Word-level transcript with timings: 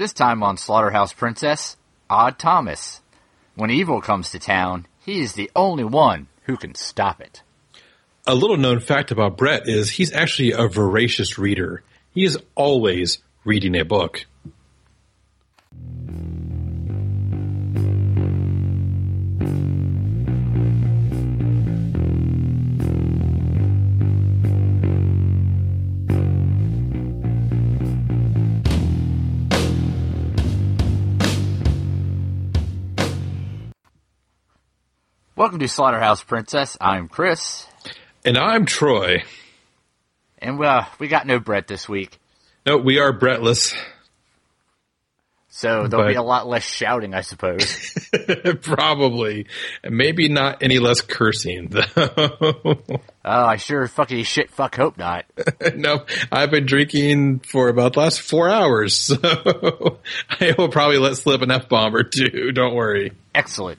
This 0.00 0.14
time 0.14 0.42
on 0.42 0.56
Slaughterhouse 0.56 1.12
Princess, 1.12 1.76
Odd 2.08 2.38
Thomas. 2.38 3.02
When 3.54 3.68
evil 3.70 4.00
comes 4.00 4.30
to 4.30 4.38
town, 4.38 4.86
he 5.04 5.20
is 5.20 5.34
the 5.34 5.50
only 5.54 5.84
one 5.84 6.28
who 6.44 6.56
can 6.56 6.74
stop 6.74 7.20
it. 7.20 7.42
A 8.26 8.34
little 8.34 8.56
known 8.56 8.80
fact 8.80 9.10
about 9.10 9.36
Brett 9.36 9.68
is 9.68 9.90
he's 9.90 10.14
actually 10.14 10.52
a 10.52 10.68
voracious 10.68 11.38
reader. 11.38 11.82
He 12.14 12.24
is 12.24 12.38
always 12.54 13.18
reading 13.44 13.76
a 13.76 13.84
book. 13.84 14.24
Welcome 35.40 35.60
to 35.60 35.68
Slaughterhouse 35.68 36.22
Princess. 36.22 36.76
I'm 36.82 37.08
Chris, 37.08 37.64
And 38.26 38.36
I'm 38.36 38.66
Troy. 38.66 39.22
and 40.36 40.62
uh, 40.62 40.84
we 40.98 41.08
got 41.08 41.26
no 41.26 41.38
Brett 41.38 41.66
this 41.66 41.88
week, 41.88 42.18
No, 42.66 42.76
we 42.76 42.98
are 42.98 43.10
Brettless. 43.10 43.74
so 45.48 45.86
there'll 45.88 46.08
be 46.08 46.14
a 46.16 46.22
lot 46.22 46.46
less 46.46 46.64
shouting, 46.64 47.14
I 47.14 47.22
suppose. 47.22 47.94
Probably. 48.60 49.46
Maybe 49.82 50.28
not 50.28 50.62
any 50.62 50.78
less 50.78 51.00
cursing, 51.00 51.68
though. 51.68 51.86
oh, 52.86 53.00
I 53.24 53.56
sure 53.56 53.88
fucking 53.88 54.24
shit 54.24 54.50
fuck 54.50 54.76
hope 54.76 54.98
not. 54.98 55.24
no, 55.74 56.04
I've 56.30 56.50
been 56.50 56.66
drinking 56.66 57.38
for 57.38 57.70
about 57.70 57.94
the 57.94 58.00
last 58.00 58.20
four 58.20 58.50
hours, 58.50 58.94
so 58.94 59.16
I 60.28 60.54
will 60.58 60.68
probably 60.68 60.98
let 60.98 61.16
slip 61.16 61.40
an 61.40 61.50
F 61.50 61.70
bomb 61.70 61.96
or 61.96 62.02
two. 62.02 62.52
Don't 62.52 62.74
worry. 62.74 63.12
Excellent. 63.34 63.78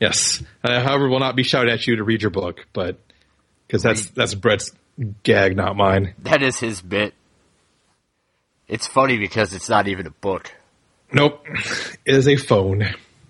Yes. 0.00 0.42
Uh, 0.62 0.82
however, 0.82 1.08
will 1.08 1.20
not 1.20 1.36
be 1.36 1.42
shouted 1.42 1.72
at 1.72 1.86
you 1.86 1.96
to 1.96 2.04
read 2.04 2.22
your 2.22 2.30
book, 2.30 2.66
but 2.72 2.98
because 3.66 3.82
that's 3.82 4.10
that's 4.10 4.34
Brett's 4.34 4.72
gag, 5.22 5.56
not 5.56 5.76
mine. 5.76 6.14
That 6.20 6.42
is 6.42 6.58
his 6.58 6.80
bit. 6.82 7.14
It's 8.68 8.86
funny 8.86 9.18
because 9.18 9.54
it's 9.54 9.68
not 9.68 9.88
even 9.88 10.06
a 10.06 10.10
book. 10.10 10.52
Nope, 11.12 11.46
it 12.04 12.14
is 12.14 12.26
a 12.28 12.36
phone. 12.36 12.84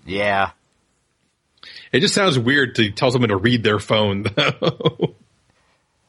Yeah. 0.05 0.51
It 1.91 1.99
just 1.99 2.15
sounds 2.15 2.37
weird 2.39 2.75
to 2.75 2.91
tell 2.91 3.11
someone 3.11 3.29
to 3.29 3.37
read 3.37 3.63
their 3.63 3.79
phone, 3.79 4.23
though. 4.35 5.15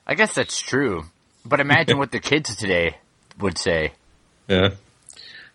I 0.06 0.14
guess 0.14 0.34
that's 0.34 0.58
true. 0.58 1.04
But 1.44 1.60
imagine 1.60 1.98
what 1.98 2.10
the 2.10 2.20
kids 2.20 2.56
today 2.56 2.96
would 3.38 3.58
say. 3.58 3.92
yeah. 4.48 4.70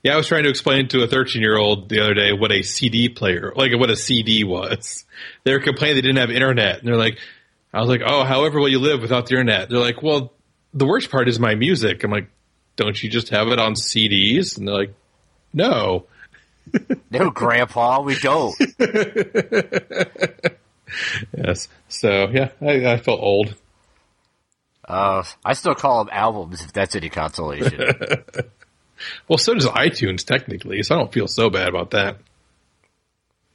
Yeah, 0.03 0.13
I 0.13 0.17
was 0.17 0.27
trying 0.27 0.43
to 0.43 0.49
explain 0.49 0.89
to 0.89 1.03
a 1.03 1.07
13 1.07 1.41
year 1.41 1.57
old 1.57 1.89
the 1.89 2.01
other 2.01 2.13
day 2.13 2.33
what 2.33 2.51
a 2.51 2.61
CD 2.61 3.09
player, 3.09 3.53
like 3.55 3.71
what 3.77 3.89
a 3.89 3.95
CD 3.95 4.43
was. 4.43 5.05
They 5.43 5.53
were 5.53 5.61
complaining 5.61 5.95
they 5.95 6.01
didn't 6.01 6.17
have 6.17 6.29
internet. 6.29 6.79
And 6.79 6.87
they're 6.87 6.97
like, 6.97 7.17
I 7.73 7.79
was 7.79 7.89
like, 7.89 8.01
oh, 8.05 8.23
however 8.23 8.59
will 8.59 8.69
you 8.69 8.79
live 8.79 9.01
without 9.01 9.27
the 9.27 9.35
internet? 9.35 9.69
They're 9.69 9.79
like, 9.79 10.03
well, 10.03 10.33
the 10.73 10.85
worst 10.85 11.09
part 11.09 11.29
is 11.29 11.39
my 11.39 11.55
music. 11.55 12.03
I'm 12.03 12.11
like, 12.11 12.27
don't 12.75 13.01
you 13.01 13.09
just 13.09 13.29
have 13.29 13.47
it 13.47 13.59
on 13.59 13.75
CDs? 13.75 14.57
And 14.57 14.67
they're 14.67 14.75
like, 14.75 14.93
no. 15.53 16.05
No, 17.11 17.29
Grandpa, 17.29 18.01
we 18.01 18.15
don't. 18.15 18.55
Yes. 21.35 21.67
So 21.87 22.27
yeah, 22.31 22.49
I, 22.61 22.93
I 22.93 22.97
felt 22.97 23.19
old. 23.19 23.55
Uh, 24.87 25.23
I 25.45 25.53
still 25.53 25.75
call 25.75 26.03
them 26.03 26.13
albums 26.13 26.61
if 26.61 26.73
that's 26.73 26.95
any 26.95 27.09
consolation. 27.09 27.81
Well, 29.27 29.37
so 29.37 29.53
does 29.53 29.65
iTunes 29.65 30.25
technically, 30.25 30.83
so 30.83 30.95
I 30.95 30.97
don't 30.99 31.11
feel 31.13 31.27
so 31.27 31.49
bad 31.49 31.67
about 31.67 31.91
that. 31.91 32.17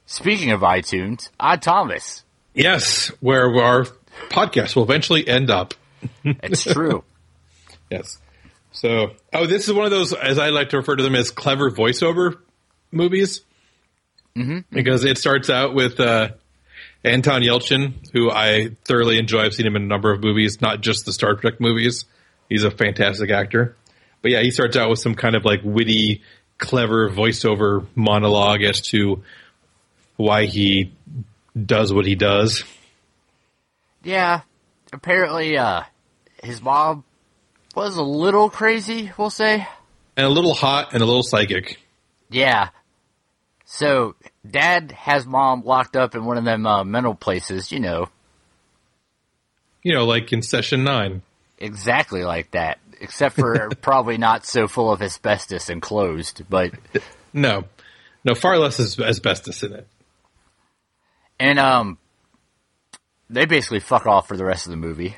Speaking 0.05 0.51
of 0.51 0.61
iTunes, 0.61 1.29
Odd 1.39 1.61
Thomas. 1.61 2.23
Yes, 2.53 3.09
where 3.19 3.55
our 3.55 3.85
podcast 4.29 4.75
will 4.75 4.83
eventually 4.83 5.27
end 5.27 5.49
up. 5.49 5.73
It's 6.23 6.63
true. 6.63 7.03
Yes. 7.89 8.19
So, 8.71 9.11
oh, 9.33 9.45
this 9.45 9.67
is 9.67 9.73
one 9.73 9.85
of 9.85 9.91
those, 9.91 10.13
as 10.13 10.39
I 10.39 10.49
like 10.49 10.69
to 10.69 10.77
refer 10.77 10.95
to 10.95 11.03
them 11.03 11.15
as 11.15 11.31
clever 11.31 11.69
voiceover 11.69 12.37
movies. 12.91 13.41
Mm-hmm. 14.37 14.59
Because 14.71 15.03
it 15.03 15.17
starts 15.17 15.49
out 15.49 15.73
with 15.73 15.99
uh, 15.99 16.29
Anton 17.03 17.41
Yelchin, 17.41 17.93
who 18.13 18.31
I 18.31 18.75
thoroughly 18.85 19.17
enjoy. 19.17 19.41
I've 19.41 19.53
seen 19.53 19.65
him 19.65 19.75
in 19.75 19.83
a 19.83 19.87
number 19.87 20.11
of 20.11 20.23
movies, 20.23 20.61
not 20.61 20.81
just 20.81 21.05
the 21.05 21.13
Star 21.13 21.35
Trek 21.35 21.59
movies. 21.59 22.05
He's 22.47 22.63
a 22.63 22.71
fantastic 22.71 23.31
actor. 23.31 23.75
But 24.21 24.31
yeah, 24.31 24.41
he 24.41 24.51
starts 24.51 24.75
out 24.75 24.89
with 24.89 24.99
some 24.99 25.15
kind 25.15 25.35
of 25.35 25.45
like 25.45 25.61
witty, 25.63 26.21
clever 26.57 27.09
voiceover 27.09 27.85
monologue 27.95 28.63
as 28.63 28.81
to 28.89 29.23
why 30.17 30.45
he 30.45 30.91
does 31.65 31.93
what 31.93 32.05
he 32.05 32.15
does. 32.15 32.63
Yeah. 34.03 34.41
Apparently, 34.91 35.57
uh, 35.57 35.83
his 36.43 36.61
mom 36.61 37.03
was 37.75 37.95
a 37.95 38.03
little 38.03 38.49
crazy, 38.49 39.11
we'll 39.17 39.29
say. 39.29 39.67
And 40.17 40.25
a 40.25 40.29
little 40.29 40.53
hot 40.53 40.93
and 40.93 41.01
a 41.01 41.05
little 41.05 41.23
psychic. 41.23 41.79
Yeah. 42.29 42.69
So, 43.65 44.15
dad 44.49 44.91
has 44.93 45.25
mom 45.25 45.63
locked 45.63 45.95
up 45.95 46.15
in 46.15 46.25
one 46.25 46.37
of 46.37 46.43
them 46.43 46.65
uh, 46.65 46.83
mental 46.83 47.13
places, 47.13 47.71
you 47.71 47.79
know, 47.79 48.09
You 49.83 49.93
know, 49.93 50.05
like 50.05 50.33
in 50.33 50.41
session 50.41 50.83
nine. 50.83 51.21
exactly 51.57 52.23
like 52.23 52.51
that. 52.51 52.79
Except 53.01 53.35
for 53.35 53.69
probably 53.81 54.17
not 54.17 54.45
so 54.45 54.67
full 54.67 54.91
of 54.91 55.01
asbestos 55.01 55.69
and 55.69 55.81
closed, 55.81 56.41
but 56.49 56.71
No, 57.33 57.63
no, 58.25 58.35
far 58.35 58.57
less 58.57 58.79
as- 58.79 58.99
asbestos 58.99 59.63
in 59.63 59.73
it. 59.73 59.87
and 61.39 61.57
um, 61.59 61.97
they 63.29 63.45
basically 63.45 63.79
fuck 63.79 64.05
off 64.05 64.27
for 64.27 64.35
the 64.35 64.43
rest 64.45 64.65
of 64.65 64.71
the 64.71 64.77
movie. 64.77 65.15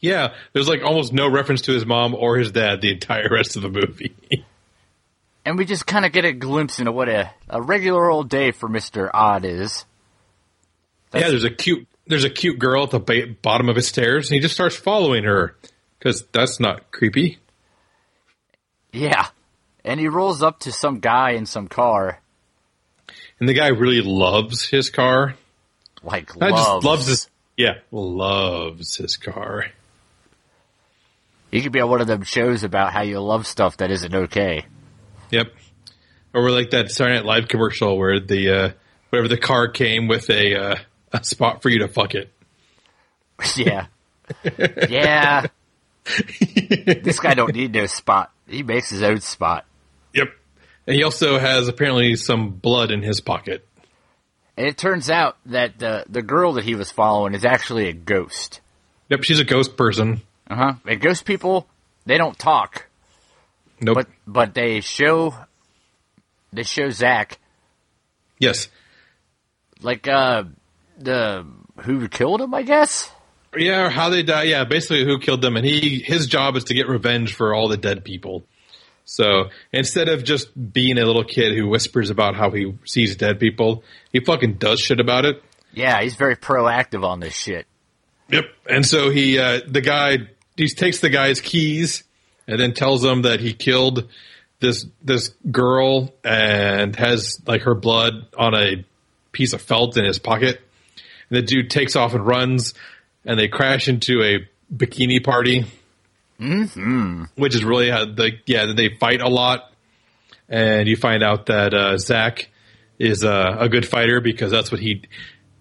Yeah, 0.00 0.34
there's 0.52 0.68
like 0.68 0.82
almost 0.82 1.12
no 1.12 1.28
reference 1.30 1.62
to 1.62 1.72
his 1.72 1.84
mom 1.84 2.14
or 2.14 2.38
his 2.38 2.50
dad 2.52 2.80
the 2.80 2.92
entire 2.92 3.28
rest 3.30 3.56
of 3.56 3.62
the 3.62 3.68
movie. 3.70 4.14
And 5.44 5.56
we 5.56 5.64
just 5.64 5.86
kind 5.86 6.04
of 6.04 6.10
get 6.10 6.24
a 6.24 6.32
glimpse 6.32 6.80
into 6.80 6.90
what 6.90 7.08
a, 7.08 7.30
a 7.48 7.62
regular 7.62 8.10
old 8.10 8.28
day 8.28 8.50
for 8.50 8.68
Mr. 8.68 9.08
Odd 9.14 9.44
is. 9.44 9.84
yeah, 11.14 11.28
there's 11.28 11.44
a 11.44 11.50
cute 11.50 11.86
there's 12.08 12.24
a 12.24 12.30
cute 12.30 12.58
girl 12.58 12.82
at 12.82 12.90
the 12.90 12.98
ba- 12.98 13.28
bottom 13.42 13.68
of 13.68 13.76
his 13.76 13.86
stairs, 13.86 14.28
and 14.28 14.34
he 14.34 14.40
just 14.40 14.54
starts 14.54 14.74
following 14.74 15.22
her 15.22 15.54
because 15.98 16.24
that's 16.32 16.60
not 16.60 16.90
creepy. 16.90 17.38
Yeah. 18.92 19.26
And 19.84 20.00
he 20.00 20.08
rolls 20.08 20.42
up 20.42 20.60
to 20.60 20.72
some 20.72 21.00
guy 21.00 21.32
in 21.32 21.46
some 21.46 21.68
car, 21.68 22.20
And 23.38 23.48
the 23.48 23.54
guy 23.54 23.68
really 23.68 24.00
loves 24.00 24.66
his 24.66 24.90
car. 24.90 25.34
like 26.02 26.34
loves. 26.36 26.52
just 26.54 26.84
loves 26.84 27.06
his 27.06 27.30
yeah 27.56 27.74
loves 27.92 28.96
his 28.96 29.16
car. 29.16 29.66
He 31.50 31.62
could 31.62 31.72
be 31.72 31.80
on 31.80 31.88
one 31.88 32.00
of 32.00 32.06
them 32.06 32.22
shows 32.22 32.64
about 32.64 32.92
how 32.92 33.02
you 33.02 33.20
love 33.20 33.46
stuff 33.46 33.76
that 33.78 33.90
isn't 33.90 34.14
okay. 34.14 34.66
Yep. 35.30 35.52
Or 36.34 36.50
like 36.50 36.70
that 36.70 36.90
Saturday 36.90 37.16
Night 37.16 37.24
Live 37.24 37.48
commercial 37.48 37.96
where 37.96 38.18
the 38.20 38.50
uh, 38.50 38.70
whatever 39.10 39.28
the 39.28 39.38
car 39.38 39.68
came 39.68 40.08
with 40.08 40.28
a 40.28 40.54
uh, 40.54 40.76
a 41.12 41.24
spot 41.24 41.62
for 41.62 41.68
you 41.70 41.78
to 41.80 41.88
fuck 41.88 42.14
it. 42.14 42.32
yeah. 43.56 43.86
yeah. 44.88 45.46
This 47.02 47.20
guy 47.20 47.34
don't 47.34 47.54
need 47.54 47.72
no 47.72 47.86
spot. 47.86 48.32
He 48.46 48.62
makes 48.62 48.90
his 48.90 49.02
own 49.02 49.20
spot. 49.20 49.66
Yep. 50.14 50.28
And 50.86 50.96
he 50.96 51.02
also 51.02 51.38
has 51.38 51.68
apparently 51.68 52.16
some 52.16 52.50
blood 52.50 52.90
in 52.90 53.02
his 53.02 53.20
pocket. 53.20 53.66
And 54.56 54.66
it 54.66 54.78
turns 54.78 55.10
out 55.10 55.36
that 55.46 55.78
the 55.78 56.04
the 56.08 56.22
girl 56.22 56.54
that 56.54 56.64
he 56.64 56.74
was 56.74 56.90
following 56.90 57.34
is 57.34 57.44
actually 57.44 57.88
a 57.88 57.92
ghost. 57.92 58.60
Yep, 59.10 59.22
she's 59.24 59.40
a 59.40 59.44
ghost 59.44 59.76
person. 59.76 60.22
Uh 60.48 60.54
huh. 60.54 60.72
And 60.86 61.00
ghost 61.00 61.24
people, 61.24 61.66
they 62.06 62.16
don't 62.16 62.38
talk, 62.38 62.86
Nope. 63.80 63.96
but 63.96 64.06
but 64.26 64.54
they 64.54 64.80
show 64.80 65.34
they 66.52 66.62
show 66.62 66.88
Zach 66.88 67.38
yes. 68.38 68.68
like 69.82 70.08
uh 70.08 70.44
the 70.98 71.44
who 71.80 72.08
killed 72.08 72.40
him, 72.40 72.54
I 72.54 72.62
guess. 72.62 73.10
Yeah, 73.56 73.86
or 73.86 73.90
how 73.90 74.10
they 74.10 74.22
die. 74.22 74.44
Yeah, 74.44 74.64
basically 74.64 75.04
who 75.04 75.18
killed 75.18 75.42
them, 75.42 75.56
and 75.56 75.64
he 75.64 76.00
his 76.00 76.26
job 76.26 76.56
is 76.56 76.64
to 76.64 76.74
get 76.74 76.88
revenge 76.88 77.34
for 77.34 77.54
all 77.54 77.68
the 77.68 77.76
dead 77.76 78.04
people. 78.04 78.44
So 79.06 79.50
instead 79.72 80.08
of 80.08 80.24
just 80.24 80.50
being 80.72 80.98
a 80.98 81.04
little 81.04 81.24
kid 81.24 81.56
who 81.56 81.68
whispers 81.68 82.10
about 82.10 82.34
how 82.34 82.50
he 82.50 82.74
sees 82.84 83.16
dead 83.16 83.38
people, 83.38 83.84
he 84.12 84.20
fucking 84.20 84.54
does 84.54 84.80
shit 84.80 84.98
about 84.98 85.24
it. 85.24 85.42
Yeah, 85.72 86.02
he's 86.02 86.16
very 86.16 86.36
proactive 86.36 87.04
on 87.04 87.20
this 87.20 87.34
shit. 87.34 87.66
Yep. 88.30 88.44
And 88.68 88.84
so 88.84 89.10
he, 89.10 89.38
uh, 89.38 89.60
the 89.66 89.80
guy, 89.80 90.18
he 90.56 90.68
takes 90.68 90.98
the 90.98 91.08
guy's 91.08 91.40
keys 91.40 92.02
and 92.48 92.58
then 92.58 92.74
tells 92.74 93.04
him 93.04 93.22
that 93.22 93.38
he 93.38 93.54
killed 93.54 94.08
this 94.58 94.86
this 95.02 95.28
girl 95.50 96.14
and 96.24 96.96
has 96.96 97.40
like 97.46 97.62
her 97.62 97.74
blood 97.74 98.26
on 98.36 98.54
a 98.54 98.84
piece 99.32 99.52
of 99.52 99.62
felt 99.62 99.96
in 99.96 100.04
his 100.04 100.18
pocket. 100.18 100.60
And 101.30 101.36
the 101.36 101.42
dude 101.42 101.70
takes 101.70 101.94
off 101.94 102.14
and 102.14 102.26
runs, 102.26 102.74
and 103.26 103.38
they 103.38 103.48
crash 103.48 103.88
into 103.88 104.22
a 104.22 104.48
bikini 104.74 105.22
party, 105.22 105.66
mm-hmm. 106.40 107.24
which 107.34 107.54
is 107.54 107.64
really 107.64 107.90
how 107.90 108.04
the 108.04 108.32
yeah 108.46 108.72
they 108.74 108.88
fight 108.88 109.20
a 109.20 109.28
lot. 109.28 109.72
and 110.48 110.88
you 110.88 110.96
find 110.96 111.22
out 111.22 111.46
that 111.46 111.74
uh, 111.74 111.98
Zach 111.98 112.48
is 112.98 113.24
uh, 113.24 113.56
a 113.58 113.68
good 113.68 113.86
fighter 113.86 114.20
because 114.20 114.50
that's 114.50 114.70
what 114.70 114.80
he 114.80 115.02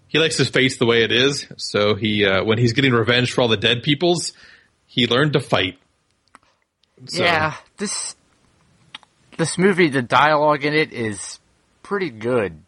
he 0.07 0.19
likes 0.19 0.37
his 0.37 0.49
face 0.49 0.77
the 0.77 0.85
way 0.85 1.03
it 1.03 1.11
is. 1.11 1.47
So 1.57 1.95
he 1.95 2.25
uh, 2.25 2.43
when 2.43 2.57
he's 2.57 2.73
getting 2.73 2.93
revenge 2.93 3.33
for 3.33 3.41
all 3.41 3.47
the 3.47 3.57
dead 3.57 3.83
peoples, 3.83 4.33
he 4.85 5.07
learned 5.07 5.33
to 5.33 5.41
fight. 5.41 5.77
So, 7.07 7.23
Yeah, 7.23 7.55
this 7.77 8.15
this 9.37 9.57
movie, 9.57 9.89
the 9.89 10.01
dialogue 10.01 10.63
in 10.63 10.73
it 10.73 10.93
is 10.93 11.39
pretty 11.83 12.09
good. 12.09 12.61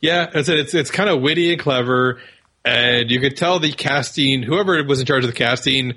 Yeah, 0.00 0.28
I 0.34 0.42
said 0.42 0.58
it's 0.58 0.74
it's 0.74 0.90
kind 0.90 1.08
of 1.08 1.20
witty 1.20 1.52
and 1.52 1.60
clever, 1.60 2.20
and 2.64 3.10
you 3.10 3.20
could 3.20 3.36
tell 3.36 3.58
the 3.58 3.72
casting, 3.72 4.42
whoever 4.42 4.82
was 4.84 5.00
in 5.00 5.06
charge 5.06 5.24
of 5.24 5.30
the 5.30 5.36
casting, 5.36 5.94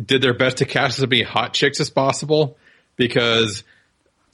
did 0.00 0.22
their 0.22 0.34
best 0.34 0.58
to 0.58 0.64
cast 0.64 0.98
as 0.98 1.06
many 1.08 1.22
hot 1.22 1.52
chicks 1.54 1.80
as 1.80 1.90
possible 1.90 2.56
because 2.96 3.64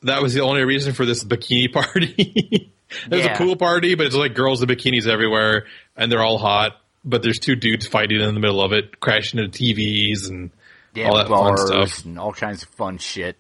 that 0.03 0.23
was 0.23 0.35
the 0.35 0.43
only 0.43 0.65
reason 0.65 0.93
for 0.93 1.05
this 1.07 1.25
bikini 1.25 1.73
party. 1.73 2.71
There's 3.09 3.25
Yeah. 3.25 3.35
a 3.35 3.39
pool 3.39 3.57
party, 3.57 3.95
but 3.95 4.07
it's 4.07 4.15
like 4.15 4.35
girls 4.35 4.63
in 4.63 4.69
bikinis 4.69 5.07
everywhere, 5.09 5.67
and 5.97 6.11
they're 6.11 6.23
all 6.23 6.39
hot. 6.39 6.81
But 7.05 7.23
there's 7.23 7.39
two 7.39 7.55
dudes 7.57 7.87
fighting 7.87 8.21
in 8.21 8.35
the 8.35 8.41
middle 8.41 8.61
of 8.63 8.73
it, 8.73 8.99
crashing 9.01 9.39
into 9.41 9.57
TVs 9.57 10.29
and 10.29 10.51
Yeah, 10.95 11.09
all 11.09 11.17
that 11.17 11.29
fun 11.29 11.57
stuff. 11.57 12.05
and 12.05 12.19
all 12.19 12.33
kinds 12.33 12.63
of 12.65 12.69
fun 12.71 12.99
shit. 12.99 13.37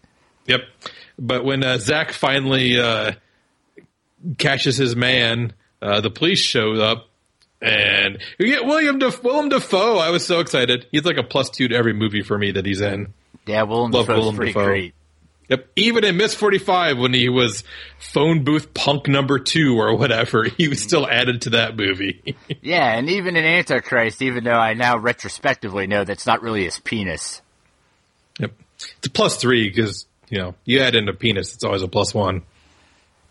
Yep. 0.46 0.60
But 1.18 1.44
when 1.44 1.64
uh, 1.64 1.78
Zach 1.78 2.12
finally 2.12 2.78
uh, 2.78 3.12
catches 4.38 4.76
his 4.76 4.94
man, 4.96 5.52
uh, 5.82 6.00
the 6.00 6.10
police 6.10 6.40
show 6.40 6.74
up, 6.74 7.08
and 7.62 8.18
get 8.38 8.64
William 8.64 8.98
Def- 8.98 9.22
Willem 9.22 9.48
Dafoe. 9.48 9.98
I 9.98 10.10
was 10.10 10.26
so 10.26 10.40
excited. 10.40 10.86
He's 10.92 11.04
like 11.04 11.16
a 11.16 11.22
plus 11.22 11.50
two 11.50 11.68
to 11.68 11.74
every 11.76 11.92
movie 11.92 12.22
for 12.22 12.36
me 12.38 12.52
that 12.52 12.66
he's 12.66 12.80
in. 12.80 13.12
Yeah, 13.46 13.62
Willem 13.62 13.90
Love 13.92 14.06
Dafoe's 14.06 14.20
Willem 14.20 14.36
pretty 14.36 14.52
Dafoe. 14.52 14.64
great. 14.66 14.94
Yep. 15.48 15.68
Even 15.76 16.04
in 16.04 16.16
Miss 16.16 16.34
Forty 16.34 16.58
Five, 16.58 16.98
when 16.98 17.14
he 17.14 17.28
was 17.28 17.62
phone 18.00 18.42
booth 18.42 18.74
punk 18.74 19.06
number 19.06 19.38
two 19.38 19.78
or 19.78 19.96
whatever, 19.96 20.42
he 20.58 20.66
was 20.66 20.82
still 20.82 21.06
added 21.08 21.42
to 21.42 21.50
that 21.50 21.76
movie. 21.76 22.34
Yeah, 22.62 22.96
and 22.98 23.08
even 23.08 23.36
in 23.36 23.44
Antichrist, 23.44 24.22
even 24.22 24.42
though 24.42 24.50
I 24.58 24.74
now 24.74 24.96
retrospectively 24.98 25.86
know 25.86 26.02
that's 26.04 26.26
not 26.26 26.42
really 26.42 26.64
his 26.64 26.80
penis. 26.80 27.40
yep. 28.40 28.52
It's 28.98 29.06
a 29.06 29.10
plus 29.10 29.36
three 29.36 29.68
because 29.68 30.06
you 30.28 30.38
know 30.38 30.54
you 30.64 30.80
add 30.80 30.96
in 30.96 31.08
a 31.08 31.12
penis, 31.12 31.54
it's 31.54 31.62
always 31.62 31.82
a 31.82 31.88
plus 31.88 32.12
one. 32.12 32.42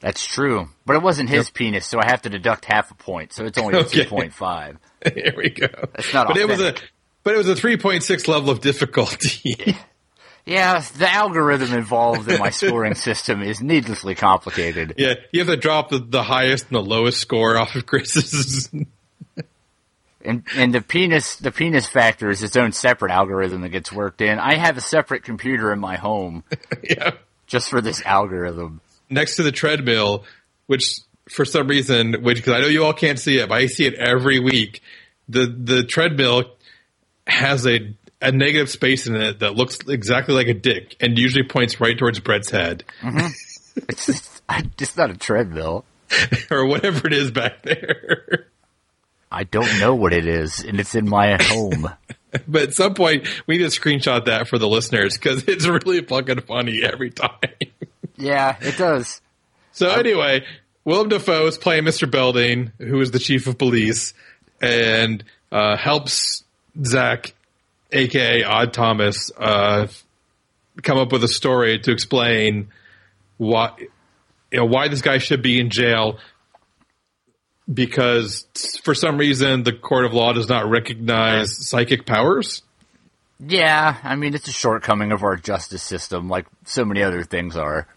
That's 0.06 0.24
true. 0.24 0.70
But 0.86 0.98
it 0.98 1.02
wasn't 1.02 1.30
his 1.30 1.50
penis, 1.50 1.88
so 1.88 1.98
I 2.00 2.06
have 2.06 2.22
to 2.22 2.30
deduct 2.30 2.66
half 2.66 2.92
a 2.92 2.94
point, 2.94 3.34
so 3.34 3.44
it's 3.44 3.58
only 3.58 3.80
Okay. 3.80 4.06
2.5. 4.06 4.78
Here 5.16 5.34
we 5.36 5.50
go. 5.50 5.66
That's 5.96 6.14
not 6.14 6.28
But 6.28 6.38
it 6.38 6.48
was 6.48 6.62
a 6.62 6.76
but 7.24 7.34
it 7.34 7.38
was 7.38 7.50
a 7.50 7.56
three 7.56 7.76
point 7.76 8.04
six 8.04 8.28
level 8.28 8.52
of 8.52 8.62
difficulty. 8.62 9.76
Yeah, 10.48 10.86
the 11.00 11.12
algorithm 11.12 11.74
involved 11.74 12.30
in 12.30 12.38
my 12.38 12.50
scoring 12.52 12.94
system 12.94 13.42
is 13.42 13.62
needlessly 13.64 14.14
complicated. 14.14 14.94
Yeah, 14.96 15.16
you 15.32 15.40
have 15.40 15.48
to 15.48 15.58
drop 15.58 15.90
the, 15.90 15.98
the 15.98 16.22
highest 16.22 16.68
and 16.68 16.76
the 16.76 16.84
lowest 16.84 17.20
score 17.20 17.58
off 17.58 17.74
of 17.74 17.88
Chris's. 17.88 18.70
And 20.24 20.44
and 20.56 20.72
the 20.72 20.82
penis 20.82 21.38
the 21.38 21.52
penis 21.52 21.88
factor 21.88 22.30
is 22.30 22.44
its 22.44 22.56
own 22.58 22.74
separate 22.74 23.12
algorithm 23.12 23.62
that 23.62 23.70
gets 23.70 23.92
worked 23.92 24.22
in. 24.22 24.38
I 24.38 24.58
have 24.58 24.78
a 24.78 24.82
separate 24.82 25.24
computer 25.24 25.74
in 25.74 25.80
my 25.80 25.96
home 25.96 26.44
yeah. 26.84 27.14
just 27.48 27.72
for 27.72 27.82
this 27.82 28.06
algorithm. 28.06 28.82
Next 29.10 29.36
to 29.36 29.44
the 29.44 29.52
treadmill, 29.52 30.24
which 30.68 31.00
for 31.30 31.46
some 31.46 31.68
reason, 31.68 32.24
which 32.24 32.38
because 32.38 32.54
I 32.54 32.62
know 32.62 32.68
you 32.68 32.84
all 32.84 32.94
can't 32.94 33.20
see 33.20 33.38
it, 33.40 33.50
but 33.50 33.56
I 33.56 33.68
see 33.68 33.86
it 33.86 33.96
every 33.96 34.40
week. 34.40 34.82
The 35.30 35.46
the 35.46 35.84
treadmill 35.84 36.46
has 37.28 37.66
a 37.66 37.96
a 38.22 38.32
negative 38.32 38.70
space 38.70 39.08
in 39.08 39.16
it 39.16 39.40
that 39.40 39.56
looks 39.56 39.80
exactly 39.88 40.34
like 40.34 40.48
a 40.48 40.54
dick 40.54 40.96
and 41.00 41.18
usually 41.18 41.44
points 41.44 41.80
right 41.80 41.98
towards 41.98 42.20
Brett's 42.20 42.50
head 42.50 42.84
mm-hmm. 43.02 43.28
It's 43.90 44.06
just, 44.06 44.42
it's 44.50 44.98
not 44.98 45.12
a 45.12 45.18
treadmill. 45.18 45.86
or 46.52 46.66
whatever 46.66 47.08
it 47.08 47.14
is 47.14 47.32
back 47.32 47.62
there. 47.64 48.48
I 49.32 49.44
don't 49.44 49.80
know 49.80 49.96
what 49.96 50.14
it 50.14 50.28
is, 50.28 50.64
and 50.64 50.80
it's 50.80 50.96
in 50.96 51.10
my 51.10 51.38
home. 51.42 51.90
but 52.48 52.62
at 52.62 52.74
some 52.74 52.94
point, 52.94 53.28
we 53.48 53.58
need 53.58 53.70
to 53.70 53.80
screenshot 53.80 54.26
that 54.26 54.48
for 54.48 54.58
the 54.58 54.68
listeners 54.68 55.18
because 55.18 55.44
it's 55.48 55.68
really 55.68 56.02
fucking 56.02 56.42
funny 56.42 56.84
every 56.84 57.10
time. 57.10 57.32
Yeah, 58.18 58.56
it 58.62 58.78
does. 58.78 59.22
So 59.72 59.90
anyway, 59.90 60.46
Willem 60.86 61.10
Dafoe 61.10 61.48
is 61.48 61.58
playing 61.58 61.84
Mr. 61.84 62.10
Belding, 62.10 62.72
who 62.80 63.02
is 63.02 63.12
the 63.12 63.20
chief 63.20 63.48
of 63.48 63.58
police, 63.58 64.14
and 64.62 65.24
uh, 65.52 65.76
helps 65.76 66.44
Zach, 66.84 67.34
aka 67.92 68.44
Odd 68.44 68.74
Thomas, 68.74 69.32
uh, 69.38 69.88
come 70.84 70.98
up 70.98 71.12
with 71.12 71.24
a 71.24 71.28
story 71.28 71.80
to 71.80 71.92
explain 71.92 72.70
why 73.38 73.74
you 74.52 74.60
know 74.60 74.66
why 74.66 74.88
this 74.88 75.02
guy 75.02 75.18
should 75.18 75.42
be 75.42 75.60
in 75.60 75.70
jail. 75.70 76.20
Because 77.72 78.46
for 78.84 78.94
some 78.94 79.18
reason 79.18 79.64
the 79.64 79.74
court 79.74 80.06
of 80.06 80.14
law 80.14 80.34
does 80.34 80.48
not 80.48 80.70
recognize 80.70 81.68
psychic 81.68 82.06
powers. 82.06 82.62
Yeah, 83.40 83.98
I 84.04 84.16
mean 84.16 84.36
it's 84.36 84.48
a 84.48 84.54
shortcoming 84.54 85.12
of 85.12 85.24
our 85.24 85.36
justice 85.36 85.82
system, 85.82 86.30
like 86.30 86.46
so 86.66 86.86
many 86.86 87.02
other 87.02 87.24
things 87.24 87.58
are. 87.58 87.88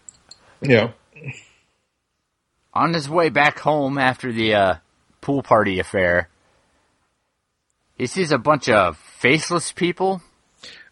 Yeah. 0.61 0.91
On 2.73 2.93
his 2.93 3.09
way 3.09 3.29
back 3.29 3.59
home 3.59 3.97
after 3.97 4.31
the 4.31 4.53
uh, 4.53 4.75
pool 5.21 5.41
party 5.43 5.79
affair, 5.79 6.29
he 7.97 8.05
sees 8.05 8.31
a 8.31 8.37
bunch 8.37 8.69
of 8.69 8.97
faceless 8.97 9.71
people. 9.71 10.21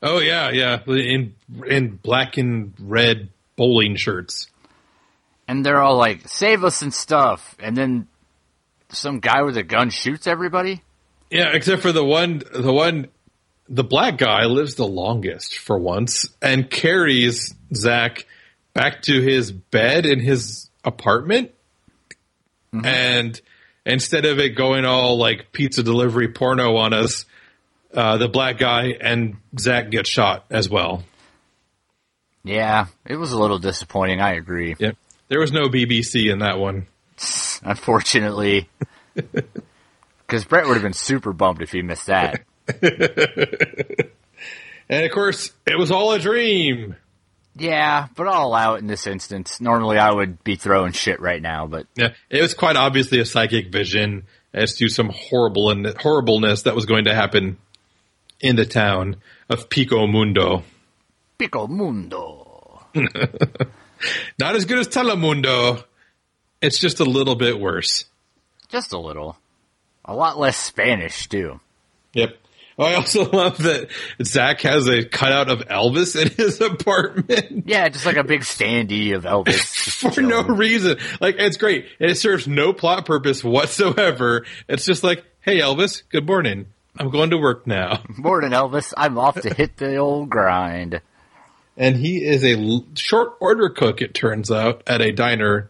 Oh 0.01 0.19
yeah, 0.19 0.49
yeah. 0.49 0.79
In 0.87 1.35
in 1.67 1.95
black 1.97 2.37
and 2.37 2.73
red 2.79 3.29
bowling 3.55 3.95
shirts. 3.95 4.47
and 5.47 5.65
they're 5.65 5.81
all 5.81 5.97
like, 5.97 6.27
"Save 6.27 6.63
us 6.63 6.81
and 6.81 6.93
stuff," 6.93 7.55
and 7.59 7.75
then 7.75 8.07
some 8.89 9.19
guy 9.19 9.41
with 9.43 9.57
a 9.57 9.63
gun 9.63 9.89
shoots 9.89 10.27
everybody. 10.27 10.81
Yeah, 11.29 11.49
except 11.53 11.81
for 11.81 11.91
the 11.91 12.03
one, 12.03 12.41
the 12.53 12.71
one, 12.71 13.07
the 13.67 13.83
black 13.83 14.17
guy 14.17 14.45
lives 14.45 14.75
the 14.75 14.87
longest 14.87 15.57
for 15.57 15.77
once 15.77 16.25
and 16.41 16.69
carries 16.69 17.53
Zach 17.73 18.25
back 18.77 19.01
to 19.01 19.21
his 19.21 19.51
bed 19.51 20.05
in 20.05 20.19
his 20.19 20.69
apartment. 20.83 21.51
And 22.83 23.41
instead 23.87 24.25
of 24.25 24.37
it 24.39 24.49
going 24.49 24.85
all 24.85 25.17
like 25.17 25.51
pizza 25.51 25.81
delivery 25.81 26.27
porno 26.27 26.75
on 26.75 26.93
us, 26.93 27.25
uh, 27.91 28.17
the 28.17 28.27
black 28.27 28.59
guy 28.59 28.93
and 29.01 29.37
Zach 29.59 29.89
get 29.89 30.05
shot 30.05 30.45
as 30.51 30.69
well. 30.69 31.03
Yeah, 32.43 32.85
it 33.05 33.15
was 33.15 33.31
a 33.31 33.39
little 33.39 33.57
disappointing. 33.57 34.21
I 34.21 34.33
agree. 34.33 34.75
Yeah. 34.77 34.91
There 35.27 35.39
was 35.39 35.51
no 35.51 35.69
BBC 35.69 36.31
in 36.31 36.39
that 36.39 36.59
one. 36.59 36.85
Unfortunately, 37.63 38.69
because 39.15 40.45
Brett 40.45 40.67
would 40.67 40.75
have 40.75 40.83
been 40.83 40.93
super 40.93 41.33
bummed 41.33 41.63
if 41.63 41.71
he 41.71 41.81
missed 41.81 42.05
that. 42.05 42.43
And 44.89 45.05
of 45.05 45.11
course, 45.11 45.51
it 45.65 45.77
was 45.77 45.91
all 45.91 46.13
a 46.13 46.19
dream. 46.19 46.95
Yeah, 47.59 48.07
but 48.15 48.27
I'll 48.27 48.45
allow 48.45 48.75
it 48.75 48.79
in 48.79 48.87
this 48.87 49.07
instance. 49.07 49.59
Normally, 49.59 49.97
I 49.97 50.11
would 50.11 50.43
be 50.43 50.55
throwing 50.55 50.91
shit 50.91 51.19
right 51.19 51.41
now, 51.41 51.67
but 51.67 51.87
Yeah, 51.95 52.09
it 52.29 52.41
was 52.41 52.53
quite 52.53 52.75
obviously 52.75 53.19
a 53.19 53.25
psychic 53.25 53.71
vision 53.71 54.23
as 54.53 54.75
to 54.75 54.89
some 54.89 55.09
horrible 55.13 55.69
and 55.69 55.85
horribleness 55.97 56.63
that 56.63 56.75
was 56.75 56.85
going 56.85 57.05
to 57.05 57.13
happen 57.13 57.57
in 58.39 58.55
the 58.55 58.65
town 58.65 59.17
of 59.49 59.69
Pico 59.69 60.07
Mundo. 60.07 60.63
Pico 61.37 61.67
Mundo. 61.67 62.85
Not 64.39 64.55
as 64.55 64.65
good 64.65 64.79
as 64.79 64.87
Telemundo. 64.87 65.83
It's 66.61 66.79
just 66.79 66.99
a 66.99 67.05
little 67.05 67.35
bit 67.35 67.59
worse. 67.59 68.05
Just 68.69 68.93
a 68.93 68.99
little. 68.99 69.37
A 70.05 70.15
lot 70.15 70.39
less 70.39 70.57
Spanish, 70.57 71.27
too. 71.27 71.59
Yep. 72.13 72.37
I 72.79 72.93
also 72.93 73.29
love 73.31 73.57
that 73.59 73.89
Zach 74.23 74.61
has 74.61 74.87
a 74.87 75.03
cutout 75.03 75.49
of 75.49 75.59
Elvis 75.67 76.19
in 76.19 76.29
his 76.29 76.61
apartment 76.61 77.67
Yeah, 77.67 77.89
just 77.89 78.05
like 78.05 78.17
a 78.17 78.23
big 78.23 78.41
standee 78.41 79.15
of 79.15 79.23
Elvis. 79.23 80.13
for 80.13 80.21
no 80.21 80.43
reason. 80.43 80.97
Like, 81.19 81.35
it's 81.39 81.57
great. 81.57 81.85
And 81.99 82.11
it 82.11 82.15
serves 82.15 82.47
no 82.47 82.73
plot 82.73 83.05
purpose 83.05 83.43
whatsoever. 83.43 84.45
It's 84.67 84.85
just 84.85 85.03
like, 85.03 85.23
hey, 85.41 85.59
Elvis, 85.59 86.03
good 86.09 86.27
morning. 86.27 86.67
I'm 86.99 87.09
going 87.09 87.31
to 87.31 87.37
work 87.37 87.65
now. 87.67 88.03
Morning, 88.15 88.51
Elvis. 88.51 88.93
I'm 88.95 89.17
off 89.17 89.41
to 89.41 89.53
hit 89.53 89.77
the 89.77 89.97
old 89.97 90.29
grind. 90.29 91.01
and 91.75 91.95
he 91.95 92.25
is 92.25 92.43
a 92.43 92.83
short 92.95 93.37
order 93.39 93.69
cook. 93.69 94.01
It 94.01 94.13
turns 94.15 94.49
out 94.51 94.81
at 94.87 95.01
a 95.01 95.11
diner, 95.11 95.69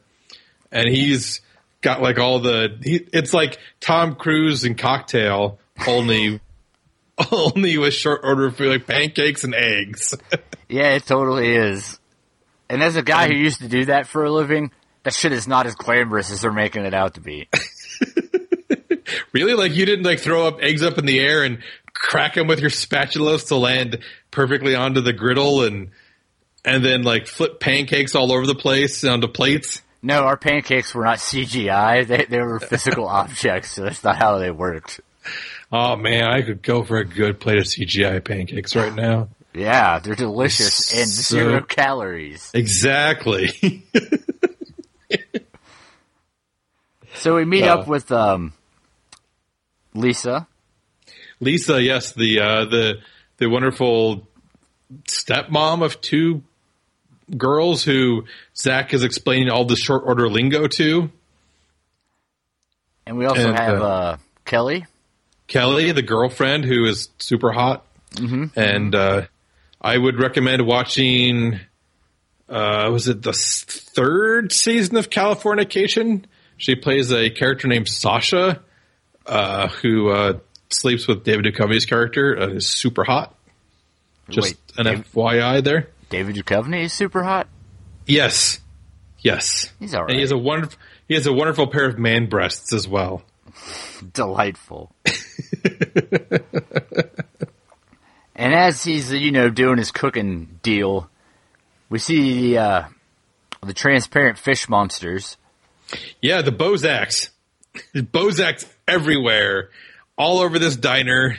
and 0.71 0.87
he's 0.87 1.41
got 1.81 2.01
like 2.01 2.17
all 2.17 2.39
the. 2.39 2.77
He, 2.81 3.05
it's 3.11 3.33
like 3.33 3.57
Tom 3.81 4.15
Cruise 4.15 4.63
and 4.63 4.77
Cocktail, 4.77 5.59
only 5.85 6.39
only 7.31 7.77
with 7.77 7.93
short 7.93 8.21
order 8.23 8.51
food, 8.51 8.69
like 8.69 8.87
pancakes 8.87 9.43
and 9.43 9.55
eggs. 9.55 10.15
Yeah, 10.69 10.95
it 10.95 11.05
totally 11.05 11.55
is. 11.55 11.97
And 12.69 12.83
as 12.83 12.97
a 12.97 13.01
guy 13.01 13.27
who 13.27 13.35
um, 13.35 13.39
used 13.39 13.61
to 13.61 13.69
do 13.69 13.85
that 13.85 14.05
for 14.05 14.25
a 14.25 14.29
living, 14.29 14.71
that 15.03 15.13
shit 15.13 15.31
is 15.31 15.47
not 15.47 15.65
as 15.65 15.75
glamorous 15.75 16.29
as 16.29 16.41
they're 16.41 16.51
making 16.51 16.83
it 16.83 16.93
out 16.93 17.13
to 17.13 17.21
be. 17.21 17.47
really, 19.31 19.53
like 19.53 19.71
you 19.73 19.85
didn't 19.85 20.03
like 20.03 20.19
throw 20.19 20.45
up 20.45 20.57
eggs 20.61 20.83
up 20.83 20.97
in 20.97 21.05
the 21.05 21.21
air 21.21 21.45
and 21.45 21.59
crack 21.93 22.33
them 22.33 22.47
with 22.47 22.59
your 22.59 22.69
spatulas 22.69 23.47
to 23.47 23.55
land 23.55 23.99
perfectly 24.29 24.75
onto 24.75 24.99
the 24.99 25.13
griddle 25.13 25.63
and 25.63 25.91
and 26.65 26.83
then 26.83 27.03
like 27.03 27.27
flip 27.27 27.61
pancakes 27.61 28.13
all 28.13 28.33
over 28.33 28.45
the 28.45 28.55
place 28.55 29.05
onto 29.05 29.29
plates. 29.29 29.81
No, 30.01 30.25
our 30.25 30.35
pancakes 30.35 30.93
were 30.93 31.05
not 31.05 31.19
CGI. 31.19 32.05
They 32.05 32.25
they 32.25 32.39
were 32.39 32.59
physical 32.59 33.07
objects, 33.07 33.71
so 33.71 33.83
that's 33.83 34.03
not 34.03 34.17
how 34.17 34.37
they 34.37 34.51
worked. 34.51 34.99
Oh 35.71 35.95
man, 35.95 36.23
I 36.25 36.41
could 36.43 36.61
go 36.63 36.83
for 36.83 36.97
a 36.97 37.05
good 37.05 37.39
plate 37.39 37.57
of 37.57 37.65
CGI 37.65 38.23
pancakes 38.23 38.75
right 38.75 38.93
now. 38.93 39.29
Yeah, 39.53 39.99
they're 39.99 40.15
delicious 40.15 40.93
and 40.93 41.09
So- 41.09 41.35
zero 41.37 41.61
calories. 41.61 42.51
Exactly. 42.53 43.83
So 47.15 47.35
we 47.35 47.45
meet 47.45 47.63
Uh, 47.63 47.79
up 47.79 47.87
with 47.87 48.11
um, 48.11 48.53
Lisa. 49.95 50.47
Lisa, 51.39 51.81
yes, 51.81 52.11
the 52.13 52.39
uh, 52.39 52.65
the 52.65 52.99
the 53.37 53.47
wonderful 53.49 54.27
stepmom 55.05 55.83
of 55.83 55.99
two 55.99 56.43
girls 57.35 57.83
who 57.83 58.25
Zach 58.55 58.93
is 58.93 59.03
explaining 59.03 59.49
all 59.49 59.65
the 59.65 59.75
short 59.75 60.03
order 60.05 60.29
lingo 60.29 60.67
to. 60.67 61.09
And 63.07 63.17
we 63.17 63.25
also 63.25 63.49
And, 63.49 63.57
have 63.57 63.81
uh, 63.81 63.85
uh, 63.85 64.17
Kelly. 64.45 64.85
Kelly, 65.47 65.91
the 65.91 66.01
girlfriend 66.01 66.65
who 66.65 66.85
is 66.85 67.09
super 67.19 67.51
hot, 67.51 67.85
and 68.55 68.93
uh, 68.93 69.25
I 69.81 69.97
would 69.97 70.19
recommend 70.19 70.65
watching. 70.65 71.59
Uh, 72.49 72.89
was 72.91 73.07
it 73.07 73.21
the 73.23 73.33
third 73.33 74.51
season 74.53 74.95
of 74.97 75.09
Californication? 75.09 76.23
She 76.57 76.75
plays 76.75 77.11
a 77.11 77.29
character 77.29 77.67
named 77.67 77.87
Sasha, 77.87 78.61
uh, 79.25 79.67
who 79.67 80.09
uh, 80.09 80.39
sleeps 80.69 81.07
with 81.07 81.23
David 81.23 81.45
Duchovny's 81.45 81.85
character. 81.85 82.37
Uh, 82.39 82.47
is 82.55 82.67
super 82.67 83.03
hot. 83.03 83.35
Just 84.29 84.49
Wait, 84.49 84.57
an 84.77 84.85
David- 84.85 85.05
FYI 85.13 85.63
there. 85.63 85.87
David 86.09 86.35
Duchovny 86.35 86.83
is 86.83 86.93
super 86.93 87.23
hot. 87.23 87.47
Yes, 88.05 88.59
yes. 89.19 89.71
He's 89.79 89.93
all 89.93 90.05
And 90.05 90.15
he 90.15 90.21
has 90.21 90.31
a 90.31 90.37
wonderful. 90.37 90.79
He 91.07 91.13
has 91.15 91.25
a 91.25 91.33
wonderful 91.33 91.67
pair 91.67 91.85
of 91.85 91.97
man 91.97 92.27
breasts 92.27 92.73
as 92.73 92.87
well. 92.87 93.23
Delightful. 94.13 94.93
and 98.35 98.53
as 98.53 98.83
he's 98.83 99.11
you 99.11 99.31
know 99.31 99.49
doing 99.49 99.77
his 99.77 99.91
cooking 99.91 100.59
deal, 100.61 101.09
we 101.89 101.99
see 101.99 102.53
the 102.53 102.57
uh, 102.57 102.83
the 103.63 103.73
transparent 103.73 104.37
fish 104.37 104.69
monsters. 104.69 105.37
Yeah, 106.21 106.41
the 106.41 106.51
Bozaks. 106.51 107.29
Bozaks 107.95 108.65
everywhere. 108.87 109.69
All 110.17 110.39
over 110.39 110.59
this 110.59 110.75
diner. 110.75 111.37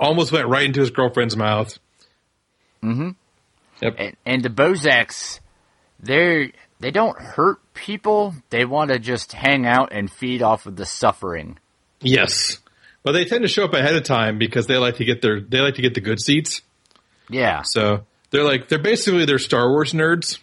Almost 0.00 0.32
went 0.32 0.48
right 0.48 0.64
into 0.64 0.80
his 0.80 0.90
girlfriend's 0.90 1.36
mouth. 1.36 1.78
Mm-hmm. 2.82 3.10
Yep. 3.80 3.94
and, 3.98 4.16
and 4.24 4.42
the 4.42 4.48
Bozaks, 4.48 5.40
they 6.00 6.52
they 6.82 6.90
don't 6.90 7.18
hurt 7.18 7.58
people. 7.72 8.34
They 8.50 8.64
want 8.66 8.90
to 8.90 8.98
just 8.98 9.32
hang 9.32 9.64
out 9.66 9.92
and 9.92 10.10
feed 10.10 10.42
off 10.42 10.66
of 10.66 10.76
the 10.76 10.84
suffering. 10.84 11.58
Yes. 12.00 12.58
But 13.02 13.12
they 13.12 13.24
tend 13.24 13.42
to 13.42 13.48
show 13.48 13.64
up 13.64 13.72
ahead 13.74 13.96
of 13.96 14.02
time 14.04 14.36
because 14.38 14.66
they 14.66 14.76
like 14.76 14.96
to 14.96 15.04
get 15.04 15.22
their 15.22 15.40
they 15.40 15.60
like 15.60 15.74
to 15.76 15.82
get 15.82 15.94
the 15.94 16.00
good 16.00 16.20
seats. 16.20 16.60
Yeah, 17.30 17.62
So 17.64 18.04
they're 18.30 18.44
like 18.44 18.68
they're 18.68 18.78
basically 18.82 19.24
they're 19.24 19.38
Star 19.38 19.68
Wars 19.70 19.92
nerds. 19.92 20.38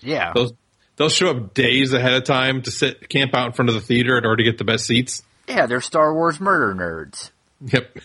yeah, 0.00 0.32
They'll 0.34 0.50
they'll 0.96 1.08
show 1.08 1.30
up 1.30 1.54
days 1.54 1.92
ahead 1.92 2.12
of 2.12 2.24
time 2.24 2.62
to 2.62 2.70
sit 2.70 3.08
camp 3.08 3.34
out 3.34 3.46
in 3.46 3.52
front 3.52 3.68
of 3.70 3.74
the 3.74 3.80
theater 3.80 4.18
in 4.18 4.24
order 4.26 4.36
to 4.42 4.44
get 4.50 4.58
the 4.58 4.64
best 4.64 4.84
seats. 4.86 5.22
yeah. 5.48 5.66
They're 5.66 5.80
Star 5.80 6.12
Wars 6.12 6.38
murder 6.40 6.74
nerds, 6.74 7.30
Yep. 7.60 7.96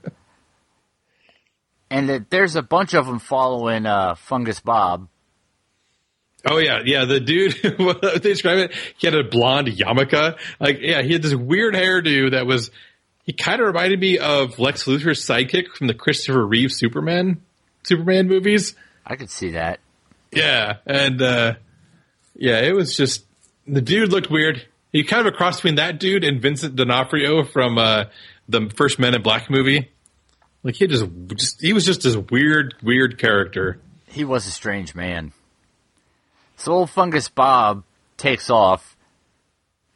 and 1.90 2.08
that 2.08 2.30
there's 2.30 2.56
a 2.56 2.62
bunch 2.62 2.94
of 2.94 3.06
them 3.06 3.18
following 3.18 3.86
uh, 3.86 4.14
Fungus 4.14 4.60
Bob. 4.60 5.08
Oh 6.46 6.58
yeah, 6.58 6.80
yeah. 6.84 7.04
The 7.04 7.20
dude, 7.20 7.54
what 7.78 8.00
they 8.00 8.18
describe 8.18 8.58
it, 8.58 8.72
he 8.98 9.06
had 9.06 9.14
a 9.14 9.24
blonde 9.24 9.68
yarmulke. 9.68 10.38
Like, 10.60 10.78
yeah, 10.80 11.02
he 11.02 11.12
had 11.12 11.22
this 11.22 11.34
weird 11.34 11.74
hairdo 11.74 12.32
that 12.32 12.46
was. 12.46 12.70
He 13.24 13.32
kind 13.32 13.58
of 13.58 13.66
reminded 13.66 14.00
me 14.00 14.18
of 14.18 14.58
Lex 14.58 14.84
Luthor's 14.84 15.24
sidekick 15.24 15.68
from 15.68 15.86
the 15.86 15.94
Christopher 15.94 16.46
Reeve 16.46 16.70
Superman 16.70 17.40
Superman 17.82 18.28
movies. 18.28 18.74
I 19.06 19.16
could 19.16 19.30
see 19.30 19.52
that. 19.52 19.80
Yeah, 20.30 20.78
and 20.84 21.22
uh, 21.22 21.54
yeah, 22.34 22.60
it 22.60 22.74
was 22.74 22.96
just 22.96 23.24
the 23.66 23.80
dude 23.80 24.10
looked 24.10 24.30
weird. 24.30 24.66
He 24.92 25.04
kind 25.04 25.26
of 25.26 25.32
a 25.32 25.36
cross 25.36 25.56
between 25.56 25.76
that 25.76 25.98
dude 25.98 26.24
and 26.24 26.40
Vincent 26.40 26.76
D'Onofrio 26.76 27.44
from 27.44 27.78
uh, 27.78 28.04
the 28.48 28.70
first 28.76 28.98
Men 28.98 29.14
in 29.14 29.22
Black 29.22 29.50
movie. 29.50 29.90
Like 30.62 30.76
he 30.76 30.86
just, 30.86 31.06
just 31.36 31.60
he 31.60 31.72
was 31.72 31.84
just 31.84 32.02
this 32.02 32.16
weird, 32.16 32.74
weird 32.82 33.18
character. 33.18 33.80
He 34.06 34.24
was 34.24 34.46
a 34.46 34.50
strange 34.50 34.94
man. 34.94 35.32
So 36.64 36.72
old 36.72 36.88
Fungus 36.88 37.28
Bob 37.28 37.84
takes 38.16 38.48
off, 38.48 38.96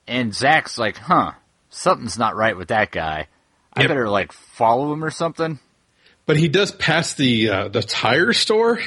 and 0.06 0.34
Zach's 0.34 0.76
like, 0.76 0.98
"Huh, 0.98 1.32
something's 1.70 2.18
not 2.18 2.36
right 2.36 2.56
with 2.56 2.68
that 2.68 2.90
guy. 2.90 3.28
I 3.72 3.80
Yep. 3.80 3.88
better 3.88 4.08
like 4.10 4.32
follow 4.32 4.92
him 4.92 5.02
or 5.02 5.10
something." 5.10 5.60
But 6.26 6.36
he 6.36 6.48
does 6.48 6.70
pass 6.72 7.14
the 7.14 7.48
uh, 7.48 7.68
the 7.68 7.82
tire 7.82 8.34
store, 8.34 8.80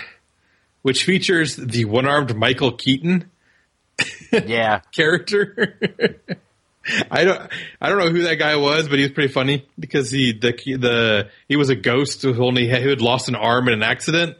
which 0.84 1.04
features 1.06 1.56
the 1.56 1.86
one 1.86 2.06
armed 2.06 2.36
Michael 2.36 2.74
Keaton 2.74 3.32
yeah, 4.32 4.82
character. 4.92 5.80
I 7.12 7.24
don't 7.24 7.52
I 7.80 7.90
don't 7.90 8.00
know 8.00 8.10
who 8.10 8.24
that 8.24 8.36
guy 8.36 8.56
was, 8.58 8.88
but 8.90 8.98
he 8.98 9.06
was 9.06 9.12
pretty 9.12 9.34
funny 9.34 9.68
because 9.80 10.12
he 10.12 10.34
the 10.34 10.52
the 10.52 11.30
he 11.48 11.56
was 11.56 11.70
a 11.70 11.76
ghost 11.76 12.22
who 12.22 12.34
only 12.44 12.68
had, 12.68 12.82
who 12.82 12.90
had 12.90 13.02
lost 13.02 13.28
an 13.28 13.36
arm 13.36 13.68
in 13.68 13.74
an 13.74 13.84
accident, 13.84 14.38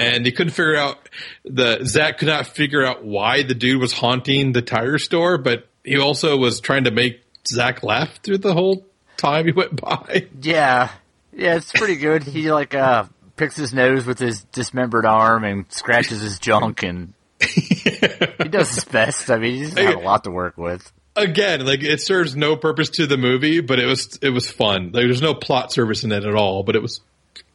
and 0.00 0.26
he 0.26 0.32
couldn't 0.32 0.52
figure 0.52 0.76
out 0.76 1.08
the 1.44 1.84
Zach 1.84 2.18
could 2.18 2.28
not 2.28 2.46
figure 2.46 2.84
out 2.84 3.04
why 3.04 3.42
the 3.42 3.54
dude 3.54 3.80
was 3.80 3.92
haunting 3.92 4.52
the 4.52 4.62
tire 4.62 4.98
store, 4.98 5.38
but 5.38 5.66
he 5.84 5.98
also 5.98 6.36
was 6.36 6.60
trying 6.60 6.84
to 6.84 6.90
make 6.90 7.22
Zach 7.46 7.82
laugh 7.82 8.18
through 8.22 8.38
the 8.38 8.52
whole 8.54 8.86
time 9.16 9.46
he 9.46 9.52
went 9.52 9.80
by. 9.80 10.26
yeah, 10.40 10.90
yeah. 11.32 11.56
It's 11.56 11.72
pretty 11.72 11.96
good. 11.96 12.22
He 12.22 12.50
like 12.52 12.74
uh 12.74 13.04
picks 13.36 13.56
his 13.56 13.72
nose 13.72 14.06
with 14.06 14.18
his 14.18 14.42
dismembered 14.44 15.06
arm 15.06 15.44
and 15.44 15.64
scratches 15.72 16.20
his 16.20 16.38
junk, 16.38 16.82
and 16.82 17.14
he 17.40 18.48
does 18.50 18.74
his 18.74 18.84
best. 18.84 19.30
I 19.30 19.38
mean, 19.38 19.54
he's 19.54 19.74
got 19.74 19.94
a 19.94 19.98
lot 19.98 20.24
to 20.24 20.30
work 20.30 20.58
with. 20.58 20.92
again, 21.16 21.64
like 21.64 21.82
it 21.82 22.00
serves 22.02 22.36
no 22.36 22.54
purpose 22.56 22.90
to 22.90 23.06
the 23.06 23.16
movie, 23.16 23.60
but 23.60 23.78
it 23.78 23.86
was 23.86 24.18
it 24.20 24.30
was 24.30 24.50
fun. 24.50 24.86
Like 24.92 25.04
there's 25.06 25.22
no 25.22 25.34
plot 25.34 25.72
service 25.72 26.04
in 26.04 26.12
it 26.12 26.24
at 26.24 26.34
all, 26.34 26.62
but 26.62 26.76
it 26.76 26.82
was 26.82 27.00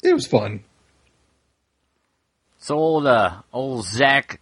it 0.02 0.14
was 0.14 0.26
fun. 0.26 0.64
So 2.66 2.80
old 2.80 3.06
uh 3.06 3.44
old 3.54 3.86
Zach 3.86 4.42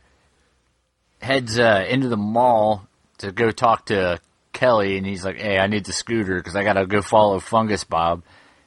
heads 1.22 1.60
uh 1.60 1.84
into 1.90 2.08
the 2.08 2.16
mall 2.16 2.88
to 3.18 3.34
go 3.34 3.52
talk 3.52 3.88
to 3.88 4.18
Kelly, 4.54 4.96
and 4.96 5.06
he's 5.06 5.26
like, 5.26 5.36
"Hey, 5.36 5.58
I 5.58 5.68
need 5.68 5.84
the 5.84 5.92
scooter 5.92 6.38
because 6.38 6.56
I 6.56 6.64
gotta 6.64 6.86
go 6.86 7.02
follow 7.02 7.42
Fungus 7.42 7.84
Bob." 7.84 8.24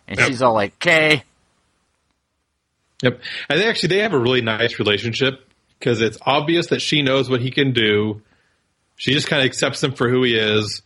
And 0.06 0.18
Yep. 0.18 0.28
she's 0.28 0.42
all 0.42 0.52
like, 0.52 0.74
"Okay." 0.74 1.22
Yep, 3.02 3.22
and 3.48 3.58
they 3.58 3.66
actually 3.66 3.88
they 3.88 4.00
have 4.00 4.12
a 4.12 4.18
really 4.18 4.42
nice 4.42 4.78
relationship 4.78 5.48
because 5.78 6.02
it's 6.02 6.18
obvious 6.20 6.66
that 6.66 6.82
she 6.82 7.00
knows 7.00 7.30
what 7.30 7.40
he 7.40 7.50
can 7.50 7.72
do. 7.72 8.20
She 8.96 9.12
just 9.12 9.26
kind 9.26 9.40
of 9.40 9.46
accepts 9.46 9.82
him 9.82 9.92
for 9.92 10.10
who 10.10 10.22
he 10.22 10.34
is, 10.36 10.82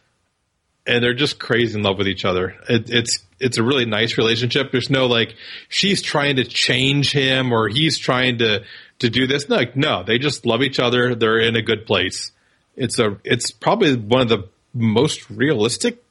and 0.87 1.03
they're 1.03 1.15
just 1.15 1.39
crazy 1.39 1.79
in 1.79 1.83
love 1.83 1.99
with 1.99 2.09
each 2.09 2.25
other. 2.25 2.57
It, 2.69 2.91
it's 2.91 3.25
it's 3.39 3.59
a 3.59 3.63
really 3.63 3.87
nice 3.87 4.19
relationship. 4.19 4.73
There's 4.73 4.91
no 4.91 5.07
like 5.07 5.35
she's 5.69 6.03
trying 6.03 6.37
to 6.37 6.45
change 6.45 7.13
him 7.13 7.53
or 7.53 7.69
he's 7.69 7.99
trying 7.99 8.39
to 8.39 8.65
to 9.01 9.11
do 9.11 9.27
this. 9.27 9.49
No, 9.49 9.57
like, 9.57 9.77
no, 9.77 10.03
they 10.03 10.19
just 10.19 10.47
love 10.47 10.63
each 10.63 10.79
other. 10.79 11.15
They're 11.15 11.39
in 11.39 11.57
a 11.57 11.63
good 11.63 11.87
place. 11.87 12.33
It's 12.77 12.99
a 12.99 13.19
it's 13.25 13.51
probably 13.51 13.97
one 13.97 14.23
of 14.23 14.29
the 14.29 14.49
most 14.73 15.29
realistic 15.31 16.03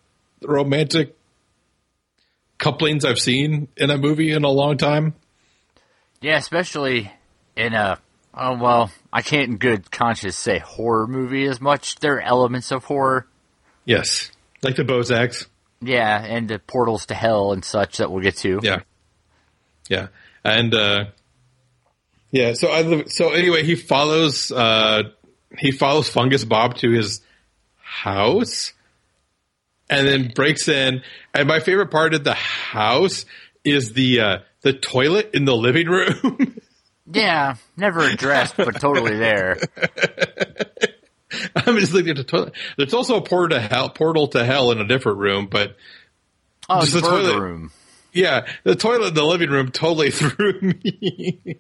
romantic 0.42 1.16
couplings 2.58 3.06
I've 3.06 3.20
seen 3.20 3.70
in 3.78 3.90
a 3.90 3.98
movie 3.98 4.32
in 4.32 4.44
a 4.44 4.50
long 4.50 4.78
time. 4.78 5.16
Yeah, 6.22 6.38
especially 6.38 7.12
in 7.56 7.74
a 7.74 8.00
oh 8.34 8.58
well, 8.58 8.92
I 9.12 9.22
can't 9.22 9.50
in 9.50 9.58
good 9.58 9.92
conscience 9.92 10.36
say 10.36 10.60
horror 10.60 11.08
movie 11.08 11.46
as 11.46 11.62
much. 11.62 11.96
There 11.98 12.16
are 12.16 12.22
elements 12.22 12.72
of 12.72 12.86
horror. 12.86 13.28
Yes, 13.86 14.32
like 14.62 14.76
the 14.76 14.84
Bozaks. 14.84 15.48
Yeah, 15.82 16.22
and 16.22 16.50
the 16.50 16.60
portals 16.60 17.06
to 17.08 17.14
hell 17.14 17.54
and 17.54 17.64
such 17.64 17.98
that 17.98 18.12
we'll 18.12 18.24
get 18.24 18.38
to. 18.38 18.60
Yeah, 18.62 18.82
yeah, 19.90 20.08
and 20.44 20.74
uh, 20.74 21.06
yeah. 22.32 22.54
So 22.54 22.70
I 22.72 23.06
so 23.06 23.30
anyway, 23.30 23.64
he 23.64 23.76
follows 23.76 24.52
uh, 24.52 25.04
he 25.58 25.72
follows 25.72 26.10
Fungus 26.10 26.44
Bob 26.44 26.76
to 26.78 26.92
his 26.92 27.22
house, 27.78 28.74
and 29.90 30.08
then 30.08 30.32
breaks 30.36 30.68
in. 30.68 31.02
And 31.34 31.48
my 31.48 31.60
favorite 31.60 31.92
part 31.92 32.14
of 32.14 32.24
the 32.24 32.34
house 32.34 33.26
is 33.64 33.94
the 33.94 34.20
uh, 34.20 34.38
the 34.62 34.74
toilet 34.74 35.32
in 35.34 35.46
the 35.46 35.56
living 35.56 35.88
room. 35.88 36.60
Yeah, 37.12 37.56
never 37.76 38.02
addressed, 38.02 38.56
but 38.56 38.80
totally 38.80 39.18
there. 39.18 39.58
I'm 41.56 41.78
just 41.78 41.94
looking 41.94 42.12
at 42.12 42.18
the 42.18 42.24
toilet. 42.24 42.54
There's 42.78 42.94
also 42.94 43.18
a 43.18 43.22
portal 43.22 43.58
to 43.58 43.62
hell, 43.62 43.90
portal 43.90 44.28
to 44.30 44.44
hell 44.46 44.72
in 44.72 44.80
a 44.80 44.88
different 44.88 45.18
room, 45.20 45.48
but 45.50 45.76
Oh, 46.72 46.82
Just 46.82 46.94
the 46.94 47.02
toilet. 47.02 47.40
room. 47.40 47.72
yeah, 48.14 48.46
the 48.64 48.76
toilet 48.76 49.08
in 49.10 49.14
the 49.16 49.24
living 49.26 49.50
room 49.50 49.72
totally 49.72 50.12
threw 50.12 50.60
me. 50.62 51.58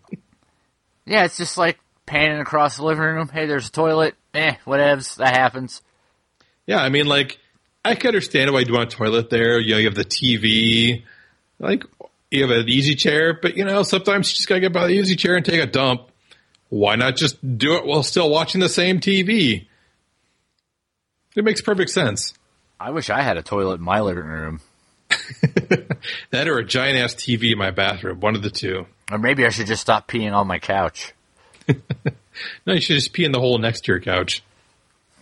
Yeah, 1.06 1.26
it's 1.26 1.38
just 1.38 1.58
like 1.58 1.80
panning 2.06 2.40
across 2.40 2.78
the 2.78 2.86
living 2.86 3.02
room. 3.04 3.28
Hey, 3.28 3.48
there's 3.48 3.70
a 3.70 3.72
toilet. 3.72 4.16
Eh, 4.36 4.56
whatevs. 4.68 5.16
That 5.16 5.36
happens. 5.36 5.82
Yeah, 6.68 6.78
I 6.84 6.90
mean, 6.90 7.08
like, 7.08 7.40
I 7.84 7.96
can 7.96 8.10
understand 8.10 8.52
why 8.54 8.60
you 8.60 8.72
want 8.74 8.94
a 8.94 8.96
toilet 8.98 9.32
there. 9.32 9.60
You 9.60 9.72
know, 9.72 9.78
you 9.80 9.86
have 9.86 9.96
the 9.96 10.06
TV, 10.06 11.04
like, 11.60 11.84
you 12.30 12.44
have 12.48 12.52
an 12.52 12.70
easy 12.70 12.94
chair, 12.94 13.34
but 13.42 13.58
you 13.58 13.66
know, 13.66 13.82
sometimes 13.82 14.30
you 14.30 14.36
just 14.36 14.48
gotta 14.48 14.62
get 14.62 14.72
by 14.74 14.86
the 14.86 14.94
easy 14.94 15.16
chair 15.16 15.36
and 15.36 15.44
take 15.44 15.60
a 15.60 15.66
dump. 15.66 16.12
Why 16.70 16.96
not 16.96 17.16
just 17.16 17.38
do 17.58 17.74
it 17.78 17.86
while 17.88 18.04
still 18.04 18.30
watching 18.30 18.62
the 18.62 18.70
same 18.70 19.00
TV? 19.00 19.66
It 21.36 21.44
makes 21.44 21.62
perfect 21.62 21.92
sense. 21.92 22.34
I 22.80 22.92
wish 22.92 23.10
I 23.10 23.22
had 23.22 23.38
a 23.38 23.44
toilet 23.44 23.76
in 23.76 23.84
my 23.84 24.00
living 24.00 24.24
room. 24.24 24.62
that 26.32 26.48
or 26.48 26.60
a 26.60 26.66
giant 26.66 26.98
ass 26.98 27.16
TV 27.16 27.52
in 27.52 27.58
my 27.58 27.72
bathroom, 27.72 28.20
one 28.20 28.36
of 28.36 28.42
the 28.42 28.50
two. 28.50 28.86
Or 29.12 29.18
maybe 29.18 29.46
I 29.46 29.50
should 29.50 29.68
just 29.68 29.82
stop 29.82 30.08
peeing 30.08 30.34
on 30.34 30.48
my 30.48 30.60
couch. 30.60 31.14
no, 31.68 32.74
you 32.74 32.82
should 32.82 32.96
just 32.96 33.14
pee 33.14 33.26
in 33.26 33.32
the 33.32 33.40
hole 33.40 33.58
next 33.58 33.82
to 33.82 33.92
your 33.92 34.00
couch. 34.00 34.44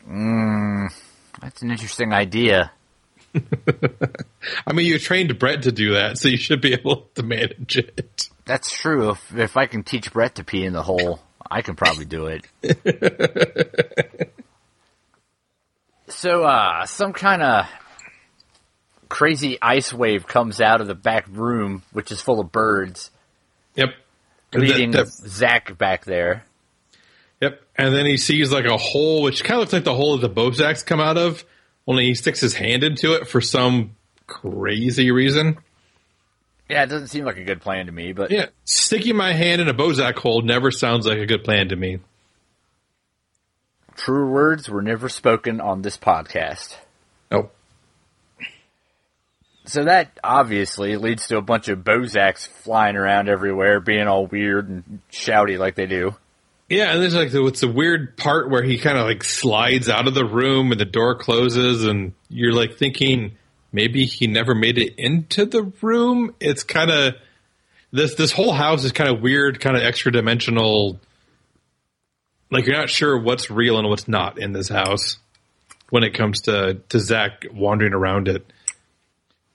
Mm, 0.08 0.94
that's 1.42 1.62
an 1.62 1.72
interesting 1.72 2.14
idea. 2.14 2.72
I 4.68 4.74
mean, 4.74 4.86
you 4.86 5.00
trained 5.00 5.38
Brett 5.38 5.64
to 5.64 5.72
do 5.72 5.94
that, 5.94 6.18
so 6.18 6.28
you 6.30 6.38
should 6.38 6.62
be 6.62 6.74
able 6.74 7.08
to 7.16 7.24
manage 7.24 7.78
it. 7.78 8.30
That's 8.46 8.72
true. 8.72 9.12
If, 9.12 9.38
if 9.38 9.58
I 9.58 9.66
can 9.66 9.84
teach 9.84 10.12
Brett 10.14 10.36
to 10.36 10.44
pee 10.44 10.64
in 10.64 10.74
the 10.74 10.84
hole, 10.84 11.20
I 11.50 11.62
can 11.62 11.76
probably 11.76 12.06
do 12.06 12.28
it. 12.28 12.48
So, 16.18 16.44
uh, 16.44 16.86
some 16.86 17.14
kind 17.14 17.44
of 17.44 17.66
crazy 19.08 19.58
ice 19.62 19.94
wave 19.94 20.26
comes 20.26 20.60
out 20.60 20.82
of 20.82 20.88
the 20.88 20.96
back 20.96 21.26
room, 21.30 21.84
which 21.92 22.12
is 22.12 22.22
full 22.22 22.40
of 22.40 22.52
birds. 22.52 23.12
Yep. 23.76 23.90
Leading 24.54 24.92
that, 24.92 25.06
that, 25.06 25.12
Zach 25.12 25.78
back 25.78 26.06
there. 26.06 26.44
Yep. 27.42 27.62
And 27.78 27.94
then 27.94 28.08
he 28.08 28.18
sees 28.18 28.52
like 28.52 28.66
a 28.66 28.78
hole, 28.78 29.22
which 29.22 29.44
kind 29.44 29.56
of 29.56 29.60
looks 29.60 29.74
like 29.74 29.84
the 29.84 29.94
hole 29.94 30.18
that 30.18 30.28
the 30.28 30.34
Bozaks 30.34 30.84
come 30.84 31.00
out 31.00 31.18
of, 31.18 31.46
only 31.86 32.06
he 32.06 32.16
sticks 32.16 32.42
his 32.42 32.56
hand 32.56 32.84
into 32.84 33.14
it 33.14 33.28
for 33.28 33.40
some 33.40 33.96
crazy 34.26 35.12
reason. 35.12 35.58
Yeah, 36.68 36.84
it 36.84 36.88
doesn't 36.88 37.10
seem 37.10 37.26
like 37.26 37.38
a 37.38 37.44
good 37.44 37.62
plan 37.62 37.86
to 37.86 37.92
me, 37.92 38.12
but. 38.12 38.32
Yeah, 38.32 38.48
sticking 38.66 39.16
my 39.16 39.34
hand 39.34 39.62
in 39.62 39.70
a 39.70 39.74
Bozak 39.74 40.16
hole 40.16 40.42
never 40.42 40.72
sounds 40.72 41.06
like 41.06 41.20
a 41.20 41.26
good 41.28 41.44
plan 41.44 41.70
to 41.70 41.76
me. 41.76 42.00
True 43.98 44.30
words 44.30 44.70
were 44.70 44.82
never 44.82 45.10
spoken 45.10 45.60
on 45.60 45.82
this 45.82 45.98
podcast. 45.98 46.78
Nope. 47.30 47.54
So 49.66 49.84
that 49.84 50.18
obviously 50.24 50.96
leads 50.96 51.28
to 51.28 51.38
a 51.38 51.42
bunch 51.42 51.68
of 51.68 51.80
Bozaks 51.80 52.48
flying 52.48 52.96
around 52.96 53.28
everywhere, 53.28 53.82
being 53.82 54.08
all 54.08 54.26
weird 54.26 54.70
and 54.70 55.02
shouty 55.12 55.60
like 55.60 55.76
they 55.76 55.88
do. 55.88 56.16
Yeah, 56.70 56.94
and 56.94 57.02
there's 57.02 57.16
like 57.16 57.32
the, 57.32 57.42
what's 57.42 57.62
the 57.62 57.72
weird 57.72 58.16
part 58.18 58.50
where 58.50 58.64
he 58.64 58.78
kind 58.78 58.98
of 58.98 59.06
like 59.06 59.24
slides 59.24 59.90
out 59.90 60.08
of 60.08 60.14
the 60.14 60.26
room 60.26 60.72
and 60.72 60.80
the 60.80 60.86
door 60.86 61.16
closes, 61.16 61.86
and 61.86 62.14
you're 62.30 62.54
like 62.54 62.78
thinking 62.78 63.38
maybe 63.72 64.06
he 64.06 64.28
never 64.28 64.54
made 64.54 64.78
it 64.78 64.94
into 64.98 65.46
the 65.46 65.72
room. 65.82 66.36
It's 66.40 66.64
kind 66.64 66.92
of 66.92 67.16
this 67.92 68.16
this 68.16 68.32
whole 68.32 68.54
house 68.54 68.84
is 68.84 68.92
kind 68.92 69.10
of 69.10 69.22
weird, 69.22 69.60
kind 69.60 69.76
of 69.76 69.84
extra 69.84 70.12
dimensional. 70.12 71.00
Like 72.50 72.66
you're 72.66 72.78
not 72.78 72.90
sure 72.90 73.18
what's 73.18 73.50
real 73.50 73.78
and 73.78 73.90
what's 73.90 74.08
not 74.08 74.40
in 74.40 74.54
this 74.54 74.70
house 74.70 75.18
when 75.90 76.04
it 76.04 76.14
comes 76.14 76.42
to 76.42 76.82
to 76.90 77.00
Zach 77.00 77.46
wandering 77.52 77.94
around 77.94 78.28
it. 78.28 78.46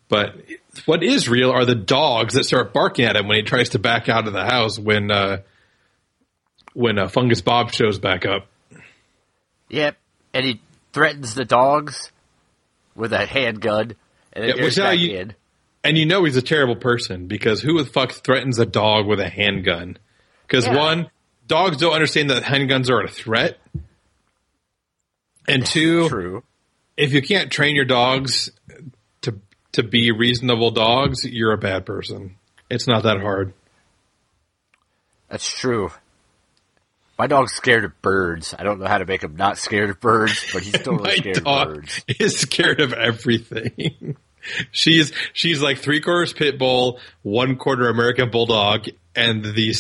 But 0.08 0.37
what 0.84 1.02
is 1.02 1.28
real 1.28 1.50
are 1.50 1.64
the 1.64 1.75
dogs 1.75 2.34
that 2.34 2.44
start 2.44 2.75
barking 2.75 3.06
at 3.06 3.16
him 3.16 3.28
when 3.28 3.38
he 3.38 3.42
tries 3.42 3.70
to 3.70 3.78
back 3.78 4.08
out 4.08 4.26
of 4.26 4.34
the 4.34 4.44
house 4.44 4.78
when 4.78 5.11
uh, 5.11 5.38
when 6.75 6.99
uh, 6.99 7.08
Fungus 7.08 7.40
Bob 7.40 7.72
shows 7.72 7.99
back 7.99 8.26
up. 8.26 8.46
Yep, 9.68 9.96
and 10.34 10.44
he 10.44 10.61
threatens 10.92 11.34
the 11.34 11.44
dogs 11.44 12.12
with 12.94 13.12
a 13.12 13.24
handgun, 13.24 13.96
and 14.33 14.44
then 14.44 14.48
yeah, 14.48 14.62
goes 14.62 14.76
back 14.76 14.98
you, 14.98 15.16
in. 15.16 15.35
And 15.85 15.98
you 15.98 16.07
know 16.07 16.24
he's 16.24 16.37
a 16.37 16.42
terrible 16.42 16.76
person 16.76 17.26
because 17.26 17.61
who 17.61 17.83
the 17.83 17.90
fuck 17.90 18.12
threatens 18.12 18.59
a 18.59 18.66
dog 18.66 19.07
with 19.07 19.18
a 19.18 19.28
handgun? 19.28 19.98
Because 20.46 20.66
yeah. 20.66 20.76
one, 20.76 21.11
dogs 21.46 21.76
don't 21.78 21.92
understand 21.92 22.31
that 22.31 22.42
handguns 22.42 22.90
are 22.90 23.02
a 23.02 23.09
threat, 23.09 23.59
and 25.48 25.64
two, 25.66 26.09
True. 26.09 26.42
if 26.96 27.12
you 27.12 27.22
can't 27.22 27.50
train 27.50 27.76
your 27.76 27.85
dogs 27.85 28.50
to 29.22 29.38
to 29.72 29.83
be 29.83 30.11
reasonable 30.11 30.70
dogs, 30.70 31.24
you're 31.24 31.52
a 31.52 31.59
bad 31.59 31.87
person. 31.87 32.37
It's 32.70 32.87
not 32.87 33.02
that 33.02 33.20
hard. 33.20 33.52
That's 35.28 35.50
true. 35.50 35.90
My 37.18 37.26
dog's 37.26 37.52
scared 37.52 37.85
of 37.85 38.02
birds. 38.02 38.55
I 38.59 38.64
don't 38.64 38.81
know 38.81 38.87
how 38.87 38.98
to 38.98 39.07
make 39.07 39.22
him 39.22 39.37
not 39.37 39.57
scared 39.59 39.90
of 39.90 40.00
birds, 40.00 40.50
but 40.52 40.62
he's 40.62 40.72
totally 40.83 41.16
scared 41.16 41.38
of 41.38 41.44
birds. 41.44 42.05
Is 42.18 42.38
scared 42.38 42.81
of 42.81 42.92
everything. 42.92 44.16
she's 44.70 45.12
she's 45.33 45.62
like 45.62 45.78
three 45.78 46.00
quarters 46.00 46.33
pit 46.33 46.59
bull, 46.59 46.98
one 47.22 47.57
quarter 47.57 47.88
American 47.88 48.31
bulldog, 48.31 48.88
and 49.14 49.44
the 49.44 49.75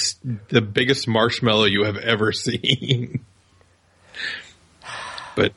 the 0.48 0.60
biggest 0.60 1.08
marshmallow 1.08 1.64
you 1.64 1.84
have 1.84 1.96
ever 1.96 2.32
seen. 2.32 3.24
but 5.34 5.52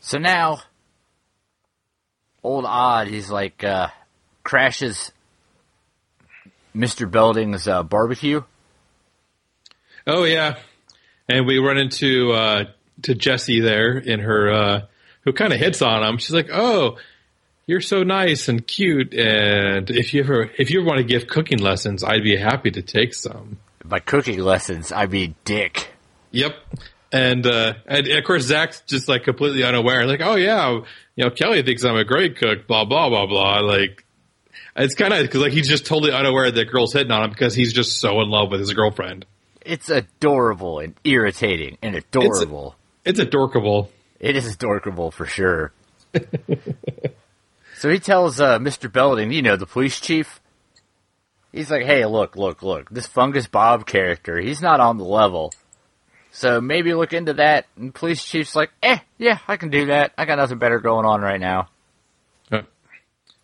so 0.00 0.18
now 0.18 0.60
old 2.42 2.64
odd. 2.64 3.08
He's 3.08 3.30
like 3.30 3.62
uh, 3.64 3.88
crashes 4.42 5.12
Mr. 6.74 7.10
Belding's 7.10 7.66
uh, 7.66 7.82
barbecue. 7.82 8.42
Oh 10.06 10.24
yeah, 10.24 10.58
and 11.28 11.46
we 11.46 11.58
run 11.58 11.76
into 11.76 12.32
uh, 12.32 12.64
to 13.02 13.14
Jessie 13.14 13.60
there 13.60 13.98
in 13.98 14.20
her 14.20 14.50
uh, 14.50 14.80
who 15.22 15.32
kind 15.32 15.52
of 15.52 15.58
hits 15.58 15.82
on 15.82 16.02
him. 16.02 16.18
She's 16.18 16.32
like, 16.34 16.48
"Oh, 16.52 16.96
you're 17.68 17.82
so 17.82 18.02
nice 18.02 18.48
and 18.48 18.66
cute, 18.66 19.12
and 19.14 19.90
if 19.90 20.14
you 20.14 20.22
ever 20.22 20.50
if 20.58 20.70
you 20.70 20.80
ever 20.80 20.88
want 20.88 20.98
to 20.98 21.04
give 21.04 21.28
cooking 21.28 21.58
lessons, 21.58 22.02
I'd 22.02 22.24
be 22.24 22.36
happy 22.36 22.72
to 22.72 22.82
take 22.82 23.14
some." 23.14 23.58
By 23.84 24.00
cooking 24.00 24.40
lessons, 24.40 24.90
I 24.90 25.06
mean 25.06 25.34
dick. 25.44 25.90
Yep. 26.32 26.56
And, 27.10 27.46
uh, 27.46 27.74
and 27.86 28.06
of 28.08 28.24
course 28.24 28.44
Zach's 28.44 28.82
just 28.86 29.08
like 29.08 29.24
completely 29.24 29.64
unaware, 29.64 30.06
like, 30.06 30.20
oh 30.22 30.34
yeah, 30.36 30.80
you 31.14 31.24
know, 31.24 31.30
Kelly 31.30 31.62
thinks 31.62 31.84
I'm 31.84 31.96
a 31.96 32.04
great 32.04 32.36
cook, 32.36 32.66
blah 32.66 32.86
blah 32.86 33.10
blah 33.10 33.26
blah. 33.26 33.60
Like, 33.60 34.04
it's 34.74 34.94
kind 34.94 35.12
of 35.12 35.22
because 35.22 35.42
like 35.42 35.52
he's 35.52 35.68
just 35.68 35.84
totally 35.86 36.12
unaware 36.12 36.50
that 36.50 36.70
girl's 36.70 36.94
hitting 36.94 37.12
on 37.12 37.24
him 37.24 37.30
because 37.30 37.54
he's 37.54 37.74
just 37.74 38.00
so 38.00 38.20
in 38.22 38.30
love 38.30 38.50
with 38.50 38.60
his 38.60 38.72
girlfriend. 38.72 39.26
It's 39.60 39.90
adorable 39.90 40.78
and 40.78 40.94
irritating 41.04 41.76
and 41.82 41.94
adorable. 41.94 42.76
It's, 43.04 43.18
it's 43.18 43.28
adorkable. 43.28 43.90
It 44.20 44.36
is 44.36 44.54
adorkable 44.54 45.10
for 45.10 45.26
sure. 45.26 45.72
so 47.78 47.88
he 47.88 47.98
tells 47.98 48.40
uh, 48.40 48.58
Mr. 48.58 48.92
Belding, 48.92 49.32
you 49.32 49.42
know, 49.42 49.56
the 49.56 49.66
police 49.66 50.00
chief. 50.00 50.40
He's 51.52 51.70
like, 51.70 51.84
"Hey, 51.84 52.04
look, 52.04 52.36
look, 52.36 52.62
look! 52.62 52.90
This 52.90 53.06
Fungus 53.06 53.46
Bob 53.46 53.86
character, 53.86 54.38
he's 54.38 54.60
not 54.60 54.80
on 54.80 54.98
the 54.98 55.04
level." 55.04 55.52
So 56.38 56.60
maybe 56.60 56.94
look 56.94 57.12
into 57.12 57.34
that. 57.34 57.66
And 57.76 57.92
police 57.92 58.24
chief's 58.24 58.54
like, 58.54 58.70
eh, 58.82 58.98
yeah, 59.18 59.38
I 59.48 59.56
can 59.56 59.70
do 59.70 59.86
that. 59.86 60.12
I 60.16 60.24
got 60.24 60.36
nothing 60.36 60.58
better 60.58 60.78
going 60.78 61.04
on 61.04 61.20
right 61.20 61.40
now. 61.40 61.68
Uh, 62.52 62.62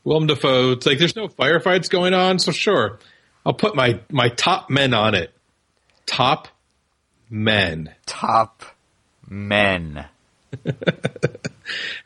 Willem 0.05 0.29
Dafoe, 0.29 0.73
it's 0.73 0.87
like 0.87 0.99
there's 0.99 1.17
no 1.17 1.29
firefights 1.29 1.91
going 1.91 2.15
on, 2.15 2.39
so 2.39 2.53
sure, 2.53 3.01
I'll 3.45 3.55
put 3.55 3.75
my 3.75 4.01
my 4.11 4.29
top 4.29 4.71
men 4.71 4.95
on 4.95 5.15
it. 5.15 5.33
Top 6.07 6.49
men. 7.29 7.93
Top 8.07 8.63
men. 9.29 10.07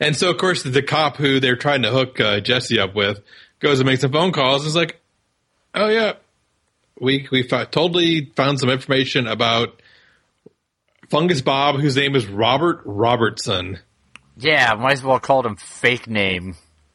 and 0.01 0.17
so, 0.17 0.31
of 0.31 0.39
course, 0.39 0.63
the 0.63 0.83
cop 0.83 1.17
who 1.17 1.41
they're 1.41 1.57
trying 1.57 1.83
to 1.83 1.91
hook 1.91 2.21
uh, 2.21 2.41
Jesse 2.41 2.79
up 2.79 2.95
with 2.95 3.21
goes 3.61 3.81
and 3.81 3.89
makes 3.89 4.03
some 4.03 4.13
phone 4.13 4.33
calls. 4.33 4.63
And 4.63 4.69
is 4.69 4.77
like, 4.77 5.01
"Oh 5.75 5.89
yeah, 5.89 6.15
we 7.01 7.29
we 7.31 7.43
totally 7.45 8.33
found 8.37 8.61
some 8.61 8.71
information 8.71 9.27
about 9.27 9.81
Fungus 11.09 11.41
Bob, 11.41 11.81
whose 11.81 11.97
name 11.97 12.15
is 12.15 12.27
Robert 12.27 12.81
Robertson. 12.85 13.79
Yeah, 14.37 14.75
might 14.75 14.93
as 14.93 15.03
well 15.03 15.19
call 15.19 15.47
him 15.47 15.57
fake 15.57 16.07
name. 16.07 16.55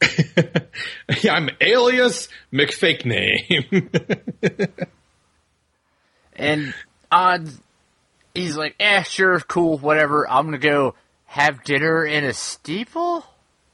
yeah, 1.22 1.34
I'm 1.34 1.50
alias 1.60 2.28
McFake 2.52 3.04
name. 3.04 3.90
and 6.36 6.74
odd, 7.10 7.48
he's 8.34 8.56
like, 8.56 8.76
eh, 8.78 9.02
sure, 9.02 9.40
cool, 9.40 9.78
whatever. 9.78 10.28
I'm 10.30 10.46
gonna 10.46 10.58
go 10.58 10.94
have 11.34 11.64
dinner 11.64 12.06
in 12.06 12.22
a 12.22 12.32
steeple. 12.32 13.26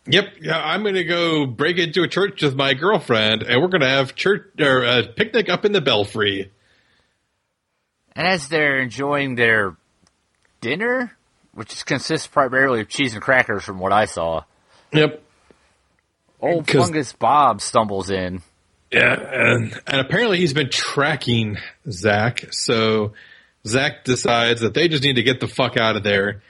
Yep, 0.06 0.24
yeah, 0.40 0.58
I'm 0.58 0.82
gonna 0.82 1.04
go 1.04 1.44
break 1.44 1.76
into 1.76 2.02
a 2.02 2.08
church 2.08 2.40
with 2.42 2.54
my 2.54 2.72
girlfriend, 2.72 3.42
and 3.42 3.60
we're 3.60 3.68
gonna 3.68 3.86
have 3.86 4.14
church 4.14 4.50
or 4.58 4.82
a 4.82 5.02
picnic 5.06 5.50
up 5.50 5.66
in 5.66 5.72
the 5.72 5.82
belfry. 5.82 6.50
And 8.16 8.26
as 8.26 8.48
they're 8.48 8.80
enjoying 8.80 9.34
their 9.34 9.76
dinner, 10.62 11.14
which 11.52 11.84
consists 11.84 12.26
primarily 12.26 12.80
of 12.80 12.88
cheese 12.88 13.12
and 13.12 13.22
crackers, 13.22 13.62
from 13.62 13.78
what 13.78 13.92
I 13.92 14.06
saw. 14.06 14.44
Yep. 14.94 15.22
Old 16.40 16.66
Fungus 16.66 17.12
Bob 17.12 17.60
stumbles 17.60 18.08
in. 18.08 18.40
Yeah, 18.90 19.14
and, 19.14 19.78
and 19.86 20.00
apparently 20.00 20.38
he's 20.38 20.54
been 20.54 20.70
tracking 20.70 21.58
Zach, 21.90 22.54
so 22.54 23.12
Zach 23.66 24.04
decides 24.04 24.62
that 24.62 24.72
they 24.72 24.88
just 24.88 25.02
need 25.02 25.16
to 25.16 25.22
get 25.22 25.40
the 25.40 25.46
fuck 25.46 25.76
out 25.76 25.96
of 25.96 26.02
there. 26.02 26.40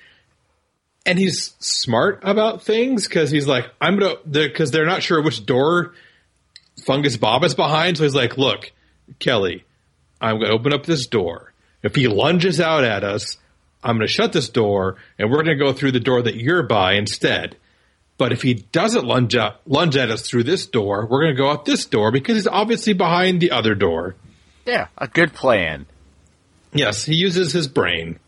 And 1.07 1.19
he's 1.19 1.55
smart 1.59 2.21
about 2.23 2.63
things 2.63 3.09
because 3.09 3.31
he's 3.31 3.47
like, 3.47 3.67
I'm 3.81 3.99
gonna, 3.99 4.17
because 4.29 4.71
they're 4.71 4.87
not 4.87 5.03
sure 5.03 5.23
which 5.23 5.47
door 5.47 5.95
Fungus 6.85 7.17
Bob 7.17 7.45
is 7.45 7.55
behind. 7.55 7.97
So 7.97 8.05
he's 8.05 8.15
like, 8.15 8.37
look, 8.37 8.71
Kelly, 9.19 9.65
I'm 10.21 10.39
gonna 10.39 10.53
open 10.53 10.73
up 10.73 10.85
this 10.85 11.07
door. 11.07 11.53
If 11.83 11.95
he 11.95 12.07
lunges 12.07 12.61
out 12.61 12.85
at 12.85 13.05
us, 13.05 13.39
I'm 13.83 13.97
gonna 13.97 14.09
shut 14.09 14.33
this 14.33 14.51
door 14.51 14.97
and 15.19 15.31
we're 15.31 15.43
gonna 15.43 15.57
go 15.57 15.73
through 15.73 15.93
the 15.93 16.01
door 16.01 16.23
that 16.23 16.37
you're 16.37 16.63
by 16.63 16.95
instead. 16.95 17.57
But 18.19 18.33
if 18.33 18.43
he 18.43 18.53
doesn't 18.53 19.07
lunge 19.07 19.35
out, 19.35 19.61
lunge 19.67 19.97
at 19.97 20.11
us 20.11 20.29
through 20.29 20.45
this 20.45 20.67
door, 20.67 21.07
we're 21.07 21.23
gonna 21.23 21.35
go 21.35 21.51
out 21.51 21.65
this 21.65 21.87
door 21.87 22.13
because 22.13 22.37
he's 22.37 22.47
obviously 22.47 22.93
behind 22.93 23.41
the 23.41 23.53
other 23.53 23.75
door. 23.75 24.17
Yeah, 24.67 24.89
a 24.99 25.09
good 25.09 25.33
plan. 25.33 25.87
Yes, 26.73 27.05
he 27.05 27.15
uses 27.15 27.53
his 27.53 27.67
brain. 27.67 28.19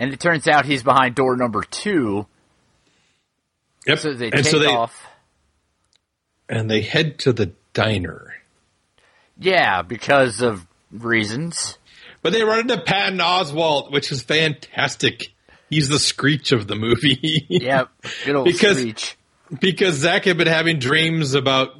And 0.00 0.14
it 0.14 0.18
turns 0.18 0.48
out 0.48 0.64
he's 0.64 0.82
behind 0.82 1.14
door 1.14 1.36
number 1.36 1.62
two. 1.62 2.26
Yep. 3.86 3.98
So 3.98 4.14
they 4.14 4.26
and 4.30 4.42
take 4.42 4.46
so 4.46 4.58
they 4.58 4.66
off. 4.66 5.06
and 6.48 6.70
they 6.70 6.80
head 6.80 7.18
to 7.20 7.34
the 7.34 7.52
diner. 7.74 8.34
Yeah, 9.38 9.82
because 9.82 10.40
of 10.40 10.66
reasons. 10.90 11.76
But 12.22 12.32
they 12.32 12.42
run 12.44 12.60
into 12.60 12.80
Patton 12.80 13.18
Oswalt, 13.18 13.92
which 13.92 14.10
is 14.10 14.22
fantastic. 14.22 15.28
He's 15.68 15.88
the 15.90 15.98
screech 15.98 16.52
of 16.52 16.66
the 16.66 16.76
movie. 16.76 17.46
Yep, 17.50 17.90
good 18.24 18.36
old 18.36 18.46
Because- 18.46 18.78
Screech. 18.78 19.16
because 19.60 19.96
Zach 19.96 20.24
had 20.24 20.38
been 20.38 20.46
having 20.46 20.78
dreams 20.78 21.34
about 21.34 21.70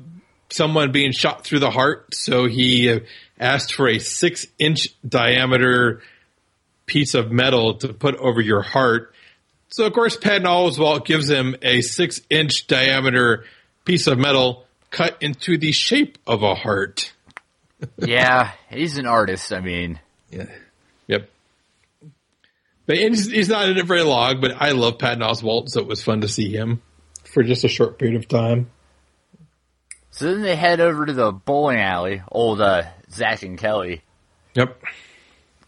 someone 0.51 0.93
being 0.93 1.13
shot 1.13 1.45
through 1.45 1.61
the 1.61 1.71
heart, 1.71 2.15
so 2.15 2.47
he 2.47 2.91
uh, 2.91 3.01
asked 3.39 3.73
for 3.75 3.89
a 3.89 3.99
six 3.99 4.47
inch 4.59 4.89
diameter 5.09 6.03
piece 6.90 7.14
of 7.14 7.31
metal 7.31 7.74
to 7.79 7.92
put 7.94 8.16
over 8.16 8.40
your 8.40 8.62
heart. 8.62 9.14
So 9.68 9.87
of 9.87 9.92
course 9.92 10.16
Patton 10.16 10.42
Oswalt 10.42 11.05
gives 11.07 11.31
him 11.31 11.55
a 11.62 11.83
six 11.83 12.20
inch 12.29 12.66
diameter 12.66 13.44
piece 13.85 14.09
of 14.09 14.18
metal 14.18 14.66
cut 14.90 15.16
into 15.20 15.57
the 15.57 15.70
shape 15.70 16.18
of 16.26 16.42
a 16.42 16.57
heart. 16.57 17.12
Yeah, 17.96 18.50
he's 18.68 18.98
an 18.98 19.07
artist. 19.07 19.53
I 19.53 19.61
mean, 19.61 20.00
Yeah. 20.31 20.46
Yep. 21.07 21.31
But 22.87 22.98
and 22.98 23.14
he's, 23.14 23.31
he's 23.31 23.48
not 23.48 23.68
in 23.68 23.79
it 23.79 23.87
very 23.87 24.03
long, 24.03 24.40
but 24.40 24.50
I 24.61 24.72
love 24.72 24.98
Patton 24.98 25.20
Oswalt, 25.22 25.68
so 25.68 25.81
it 25.81 25.87
was 25.87 26.03
fun 26.03 26.22
to 26.22 26.29
see 26.29 26.50
him 26.50 26.83
for 27.22 27.44
just 27.44 27.62
a 27.62 27.68
short 27.68 27.98
period 28.00 28.16
of 28.16 28.26
time. 28.26 28.68
so 30.11 30.24
then 30.26 30.42
they 30.42 30.57
head 30.57 30.81
over 30.81 31.07
to 31.07 31.12
the 31.12 31.31
bowling 31.31 31.79
alley, 31.79 32.20
old 32.33 32.61
uh, 32.61 32.83
Zach 33.12 33.44
and 33.44 33.57
Kelly, 33.57 34.03
Yep. 34.55 34.83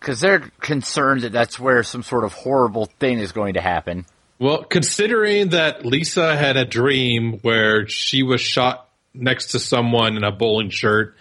Because 0.03 0.19
they're 0.19 0.41
concerned 0.59 1.21
that 1.21 1.31
that's 1.31 1.61
where 1.61 1.85
some 1.85 2.03
sort 2.03 2.25
of 2.25 2.33
horrible 2.33 2.87
thing 2.99 3.21
is 3.21 3.31
going 3.31 3.55
to 3.55 3.61
happen. 3.61 4.05
Well, 4.41 4.65
considering 4.65 5.51
that 5.51 5.87
Lisa 5.87 6.37
had 6.37 6.57
a 6.57 6.65
dream 6.65 7.39
where 7.43 7.87
she 7.87 8.25
was 8.25 8.41
shot 8.41 8.89
next 9.15 9.53
to 9.53 9.61
someone 9.61 10.17
in 10.17 10.25
a 10.25 10.33
bowling 10.33 10.71
shirt, 10.71 11.15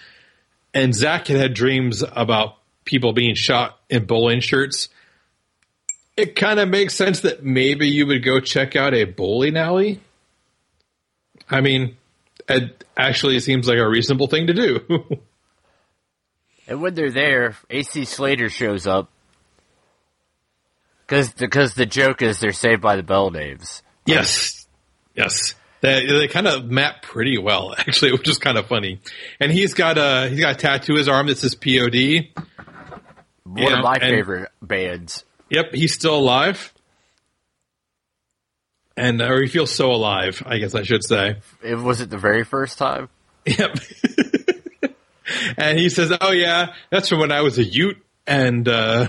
and 0.73 0.95
Zach 0.95 1.27
had 1.27 1.37
had 1.37 1.53
dreams 1.53 2.03
about 2.03 2.55
people 2.83 3.13
being 3.13 3.35
shot 3.35 3.77
in 3.87 4.05
bowling 4.05 4.39
shirts, 4.39 4.89
it 6.17 6.35
kind 6.35 6.59
of 6.59 6.67
makes 6.67 6.95
sense 6.95 7.19
that 7.19 7.43
maybe 7.43 7.87
you 7.87 8.07
would 8.07 8.23
go 8.23 8.39
check 8.39 8.75
out 8.75 8.95
a 8.95 9.03
bowling 9.03 9.57
alley. 9.57 9.99
I 11.47 11.61
mean, 11.61 11.97
it 12.49 12.83
actually 12.97 13.39
seems 13.41 13.67
like 13.67 13.77
a 13.77 13.87
reasonable 13.87 14.27
thing 14.27 14.47
to 14.47 14.53
do. 14.53 15.19
And 16.71 16.81
when 16.81 16.93
they're 16.93 17.11
there, 17.11 17.57
AC 17.69 18.05
Slater 18.05 18.47
shows 18.47 18.87
up. 18.87 19.09
Because 21.05 21.33
because 21.33 21.73
the 21.73 21.85
joke 21.85 22.21
is 22.21 22.39
they're 22.39 22.53
saved 22.53 22.81
by 22.81 22.95
the 22.95 23.03
Belknaves. 23.03 23.81
Yes, 24.05 24.65
yes. 25.13 25.55
They, 25.81 26.05
they 26.05 26.29
kind 26.29 26.47
of 26.47 26.63
map 26.63 27.01
pretty 27.01 27.37
well, 27.37 27.75
actually, 27.77 28.13
which 28.13 28.29
is 28.29 28.37
kind 28.37 28.57
of 28.57 28.67
funny. 28.67 29.01
And 29.41 29.51
he's 29.51 29.73
got 29.73 29.97
a 29.97 30.29
he's 30.29 30.39
got 30.39 30.55
a 30.55 30.57
tattoo 30.57 30.95
his 30.95 31.09
arm 31.09 31.27
that 31.27 31.39
says 31.39 31.55
POD. 31.55 32.29
One 33.43 33.73
of 33.73 33.83
my 33.83 33.95
and- 33.95 34.01
favorite 34.03 34.49
bands. 34.61 35.25
Yep, 35.49 35.73
he's 35.73 35.93
still 35.93 36.15
alive, 36.15 36.73
and 38.95 39.21
or 39.21 39.41
he 39.41 39.49
feels 39.49 39.71
so 39.71 39.91
alive. 39.91 40.41
I 40.45 40.57
guess 40.59 40.73
I 40.73 40.83
should 40.83 41.03
say. 41.03 41.35
It 41.61 41.75
was 41.75 41.99
it 41.99 42.09
the 42.09 42.17
very 42.17 42.45
first 42.45 42.77
time. 42.77 43.09
Yep. 43.45 43.75
and 45.57 45.77
he 45.77 45.89
says, 45.89 46.15
"Oh 46.19 46.31
yeah, 46.31 46.73
that's 46.89 47.09
from 47.09 47.19
when 47.19 47.31
I 47.31 47.41
was 47.41 47.57
a 47.57 47.63
Ute." 47.63 47.97
And 48.27 48.67
uh, 48.67 49.07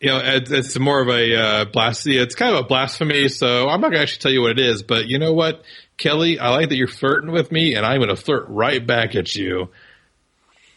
you 0.00 0.08
know, 0.08 0.20
it's, 0.24 0.50
it's 0.50 0.78
more 0.78 1.02
of 1.02 1.08
a 1.08 1.34
uh, 1.34 1.64
blasphemy. 1.66 2.16
It's 2.16 2.34
kind 2.34 2.54
of 2.54 2.64
a 2.64 2.66
blasphemy. 2.66 3.28
So 3.28 3.68
I'm 3.68 3.80
not 3.80 3.88
going 3.88 3.98
to 3.98 4.00
actually 4.00 4.20
tell 4.20 4.32
you 4.32 4.42
what 4.42 4.52
it 4.52 4.58
is. 4.58 4.82
But 4.82 5.06
you 5.06 5.18
know 5.18 5.34
what, 5.34 5.62
Kelly, 5.98 6.38
I 6.38 6.48
like 6.50 6.70
that 6.70 6.76
you're 6.76 6.88
flirting 6.88 7.30
with 7.30 7.52
me, 7.52 7.74
and 7.74 7.84
I'm 7.84 7.98
going 7.98 8.08
to 8.08 8.16
flirt 8.16 8.46
right 8.48 8.84
back 8.84 9.14
at 9.14 9.34
you. 9.34 9.68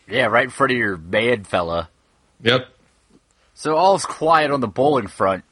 Yeah, 0.08 0.26
right 0.26 0.44
in 0.44 0.50
front 0.50 0.74
of 0.74 0.78
your 0.78 0.98
bad 0.98 1.48
fella. 1.48 1.90
Yep. 2.42 2.68
So 3.54 3.76
all's 3.76 4.06
quiet 4.06 4.52
on 4.52 4.60
the 4.60 4.68
bowling 4.68 5.08
front. 5.08 5.46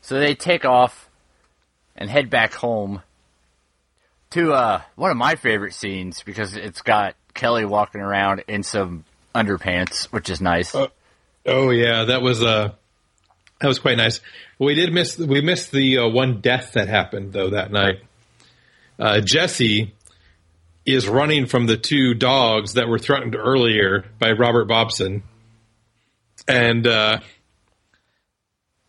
So 0.00 0.20
they 0.20 0.34
take 0.36 0.64
off 0.64 1.10
and 1.96 2.08
head 2.08 2.30
back 2.30 2.54
home 2.54 3.02
to 4.30 4.52
uh, 4.52 4.82
one 4.94 5.10
of 5.10 5.16
my 5.16 5.34
favorite 5.34 5.74
scenes 5.74 6.22
because 6.22 6.54
it's 6.54 6.82
got 6.82 7.16
Kelly 7.38 7.64
walking 7.64 8.00
around 8.00 8.44
in 8.48 8.62
some 8.62 9.04
underpants, 9.34 10.06
which 10.06 10.28
is 10.28 10.40
nice. 10.40 10.74
Oh 11.46 11.70
yeah, 11.70 12.04
that 12.04 12.20
was 12.20 12.42
uh 12.42 12.72
that 13.60 13.66
was 13.66 13.78
quite 13.78 13.96
nice. 13.96 14.20
We 14.58 14.74
did 14.74 14.92
miss 14.92 15.16
we 15.16 15.40
missed 15.40 15.72
the 15.72 15.98
uh, 15.98 16.08
one 16.08 16.40
death 16.40 16.72
that 16.72 16.88
happened 16.88 17.32
though 17.32 17.50
that 17.50 17.70
night. 17.70 18.00
Uh, 18.98 19.20
Jesse 19.20 19.94
is 20.84 21.08
running 21.08 21.46
from 21.46 21.66
the 21.66 21.76
two 21.76 22.14
dogs 22.14 22.74
that 22.74 22.88
were 22.88 22.98
threatened 22.98 23.36
earlier 23.36 24.04
by 24.18 24.32
Robert 24.32 24.66
Bobson, 24.66 25.22
and 26.48 26.86
uh, 26.86 27.20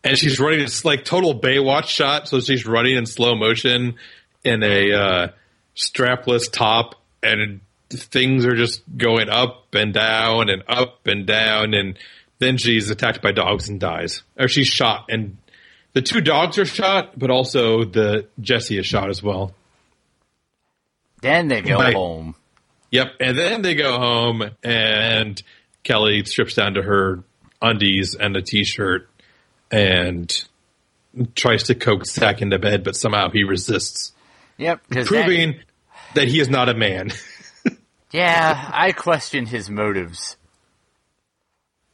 and 0.02 0.18
she's 0.18 0.40
running. 0.40 0.60
It's 0.60 0.84
like 0.84 1.04
total 1.04 1.38
Baywatch 1.38 1.86
shot. 1.86 2.28
So 2.28 2.40
she's 2.40 2.66
running 2.66 2.96
in 2.96 3.06
slow 3.06 3.36
motion 3.36 3.94
in 4.42 4.62
a 4.62 4.92
uh, 4.92 5.28
strapless 5.76 6.50
top, 6.50 6.96
and 7.22 7.60
things 7.90 8.46
are 8.46 8.56
just 8.56 8.82
going 8.96 9.28
up 9.28 9.74
and 9.74 9.92
down 9.92 10.48
and 10.48 10.62
up 10.68 11.06
and 11.06 11.26
down, 11.26 11.74
and 11.74 11.98
then 12.38 12.56
she's 12.56 12.88
attacked 12.90 13.20
by 13.22 13.32
dogs 13.32 13.68
and 13.68 13.78
dies, 13.80 14.22
or 14.38 14.48
she's 14.48 14.68
shot, 14.68 15.06
and 15.08 15.36
the 15.92 16.02
two 16.02 16.20
dogs 16.20 16.56
are 16.58 16.64
shot, 16.64 17.18
but 17.18 17.30
also 17.30 17.84
the 17.84 18.26
Jesse 18.40 18.78
is 18.78 18.86
shot 18.86 19.10
as 19.10 19.22
well. 19.22 19.52
Then 21.22 21.48
they 21.48 21.60
go 21.60 21.76
Right. 21.76 21.94
home. 21.94 22.34
Yep, 22.92 23.14
and 23.20 23.38
then 23.38 23.62
they 23.62 23.74
go 23.74 23.98
home, 23.98 24.42
and 24.64 25.40
Kelly 25.84 26.24
strips 26.24 26.54
down 26.54 26.74
to 26.74 26.82
her 26.82 27.22
undies 27.62 28.14
and 28.18 28.36
a 28.36 28.42
t-shirt, 28.42 29.08
and 29.70 30.32
tries 31.34 31.64
to 31.64 31.74
coax 31.74 32.12
Zach 32.12 32.40
into 32.40 32.58
bed, 32.58 32.82
but 32.84 32.96
somehow 32.96 33.30
he 33.30 33.44
resists, 33.44 34.12
Yep, 34.58 34.80
proving 35.06 35.60
that 36.14 36.28
he 36.28 36.40
is 36.40 36.48
not 36.48 36.68
a 36.68 36.74
man. 36.74 37.10
yeah, 38.12 38.70
I 38.72 38.92
question 38.92 39.46
his 39.46 39.68
motives, 39.70 40.36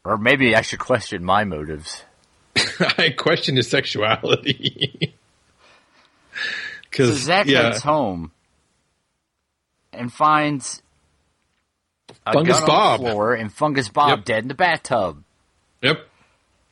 or 0.04 0.16
maybe 0.16 0.54
I 0.56 0.62
should 0.62 0.78
question 0.80 1.24
my 1.24 1.44
motives. 1.44 2.04
I 2.98 3.10
question 3.16 3.56
his 3.56 3.68
sexuality. 3.70 5.14
So 6.32 6.42
Because 6.90 7.20
Zach 7.22 7.46
yeah, 7.46 7.62
heads 7.64 7.82
home 7.82 8.30
and 9.92 10.10
finds 10.12 10.82
a 12.26 12.32
Fungus 12.32 12.60
Bob. 12.60 13.00
on 13.00 13.04
the 13.04 13.10
floor 13.10 13.34
and 13.34 13.52
Fungus 13.52 13.88
Bob 13.90 14.08
Yep. 14.20 14.24
dead 14.24 14.42
in 14.44 14.48
the 14.48 14.54
bathtub. 14.54 15.22
yep, 15.82 16.06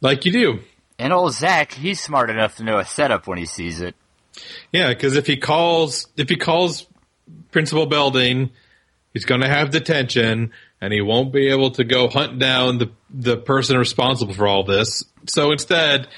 like 0.00 0.24
you 0.24 0.32
do. 0.32 0.60
And 0.98 1.12
old 1.12 1.34
Zach, 1.34 1.72
he's 1.72 2.00
smart 2.00 2.30
enough 2.30 2.56
to 2.56 2.64
know 2.64 2.78
a 2.78 2.84
setup 2.86 3.26
when 3.26 3.36
he 3.38 3.44
sees 3.46 3.80
it. 3.82 3.94
Yeah, 4.72 4.88
because 4.88 5.16
if 5.16 5.26
he 5.26 5.36
calls, 5.36 6.06
if 6.16 6.28
he 6.30 6.36
calls 6.36 6.86
Principal 7.50 7.84
Belding, 7.86 8.50
he's 9.14 9.24
going 9.24 9.40
to 9.40 9.48
have 9.48 9.70
detention, 9.70 10.52
and 10.82 10.92
he 10.92 11.00
won't 11.00 11.32
be 11.32 11.48
able 11.48 11.70
to 11.72 11.84
go 11.84 12.08
hunt 12.08 12.38
down 12.38 12.76
the 12.76 12.90
the 13.08 13.36
person 13.38 13.78
responsible 13.78 14.34
for 14.34 14.46
all 14.46 14.64
this. 14.64 15.04
So 15.26 15.50
instead, 15.52 16.08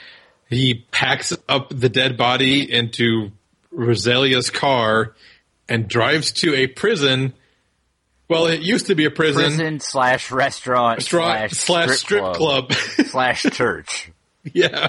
he 0.49 0.87
packs 0.91 1.33
up 1.49 1.69
the 1.71 1.89
dead 1.89 2.17
body 2.17 2.73
into 2.73 3.31
Rosalia's 3.71 4.51
car 4.51 5.15
and 5.69 5.87
drives 5.87 6.33
to 6.33 6.55
a 6.55 6.67
prison. 6.67 7.35
Well, 8.29 8.47
it 8.47 8.61
used 8.63 8.87
to 8.87 8.97
be 8.97 9.05
a 9.05 9.11
prison, 9.11 9.43
Prison 9.45 9.79
slash 9.81 10.33
restaurant 10.33 11.03
slash, 11.03 11.53
slash 11.53 11.91
strip 11.99 12.35
club. 12.35 12.73
slash 13.07 13.43
church. 13.53 14.11
yeah, 14.53 14.89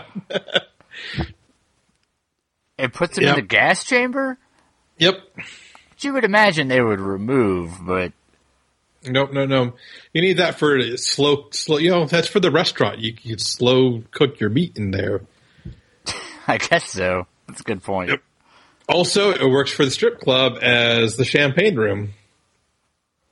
It 2.77 2.93
puts 2.93 3.17
him 3.17 3.23
Yep. 3.25 3.37
in 3.37 3.41
the 3.43 3.47
gas 3.47 3.83
chamber, 3.83 4.37
yep. 4.97 5.19
You 6.05 6.13
would 6.13 6.23
imagine 6.23 6.67
they 6.67 6.81
would 6.81 6.99
remove, 6.99 7.77
but 7.85 8.11
Nope, 9.05 9.31
no, 9.31 9.45
no. 9.45 9.73
You 10.13 10.21
need 10.21 10.37
that 10.37 10.57
for 10.57 10.97
slow, 10.97 11.47
slow. 11.51 11.77
You 11.77 11.91
know, 11.91 12.05
that's 12.05 12.27
for 12.27 12.39
the 12.39 12.51
restaurant. 12.51 12.99
You 12.99 13.13
can 13.13 13.37
slow 13.39 14.03
cook 14.11 14.39
your 14.39 14.49
meat 14.49 14.77
in 14.77 14.91
there. 14.91 15.21
I 16.47 16.57
guess 16.57 16.91
so. 16.91 17.27
That's 17.47 17.61
a 17.61 17.63
good 17.63 17.83
point. 17.83 18.09
Yep. 18.09 18.21
Also, 18.89 19.31
it 19.31 19.49
works 19.49 19.71
for 19.71 19.85
the 19.85 19.91
strip 19.91 20.19
club 20.19 20.57
as 20.61 21.15
the 21.15 21.25
champagne 21.25 21.75
room. 21.75 22.13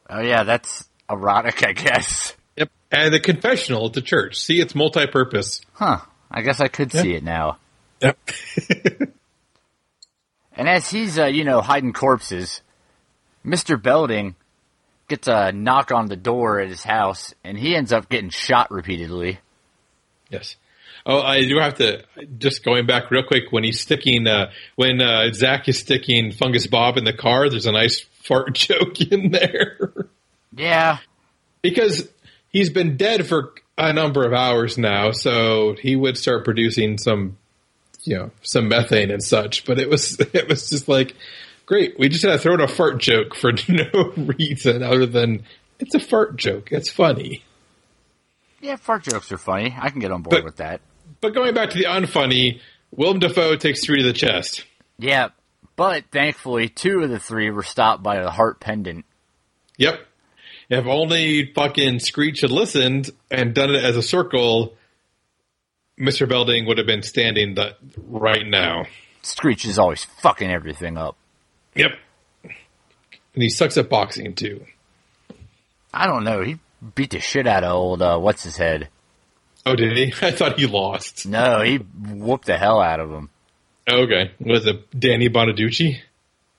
Oh 0.10 0.22
yeah, 0.22 0.44
that's 0.44 0.88
erotic, 1.10 1.64
I 1.64 1.74
guess. 1.74 2.36
Yep. 2.58 2.70
And 2.92 3.14
the 3.14 3.20
confessional 3.20 3.88
at 3.88 3.94
the 3.94 4.02
church. 4.02 4.40
See, 4.40 4.60
it's 4.60 4.76
multi-purpose. 4.76 5.62
Huh. 5.74 6.00
I 6.30 6.42
guess 6.42 6.60
I 6.60 6.68
could 6.68 6.92
see 6.92 7.14
it 7.14 7.24
now. 7.24 7.58
Yep. 8.02 8.18
And 10.56 10.70
as 10.70 10.90
he's, 10.90 11.20
uh, 11.20 11.26
you 11.26 11.44
know, 11.44 11.62
hiding 11.62 11.94
corpses, 11.94 12.62
Mr. 13.46 13.82
Belding 13.82 14.36
gets 15.08 15.28
a 15.28 15.52
knock 15.52 15.92
on 15.92 16.08
the 16.08 16.16
door 16.16 16.60
at 16.60 16.70
his 16.70 16.84
house, 16.84 17.34
and 17.44 17.58
he 17.58 17.76
ends 17.76 17.92
up 17.92 18.10
getting 18.10 18.30
shot 18.30 18.72
repeatedly. 18.72 19.40
yes. 20.30 20.56
Oh, 21.08 21.22
I 21.22 21.42
do 21.42 21.60
have 21.60 21.76
to 21.76 22.04
just 22.40 22.64
going 22.64 22.88
back 22.88 23.12
real 23.12 23.22
quick 23.22 23.52
when 23.52 23.64
he's 23.64 23.80
sticking 23.80 24.26
uh, 24.26 24.50
when 24.76 25.02
uh, 25.02 25.32
Zach 25.34 25.68
is 25.70 25.78
sticking 25.78 26.32
Fungus 26.32 26.66
Bob 26.66 26.98
in 26.98 27.04
the 27.04 27.14
car. 27.14 27.48
There's 27.48 27.68
a 27.68 27.72
nice 27.72 28.00
fart 28.24 28.54
joke 28.56 29.00
in 29.02 29.30
there 29.30 30.08
Yeah, 30.52 30.98
because 31.62 32.10
he's 32.50 32.72
been 32.72 32.98
dead 32.98 33.28
for 33.28 33.54
a 33.78 33.94
number 33.94 34.26
of 34.26 34.34
hours 34.34 34.80
now, 34.80 35.12
so 35.12 35.76
he 35.80 35.96
would 35.96 36.18
start 36.18 36.44
producing 36.44 36.98
some, 36.98 37.38
you 38.06 38.16
know, 38.18 38.32
some 38.42 38.68
methane 38.70 39.12
and 39.12 39.24
such. 39.24 39.66
But 39.66 39.80
it 39.80 39.90
was 39.90 40.20
it 40.34 40.48
was 40.48 40.70
just 40.70 40.88
like, 40.88 41.16
great. 41.66 41.98
We 42.00 42.10
just 42.10 42.24
had 42.24 42.32
to 42.34 42.38
throw 42.38 42.54
in 42.56 42.62
a 42.62 42.68
fart 42.68 43.00
joke 43.00 43.36
for 43.36 43.52
no 43.70 44.14
reason 44.16 44.84
other 44.84 45.06
than 45.06 45.44
it's 45.80 45.96
a 45.96 46.00
fart 46.00 46.38
joke. 46.38 46.72
It's 46.72 46.90
funny. 46.90 47.44
yeah, 48.62 48.76
fart 48.78 49.04
jokes 49.04 49.32
are 49.32 49.38
funny. 49.38 49.76
I 49.80 49.90
can 49.90 50.00
get 50.00 50.12
on 50.12 50.22
board 50.22 50.32
But- 50.38 50.44
with 50.46 50.58
that. 50.58 50.82
But 51.22 51.34
going 51.34 51.54
back 51.54 51.70
to 51.72 51.78
the 51.78 51.86
unfunny, 51.86 52.60
Willem 52.92 53.20
Dafoe 53.20 53.56
takes 53.56 53.84
three 53.84 54.02
to 54.02 54.08
the 54.08 54.14
chest. 54.14 54.66
Yeah, 55.00 55.30
but 55.76 56.04
thankfully, 56.12 56.70
two 56.70 57.00
of 57.02 57.10
the 57.10 57.20
three 57.20 57.50
were 57.52 57.64
stopped 57.64 58.04
by 58.04 58.22
the 58.22 58.30
heart 58.32 58.60
pendant. 58.60 59.06
Yep. 59.78 60.00
If 60.70 60.86
only 60.86 61.52
fucking 61.54 62.00
Screech 62.00 62.42
had 62.42 62.52
listened 62.52 63.10
and 63.32 63.54
done 63.54 63.74
it 63.74 63.84
as 63.84 63.96
a 63.98 64.02
circle, 64.04 64.74
Mr. 66.00 66.28
Belding 66.28 66.66
would 66.66 66.78
have 66.78 66.88
been 66.88 67.02
standing 67.04 67.56
the, 67.56 67.76
right 68.08 68.46
now. 68.46 68.86
Screech 69.22 69.66
is 69.66 69.80
always 69.80 70.04
fucking 70.04 70.52
everything 70.52 70.98
up. 70.98 71.16
Yep. 71.76 71.92
And 72.44 73.44
he 73.44 73.50
sucks 73.50 73.78
at 73.78 73.90
boxing 73.90 74.34
too. 74.36 74.66
I 75.94 76.08
don't 76.08 76.24
know. 76.24 76.42
He 76.42 76.58
beat 76.96 77.12
the 77.12 77.20
shit 77.20 77.48
out 77.48 77.64
of 77.64 77.74
old 77.74 78.02
uh, 78.02 78.18
what's 78.18 78.44
his 78.44 78.58
head. 78.58 78.90
Oh, 79.66 79.76
did 79.76 79.98
he? 79.98 80.14
I 80.26 80.32
thought 80.32 80.60
he 80.60 80.68
lost. 80.68 81.26
No, 81.26 81.62
he 81.62 81.78
whooped 81.78 82.46
the 82.46 82.58
hell 82.58 82.80
out 82.82 83.00
of 83.00 83.10
him. 83.10 83.30
Okay. 83.90 84.32
Was 84.40 84.66
it 84.68 84.98
Danny 84.98 85.30
Bonaduce? 85.30 85.98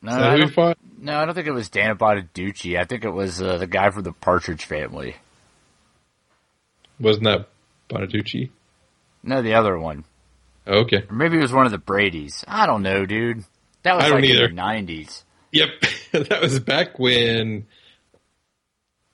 No, 0.03 0.11
Is 0.12 0.16
I 0.16 0.20
that 0.20 0.31
who 0.31 0.37
he 0.37 0.42
don't, 0.42 0.53
fought? 0.55 0.79
no, 1.01 1.18
I 1.18 1.25
don't 1.25 1.35
think 1.35 1.46
it 1.46 1.53
was 1.53 1.68
Danny 1.68 1.94
Bonaduce. 1.94 2.77
I 2.79 2.85
think 2.85 3.05
it 3.05 3.11
was 3.11 3.40
uh, 3.40 3.59
the 3.59 3.66
guy 3.66 3.90
from 3.90 4.03
the 4.03 4.12
Partridge 4.12 4.64
Family. 4.64 5.16
Wasn't 6.99 7.25
that 7.25 7.49
Bonaduce? 7.88 8.51
No, 9.26 9.42
the 9.42 9.54
other 9.54 9.78
one. 9.78 10.04
Okay. 10.66 11.04
Or 11.08 11.14
maybe 11.14 11.36
it 11.36 11.42
was 11.42 11.52
one 11.52 11.66
of 11.66 11.72
the 11.72 11.78
Brady's. 11.78 12.44
I 12.48 12.66
don't 12.66 12.82
know, 12.82 13.06
dude. 13.06 13.44
That 13.82 13.96
was 13.96 14.04
I 14.04 14.08
don't 14.08 14.20
like 14.20 14.30
either. 14.30 14.44
in 14.46 14.56
the 14.56 14.62
nineties. 14.62 15.24
Yep. 15.52 15.68
that 16.12 16.40
was 16.40 16.60
back 16.60 16.98
when 16.98 17.66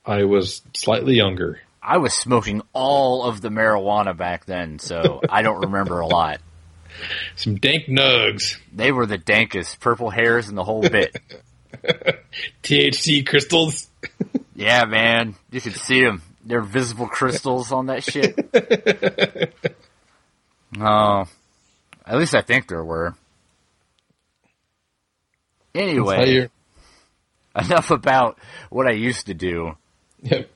I 0.05 0.25
was 0.25 0.62
slightly 0.75 1.14
younger. 1.14 1.61
I 1.83 1.98
was 1.98 2.14
smoking 2.14 2.62
all 2.72 3.25
of 3.25 3.40
the 3.40 3.48
marijuana 3.48 4.16
back 4.16 4.44
then, 4.46 4.79
so 4.79 5.20
I 5.29 5.42
don't 5.42 5.62
remember 5.62 6.01
a 6.01 6.07
lot. 6.07 6.40
Some 7.37 7.57
dank 7.57 7.87
nugs. 7.87 8.59
They 8.72 8.92
were 8.92 9.07
the 9.07 9.18
dankest, 9.18 9.81
purple 9.81 10.11
hairs 10.11 10.48
and 10.48 10.57
the 10.57 10.64
whole 10.64 10.83
bit. 10.83 11.16
THC 12.62 13.27
crystals. 13.27 13.88
Yeah, 14.55 14.85
man, 14.85 15.35
you 15.51 15.61
could 15.61 15.75
see 15.77 16.03
them. 16.03 16.22
They're 16.44 16.61
visible 16.61 17.09
crystals 17.09 17.72
on 17.72 17.87
that 17.87 18.05
shit. 18.05 18.37
Oh, 20.81 21.25
at 22.07 22.17
least 22.17 22.35
I 22.35 22.41
think 22.43 22.69
there 22.69 22.85
were. 22.85 23.15
Anyway, 25.75 26.49
enough 27.59 27.91
about 27.91 28.39
what 28.71 28.87
I 28.87 28.93
used 28.93 29.27
to 29.27 29.35
do. 29.35 29.73
Yep. 30.23 30.49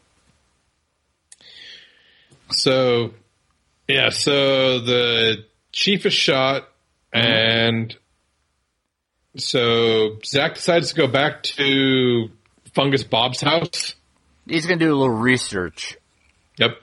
So, 2.51 3.13
yeah, 3.89 4.11
so 4.11 4.79
the 4.81 5.45
chief 5.73 6.07
is 6.07 6.13
shot, 6.13 6.69
and 7.13 7.95
so 9.37 10.19
Zach 10.25 10.55
decides 10.55 10.91
to 10.91 10.95
go 10.97 11.07
back 11.09 11.43
to 11.43 12.31
Fungus 12.75 13.03
Bob's 13.05 13.41
house. 13.41 13.95
He's 14.47 14.67
gonna 14.67 14.79
do 14.79 14.93
a 14.93 14.97
little 14.97 15.09
research, 15.11 15.97
Yep. 16.59 16.81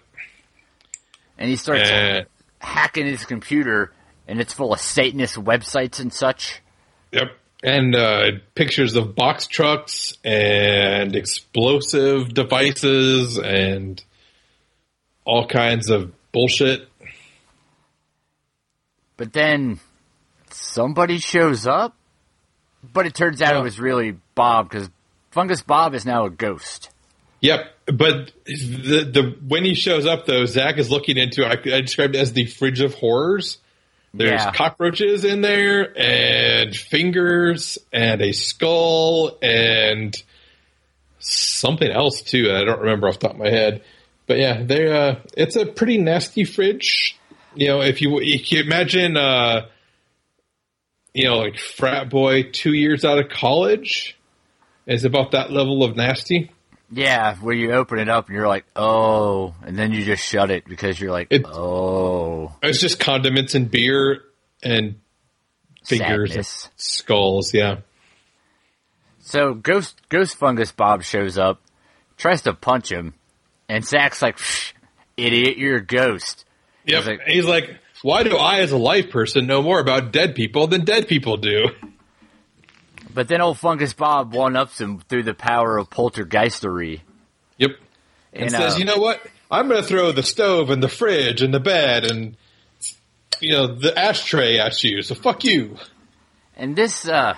and 1.37 1.49
he 1.49 1.55
starts 1.55 1.89
And, 1.89 2.25
hacking 2.63 3.05
his 3.05 3.25
computer, 3.25 3.91
and 4.27 4.39
it's 4.39 4.53
full 4.53 4.73
of 4.73 4.79
Satanist 4.79 5.35
websites 5.35 5.99
and 5.99 6.11
such. 6.11 6.61
yep. 7.11 7.37
And 7.65 7.95
uh, 7.95 8.25
pictures 8.55 8.97
of 8.97 9.15
box 9.15 9.47
trucks 9.47 10.17
and 10.25 11.15
explosive 11.15 12.33
devices 12.33 13.37
and 13.37 14.03
all 15.23 15.47
kinds 15.47 15.89
of 15.89 16.11
bullshit. 16.33 16.89
But 19.15 19.31
then 19.31 19.79
somebody 20.51 21.19
shows 21.19 21.65
up, 21.65 21.95
but 22.83 23.05
it 23.05 23.13
turns 23.15 23.41
out 23.41 23.55
Oh. 23.55 23.59
it 23.59 23.63
was 23.63 23.79
really 23.79 24.17
Bob 24.35 24.69
because 24.69 24.89
Fungus 25.31 25.61
Bob 25.61 25.93
is 25.93 26.05
now 26.05 26.25
a 26.25 26.29
ghost. 26.29 26.89
Yep, 27.43 27.75
but 27.87 28.31
the 28.45 29.03
the 29.11 29.35
when 29.45 29.65
he 29.65 29.75
shows 29.75 30.05
up 30.05 30.25
though, 30.25 30.45
Zach 30.45 30.77
is 30.77 30.89
looking 30.89 31.17
into. 31.17 31.45
I, 31.45 31.51
I 31.51 31.81
described 31.81 32.15
it 32.15 32.19
as 32.19 32.31
the 32.31 32.45
fridge 32.45 32.79
of 32.79 32.93
horrors. 32.93 33.57
There's 34.13 34.41
Yeah. 34.41 34.51
cockroaches 34.51 35.25
in 35.25 35.41
there, 35.41 35.91
and 35.99 36.73
fingers, 36.73 37.77
and 37.91 38.21
a 38.21 38.31
skull, 38.31 39.37
and 39.41 40.15
something 41.19 41.91
else 41.91 42.21
too. 42.21 42.49
I 42.49 42.63
don't 42.63 42.79
remember 42.79 43.09
off 43.09 43.19
the 43.19 43.27
top 43.27 43.31
of 43.35 43.39
my 43.41 43.49
head. 43.49 43.83
But 44.25 44.37
yeah, 44.37 44.63
they 44.63 44.89
uh, 44.89 45.15
it's 45.35 45.57
a 45.57 45.65
pretty 45.65 45.97
nasty 45.97 46.45
fridge. 46.45 47.19
You 47.55 47.67
know, 47.67 47.81
if 47.81 48.01
you 48.01 48.21
if 48.21 48.53
you 48.53 48.61
imagine, 48.61 49.17
uh, 49.17 49.65
you 51.13 51.25
know, 51.25 51.39
like 51.39 51.57
frat 51.59 52.09
boy 52.09 52.43
two 52.53 52.71
years 52.73 53.03
out 53.03 53.19
of 53.19 53.27
college, 53.27 54.17
is 54.87 55.03
about 55.03 55.31
that 55.31 55.51
level 55.51 55.83
of 55.83 55.97
nasty. 55.97 56.49
Yeah, 56.95 57.35
where 57.37 57.55
you 57.55 57.71
open 57.71 57.97
it 57.99 58.07
up 58.09 58.27
and 58.27 58.35
you're 58.35 58.47
like, 58.47 58.65
oh, 58.75 59.55
and 59.65 59.77
then 59.77 59.91
you 59.93 60.03
just 60.05 60.23
shut 60.23 60.51
it 60.51 60.65
because 60.65 60.99
you're 60.99 61.11
like, 61.11 61.27
It- 61.31 61.45
oh, 61.45 62.53
It's 62.61 62.79
just 62.79 62.99
condiments 62.99 63.55
and 63.55 63.69
beer 63.71 64.21
and 64.61 64.95
figures 65.85 66.29
sadness. 66.31 66.65
and 66.65 66.71
skulls. 66.77 67.53
Yeah. 67.53 67.77
So 69.21 69.53
Ghost 69.53 69.99
Ghost 70.09 70.35
Fungus 70.37 70.71
Bob 70.71 71.03
shows 71.03 71.37
up, 71.37 71.61
tries 72.17 72.41
to 72.43 72.53
punch 72.53 72.91
him, 72.91 73.13
and 73.69 73.83
Zach's 73.85 74.21
like, 74.21 74.37
"Psh, 74.37 74.73
idiot, 75.17 75.57
you're 75.57 75.77
a 75.77 75.85
ghost. 75.85 76.45
Yep. 76.85 76.97
He's 76.99 77.07
like- 77.07 77.21
He's 77.27 77.45
like, 77.45 77.77
why 78.01 78.23
do 78.23 78.35
I, 78.35 78.59
as 78.59 78.71
a 78.73 78.77
life 78.77 79.09
person, 79.11 79.47
know 79.47 79.61
more 79.61 79.79
about 79.79 80.11
dead 80.11 80.35
people 80.35 80.67
than 80.67 80.83
dead 80.83 81.07
people 81.07 81.37
do? 81.37 81.69
But 83.13 83.27
then 83.27 83.41
old 83.41 83.59
Fungus 83.59 83.93
Bob 83.93 84.33
one 84.33 84.55
ups 84.55 84.79
him 84.81 84.99
through 85.07 85.23
the 85.23 85.33
power 85.33 85.77
of 85.77 85.89
poltergeistery. 85.89 87.01
Yep. 87.57 87.71
And, 88.33 88.43
And, 88.43 88.51
says, 88.51 88.75
uh, 88.75 88.77
you 88.77 88.85
know 88.85 88.97
what? 88.97 89.21
I'm 89.51 89.67
going 89.67 89.81
to 89.81 89.87
throw 89.87 90.11
the 90.11 90.23
stove 90.23 90.69
and 90.71 90.81
the 90.81 90.89
fridge 90.89 91.41
and 91.41 91.53
the 91.53 91.59
bed 91.59 92.05
and 92.05 92.35
you 93.39 93.51
know 93.51 93.67
the 93.67 93.95
ashtray 93.97 94.57
at 94.57 94.83
you. 94.83 95.01
So 95.03 95.13
fuck 95.15 95.43
you. 95.43 95.77
And 96.55 96.75
this 96.75 97.07
uh, 97.07 97.35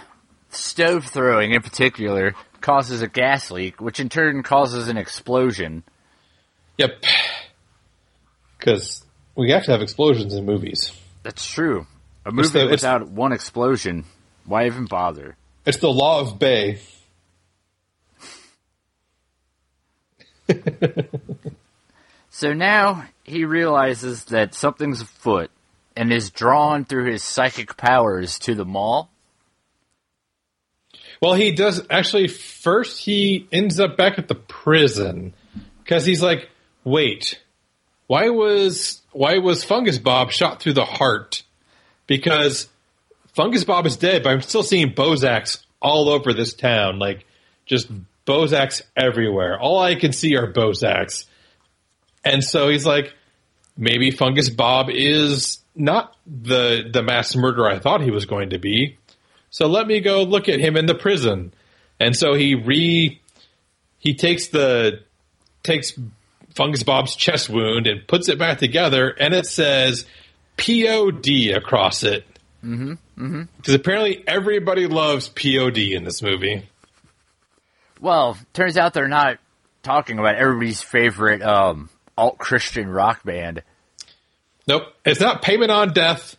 stove 0.49 1.05
throwing 1.05 1.51
in 1.51 1.61
particular 1.61 2.33
causes 2.61 3.01
a 3.01 3.07
gas 3.07 3.51
leak, 3.51 3.81
which 3.81 3.99
in 3.99 4.07
turn 4.09 4.43
causes 4.43 4.87
an 4.87 4.97
explosion. 4.97 5.83
Yep. 6.77 7.03
Because 8.57 9.03
we 9.35 9.51
have 9.51 9.63
to 9.65 9.71
have 9.71 9.81
explosions 9.81 10.33
in 10.33 10.45
movies. 10.45 10.91
That's 11.23 11.45
true. 11.45 11.85
A 12.25 12.29
It's 12.29 12.35
movie 12.35 12.49
the- 12.49 12.59
it's- 12.65 12.81
without 12.81 13.09
one 13.09 13.31
explosion, 13.33 14.05
why 14.45 14.65
even 14.67 14.85
bother? 14.85 15.35
It's 15.65 15.77
the 15.77 15.89
law 15.89 16.21
of 16.21 16.39
Bay. 16.39 16.79
So 22.37 22.51
now 22.51 23.05
he 23.23 23.45
realizes 23.45 24.25
that 24.25 24.53
something's 24.53 24.99
afoot 24.99 25.49
and 25.95 26.11
is 26.11 26.31
drawn 26.31 26.83
through 26.83 27.09
his 27.09 27.23
psychic 27.23 27.77
powers 27.77 28.37
to 28.39 28.53
the 28.55 28.65
mall. 28.65 29.09
Well, 31.21 31.33
he 31.35 31.53
does 31.53 31.87
actually. 31.89 32.27
First, 32.27 32.99
he 32.99 33.47
ends 33.53 33.79
up 33.79 33.95
back 33.95 34.19
at 34.19 34.27
the 34.27 34.35
prison 34.35 35.33
because 35.81 36.05
he's 36.05 36.21
like, 36.21 36.49
"Wait, 36.83 37.41
why 38.07 38.29
was 38.31 39.01
why 39.13 39.37
was 39.37 39.63
Fungus 39.63 39.97
Bob 39.97 40.29
shot 40.29 40.59
through 40.59 40.73
the 40.73 40.83
heart? 40.83 41.43
Because 42.05 42.67
Fungus 43.35 43.65
Bob 43.65 43.85
is 43.85 43.97
dead, 43.97 44.23
but 44.23 44.31
I'm 44.31 44.41
still 44.41 44.63
seeing 44.63 44.93
Bozaks 44.93 45.63
all 45.81 46.09
over 46.09 46.33
this 46.33 46.53
town, 46.53 46.99
like 46.99 47.25
just 47.65 47.89
Bozaks 48.25 48.81
everywhere. 48.95 49.59
All 49.59 49.79
I 49.79 49.95
can 49.95 50.13
see 50.13 50.35
are 50.37 50.51
Bozaks, 50.51 51.25
and 52.23 52.43
so 52.43 52.69
he's 52.69 52.85
like, 52.85 53.13
maybe 53.77 54.09
Fungus 54.09 54.49
Bob 54.49 54.89
is 54.89 55.59
not 55.75 56.15
the 56.25 56.89
the 56.91 57.03
mass 57.03 57.35
murderer 57.35 57.69
I 57.69 57.79
thought 57.79 58.01
he 58.01 58.11
was 58.11 58.25
going 58.25 58.51
to 58.51 58.57
be." 58.57 58.97
So 59.49 59.67
let 59.67 59.85
me 59.85 59.99
go 59.99 60.23
look 60.23 60.49
at 60.49 60.59
him 60.59 60.75
in 60.75 60.85
the 60.85 60.95
prison. 60.95 61.53
And 61.99 62.15
so 62.15 62.33
he 62.33 62.55
re 62.55 63.21
he 63.99 64.15
takes 64.15 64.47
the 64.47 65.01
takes 65.63 65.93
Fungus 66.55 66.83
Bob's 66.83 67.15
chest 67.15 67.49
wound 67.49 67.87
and 67.87 68.07
puts 68.07 68.29
it 68.29 68.39
back 68.39 68.59
together, 68.59 69.09
and 69.09 69.33
it 69.33 69.45
says 69.45 70.05
POD 70.57 71.53
across 71.53 72.03
it. 72.03 72.25
Mm-hmm. 72.65 72.91
Mm-hmm. 72.91 73.41
Because 73.57 73.73
apparently 73.73 74.23
everybody 74.27 74.87
loves 74.87 75.29
POD 75.29 75.77
in 75.77 76.03
this 76.03 76.21
movie. 76.21 76.67
Well, 78.01 78.37
turns 78.53 78.77
out 78.77 78.93
they're 78.93 79.07
not 79.07 79.37
talking 79.83 80.19
about 80.19 80.35
everybody's 80.35 80.81
favorite 80.81 81.41
um, 81.41 81.89
alt 82.17 82.37
Christian 82.37 82.89
rock 82.89 83.23
band. 83.23 83.61
Nope, 84.67 84.83
it's 85.05 85.19
not 85.19 85.41
Payment 85.43 85.71
on 85.71 85.93
Death. 85.93 86.35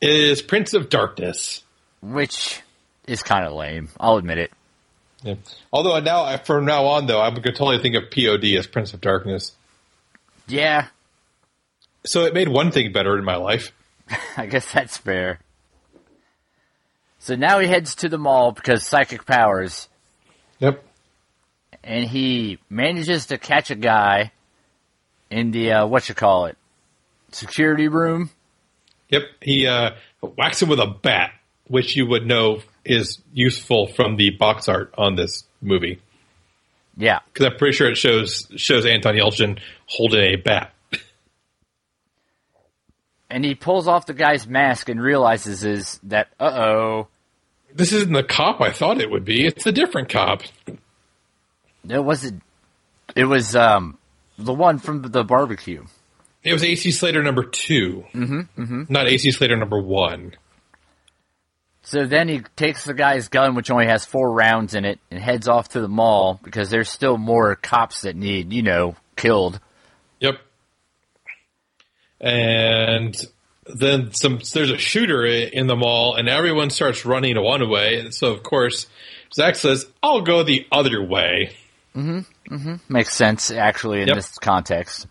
It 0.00 0.10
is 0.10 0.40
Prince 0.40 0.74
of 0.74 0.88
Darkness 0.88 1.62
which 2.00 2.60
is 3.06 3.22
kind 3.22 3.44
of 3.44 3.52
lame. 3.52 3.88
I'll 3.98 4.16
admit 4.16 4.38
it. 4.38 4.52
Yeah. 5.22 5.34
Although 5.72 5.98
now, 6.00 6.36
from 6.38 6.64
now 6.64 6.86
on, 6.86 7.06
though, 7.06 7.20
I'm 7.20 7.34
going 7.34 7.42
to 7.42 7.52
totally 7.52 7.80
think 7.80 7.96
of 7.96 8.10
POD 8.10 8.56
as 8.56 8.66
Prince 8.66 8.94
of 8.94 9.00
Darkness. 9.00 9.52
Yeah. 10.46 10.86
So 12.06 12.24
it 12.24 12.34
made 12.34 12.48
one 12.48 12.70
thing 12.70 12.92
better 12.92 13.18
in 13.18 13.24
my 13.24 13.36
life. 13.36 13.72
I 14.36 14.46
guess 14.46 14.72
that's 14.72 14.96
fair. 14.96 15.40
So 17.18 17.34
now 17.34 17.58
he 17.58 17.66
heads 17.66 17.96
to 17.96 18.08
the 18.08 18.18
mall 18.18 18.52
because 18.52 18.86
psychic 18.86 19.26
powers. 19.26 19.88
Yep. 20.60 20.84
And 21.84 22.04
he 22.04 22.58
manages 22.70 23.26
to 23.26 23.38
catch 23.38 23.70
a 23.70 23.74
guy 23.74 24.32
in 25.30 25.50
the 25.50 25.72
uh, 25.72 25.86
what 25.86 26.08
you 26.08 26.14
call 26.14 26.46
it 26.46 26.56
security 27.32 27.88
room. 27.88 28.30
Yep. 29.10 29.22
He 29.42 29.66
uh, 29.66 29.92
whacks 30.20 30.62
him 30.62 30.68
with 30.68 30.80
a 30.80 30.86
bat 30.86 31.32
which 31.68 31.96
you 31.96 32.06
would 32.06 32.26
know 32.26 32.60
is 32.84 33.18
useful 33.32 33.86
from 33.86 34.16
the 34.16 34.30
box 34.30 34.68
art 34.68 34.92
on 34.98 35.14
this 35.14 35.44
movie. 35.60 36.00
Yeah, 36.96 37.20
because 37.32 37.46
I'm 37.46 37.56
pretty 37.56 37.76
sure 37.76 37.90
it 37.90 37.96
shows 37.96 38.48
shows 38.56 38.84
Anton 38.84 39.14
Yelchin 39.14 39.60
holding 39.86 40.20
a 40.20 40.36
bat. 40.36 40.72
And 43.30 43.44
he 43.44 43.54
pulls 43.54 43.88
off 43.88 44.06
the 44.06 44.14
guy's 44.14 44.46
mask 44.46 44.88
and 44.88 45.00
realizes 45.00 45.64
is 45.64 46.00
that 46.04 46.28
uh 46.40 46.44
oh, 46.44 47.08
this 47.74 47.92
isn't 47.92 48.12
the 48.12 48.22
cop 48.22 48.60
I 48.60 48.72
thought 48.72 49.00
it 49.00 49.10
would 49.10 49.24
be. 49.24 49.46
It's 49.46 49.66
a 49.66 49.72
different 49.72 50.08
cop. 50.08 50.42
It 51.88 52.04
wasn't. 52.04 52.42
it 53.14 53.24
was 53.24 53.54
um 53.56 53.98
the 54.38 54.54
one 54.54 54.78
from 54.78 55.02
the 55.02 55.24
barbecue. 55.24 55.84
It 56.44 56.52
was 56.52 56.62
AC 56.62 56.92
Slater 56.92 57.22
number 57.22 57.44
2 57.44 58.04
mm-hmm, 58.14 58.40
mm-hmm. 58.40 58.82
not 58.88 59.08
AC 59.08 59.30
Slater 59.32 59.56
number 59.56 59.80
one. 59.80 60.34
So 61.82 62.04
then 62.04 62.28
he 62.28 62.42
takes 62.54 62.84
the 62.84 62.92
guy's 62.92 63.28
gun, 63.28 63.54
which 63.54 63.70
only 63.70 63.86
has 63.86 64.04
four 64.04 64.30
rounds 64.30 64.74
in 64.74 64.84
it, 64.84 64.98
and 65.10 65.18
heads 65.18 65.48
off 65.48 65.70
to 65.70 65.80
the 65.80 65.88
mall 65.88 66.38
because 66.42 66.68
there's 66.68 66.90
still 66.90 67.16
more 67.16 67.54
cops 67.54 68.02
that 68.02 68.14
need, 68.14 68.52
you 68.52 68.62
know, 68.62 68.94
killed. 69.16 69.58
And 72.20 73.16
then 73.66 74.12
some. 74.12 74.40
There's 74.52 74.70
a 74.70 74.78
shooter 74.78 75.24
in 75.24 75.66
the 75.66 75.76
mall, 75.76 76.16
and 76.16 76.28
everyone 76.28 76.70
starts 76.70 77.04
running 77.04 77.40
one 77.40 77.68
way. 77.68 78.00
And 78.00 78.14
so, 78.14 78.32
of 78.32 78.42
course, 78.42 78.86
Zach 79.32 79.56
says, 79.56 79.86
"I'll 80.02 80.22
go 80.22 80.42
the 80.42 80.66
other 80.72 81.02
way." 81.02 81.56
Mm-hmm. 81.94 82.54
Mm-hmm. 82.54 82.92
Makes 82.92 83.14
sense, 83.14 83.50
actually, 83.50 84.02
in 84.02 84.08
yep. 84.08 84.16
this 84.16 84.38
context. 84.38 85.06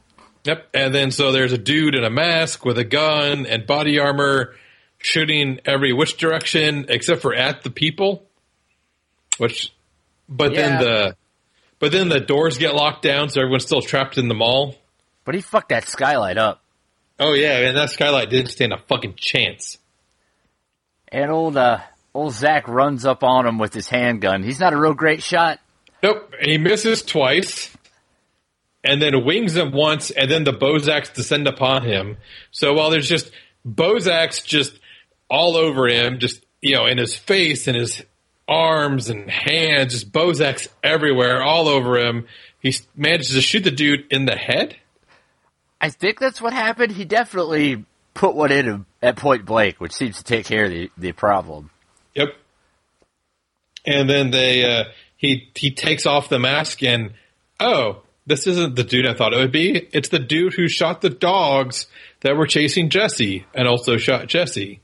Yep. 0.45 0.67
And 0.73 0.95
then 0.95 1.11
so 1.11 1.31
there's 1.31 1.51
a 1.51 1.57
dude 1.57 1.95
in 1.95 2.05
a 2.05 2.09
mask 2.09 2.63
with 2.63 2.77
a 2.77 2.85
gun 2.85 3.45
and 3.45 3.67
body 3.67 3.99
armor 3.99 4.55
shooting 4.97 5.59
every 5.65 5.91
which 5.91 6.17
direction 6.17 6.85
except 6.87 7.21
for 7.21 7.35
at 7.35 7.63
the 7.63 7.69
people. 7.69 8.23
Which, 9.37 9.73
but 10.29 10.53
yeah. 10.53 10.61
then 10.61 10.79
the, 10.81 11.15
but 11.79 11.91
then 11.91 12.09
the 12.09 12.21
doors 12.21 12.57
get 12.57 12.73
locked 12.73 13.01
down, 13.01 13.29
so 13.29 13.41
everyone's 13.41 13.65
still 13.65 13.81
trapped 13.81 14.17
in 14.17 14.29
the 14.29 14.33
mall. 14.33 14.75
But 15.25 15.35
he 15.35 15.41
fucked 15.41 15.69
that 15.69 15.87
skylight 15.87 16.37
up. 16.37 16.63
Oh 17.19 17.33
yeah, 17.33 17.59
and 17.59 17.77
that 17.77 17.89
skylight 17.89 18.29
didn't 18.29 18.51
stand 18.51 18.73
a 18.73 18.77
fucking 18.77 19.15
chance. 19.15 19.77
And 21.07 21.31
old 21.31 21.57
uh, 21.57 21.79
old 22.13 22.33
Zach 22.33 22.67
runs 22.67 23.05
up 23.05 23.23
on 23.23 23.45
him 23.45 23.57
with 23.57 23.73
his 23.73 23.87
handgun. 23.87 24.43
He's 24.43 24.59
not 24.59 24.73
a 24.73 24.77
real 24.77 24.93
great 24.93 25.23
shot. 25.23 25.59
Nope, 26.03 26.33
he 26.39 26.57
misses 26.57 27.01
twice, 27.01 27.75
and 28.83 29.01
then 29.01 29.25
wings 29.25 29.55
him 29.55 29.71
once, 29.71 30.11
and 30.11 30.29
then 30.29 30.43
the 30.43 30.53
Bozaks 30.53 31.13
descend 31.13 31.47
upon 31.47 31.83
him. 31.83 32.17
So 32.51 32.73
while 32.73 32.91
there's 32.91 33.09
just 33.09 33.31
Bozaks 33.67 34.45
just 34.45 34.79
all 35.29 35.55
over 35.55 35.87
him, 35.87 36.19
just 36.19 36.45
you 36.61 36.75
know, 36.75 36.85
in 36.85 36.97
his 36.97 37.15
face 37.15 37.67
and 37.67 37.75
his 37.75 38.03
arms 38.47 39.09
and 39.09 39.29
hands, 39.29 39.93
just 39.93 40.11
Bozaks 40.11 40.67
everywhere, 40.83 41.41
all 41.41 41.67
over 41.67 41.97
him. 41.97 42.27
He 42.59 42.75
manages 42.95 43.33
to 43.33 43.41
shoot 43.41 43.63
the 43.63 43.71
dude 43.71 44.05
in 44.11 44.25
the 44.25 44.35
head. 44.35 44.75
I 45.79 45.89
think 45.89 46.19
that's 46.19 46.41
what 46.41 46.53
happened. 46.53 46.91
He 46.91 47.05
definitely 47.05 47.85
put 48.13 48.35
one 48.35 48.51
in 48.51 48.65
him 48.65 48.85
at 49.01 49.15
point 49.15 49.45
blank, 49.45 49.79
which 49.79 49.93
seems 49.93 50.17
to 50.17 50.23
take 50.23 50.45
care 50.45 50.65
of 50.65 50.71
the, 50.71 50.91
the 50.97 51.11
problem. 51.11 51.69
Yep. 52.15 52.29
And 53.85 54.09
then 54.09 54.31
they 54.31 54.65
uh, 54.65 54.85
he 55.15 55.49
he 55.55 55.71
takes 55.71 56.05
off 56.05 56.29
the 56.29 56.39
mask 56.39 56.83
and 56.83 57.13
oh, 57.59 58.01
this 58.25 58.45
isn't 58.47 58.75
the 58.75 58.83
dude 58.83 59.07
I 59.07 59.13
thought 59.13 59.33
it 59.33 59.37
would 59.37 59.51
be. 59.51 59.87
It's 59.93 60.09
the 60.09 60.19
dude 60.19 60.53
who 60.53 60.67
shot 60.67 61.01
the 61.01 61.09
dogs 61.09 61.87
that 62.21 62.35
were 62.35 62.47
chasing 62.47 62.89
Jesse 62.89 63.45
and 63.53 63.67
also 63.67 63.97
shot 63.97 64.27
Jesse. 64.27 64.81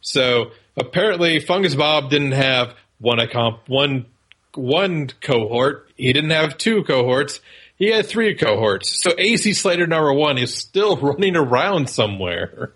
So 0.00 0.52
apparently, 0.76 1.40
Fungus 1.40 1.74
Bob 1.74 2.08
didn't 2.08 2.32
have 2.32 2.74
one 2.98 3.18
accomp- 3.18 3.68
one 3.68 4.06
one 4.54 5.10
cohort. 5.20 5.88
He 5.96 6.12
didn't 6.12 6.30
have 6.30 6.56
two 6.56 6.82
cohorts. 6.84 7.40
He 7.80 7.90
had 7.90 8.06
three 8.06 8.34
cohorts. 8.34 9.02
So 9.02 9.12
AC 9.16 9.54
Slater 9.54 9.86
number 9.86 10.12
one 10.12 10.36
is 10.36 10.54
still 10.54 10.96
running 11.00 11.34
around 11.34 11.88
somewhere. 11.88 12.74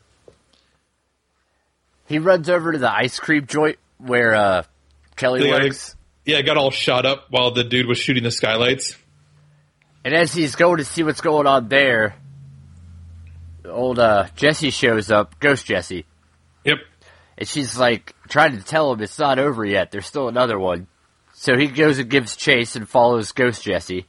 He 2.06 2.18
runs 2.18 2.48
over 2.48 2.72
to 2.72 2.78
the 2.78 2.90
ice 2.90 3.18
cream 3.18 3.46
joint 3.46 3.78
where 3.98 4.34
uh, 4.34 4.62
Kelly 5.14 5.46
yeah, 5.46 5.62
works. 5.62 5.94
Yeah, 6.24 6.40
got 6.40 6.56
all 6.56 6.70
shot 6.70 7.04
up 7.04 7.26
while 7.28 7.50
the 7.52 7.64
dude 7.64 7.86
was 7.86 7.98
shooting 7.98 8.24
the 8.24 8.30
skylights. 8.30 8.96
And 10.06 10.14
as 10.14 10.32
he's 10.32 10.56
going 10.56 10.78
to 10.78 10.86
see 10.86 11.02
what's 11.02 11.20
going 11.20 11.46
on 11.46 11.68
there, 11.68 12.16
old 13.66 13.98
uh, 13.98 14.28
Jesse 14.36 14.70
shows 14.70 15.10
up, 15.10 15.38
Ghost 15.38 15.66
Jesse. 15.66 16.06
Yep. 16.64 16.78
And 17.36 17.48
she's 17.48 17.76
like 17.78 18.14
trying 18.28 18.56
to 18.56 18.64
tell 18.64 18.90
him 18.92 19.02
it's 19.02 19.18
not 19.18 19.38
over 19.38 19.66
yet. 19.66 19.90
There's 19.90 20.06
still 20.06 20.28
another 20.28 20.58
one. 20.58 20.86
So 21.34 21.58
he 21.58 21.66
goes 21.66 21.98
and 21.98 22.08
gives 22.08 22.36
chase 22.36 22.74
and 22.74 22.88
follows 22.88 23.32
Ghost 23.32 23.62
Jesse. 23.64 24.06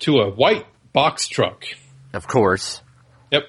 To 0.00 0.18
a 0.20 0.30
white 0.30 0.66
box 0.92 1.28
truck. 1.28 1.64
Of 2.12 2.26
course. 2.26 2.82
Yep. 3.30 3.44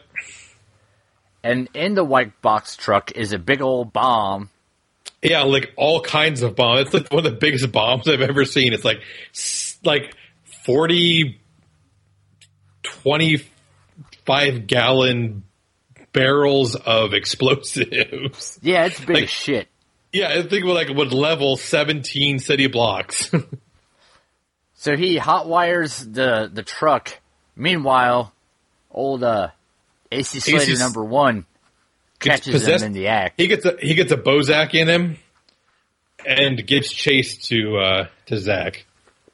And 1.44 1.70
in 1.74 1.96
the 1.96 2.04
white 2.04 2.42
box 2.42 2.76
truck 2.76 3.12
is 3.14 3.34
a 3.34 3.40
big 3.40 3.62
old 3.62 3.92
bomb. 3.94 4.50
Yeah, 5.22 5.44
like 5.44 5.74
all 5.78 6.02
kinds 6.02 6.42
of 6.42 6.56
bombs. 6.56 6.82
It's 6.82 6.94
like 6.94 7.12
one 7.12 7.26
of 7.26 7.32
the 7.32 7.38
biggest 7.38 7.72
bombs 7.72 8.08
I've 8.08 8.22
ever 8.22 8.46
seen. 8.46 8.74
It's 8.74 8.86
like, 8.86 9.02
like 9.84 10.16
40, 10.66 11.40
25 12.84 14.68
gallon 14.68 15.44
barrels 16.14 16.76
of 16.76 17.14
explosives. 17.16 18.60
Yeah, 18.62 18.86
it's 18.86 19.00
big 19.00 19.16
like, 19.16 19.30
shit. 19.30 19.68
Yeah, 20.12 20.30
I 20.30 20.42
think 20.44 20.66
like 20.66 20.90
would 20.90 21.14
level 21.14 21.56
seventeen 21.56 22.40
city 22.40 22.68
blocks. 22.68 23.32
so 24.82 24.98
he 24.98 25.18
hot 25.18 25.48
wires 25.48 26.00
the 26.00 26.50
the 26.52 26.64
truck. 26.64 27.20
Meanwhile, 27.56 28.34
old 28.90 29.24
uh, 29.24 29.50
AC 30.12 30.40
Slater 30.40 30.76
number 30.80 31.04
one 31.04 31.46
catches 32.18 32.68
him 32.68 32.82
in 32.82 32.92
the 32.92 33.08
act. 33.08 33.40
He 33.40 33.46
gets 33.46 33.64
a 33.64 33.78
he 33.80 33.94
gets 33.94 34.12
a 34.12 34.18
Bozak 34.18 34.74
in 34.74 34.88
him, 34.88 35.18
and 36.26 36.66
gives 36.66 36.92
chase 36.92 37.38
to 37.50 37.78
uh, 37.78 38.08
to 38.26 38.40
Zach. 38.40 38.88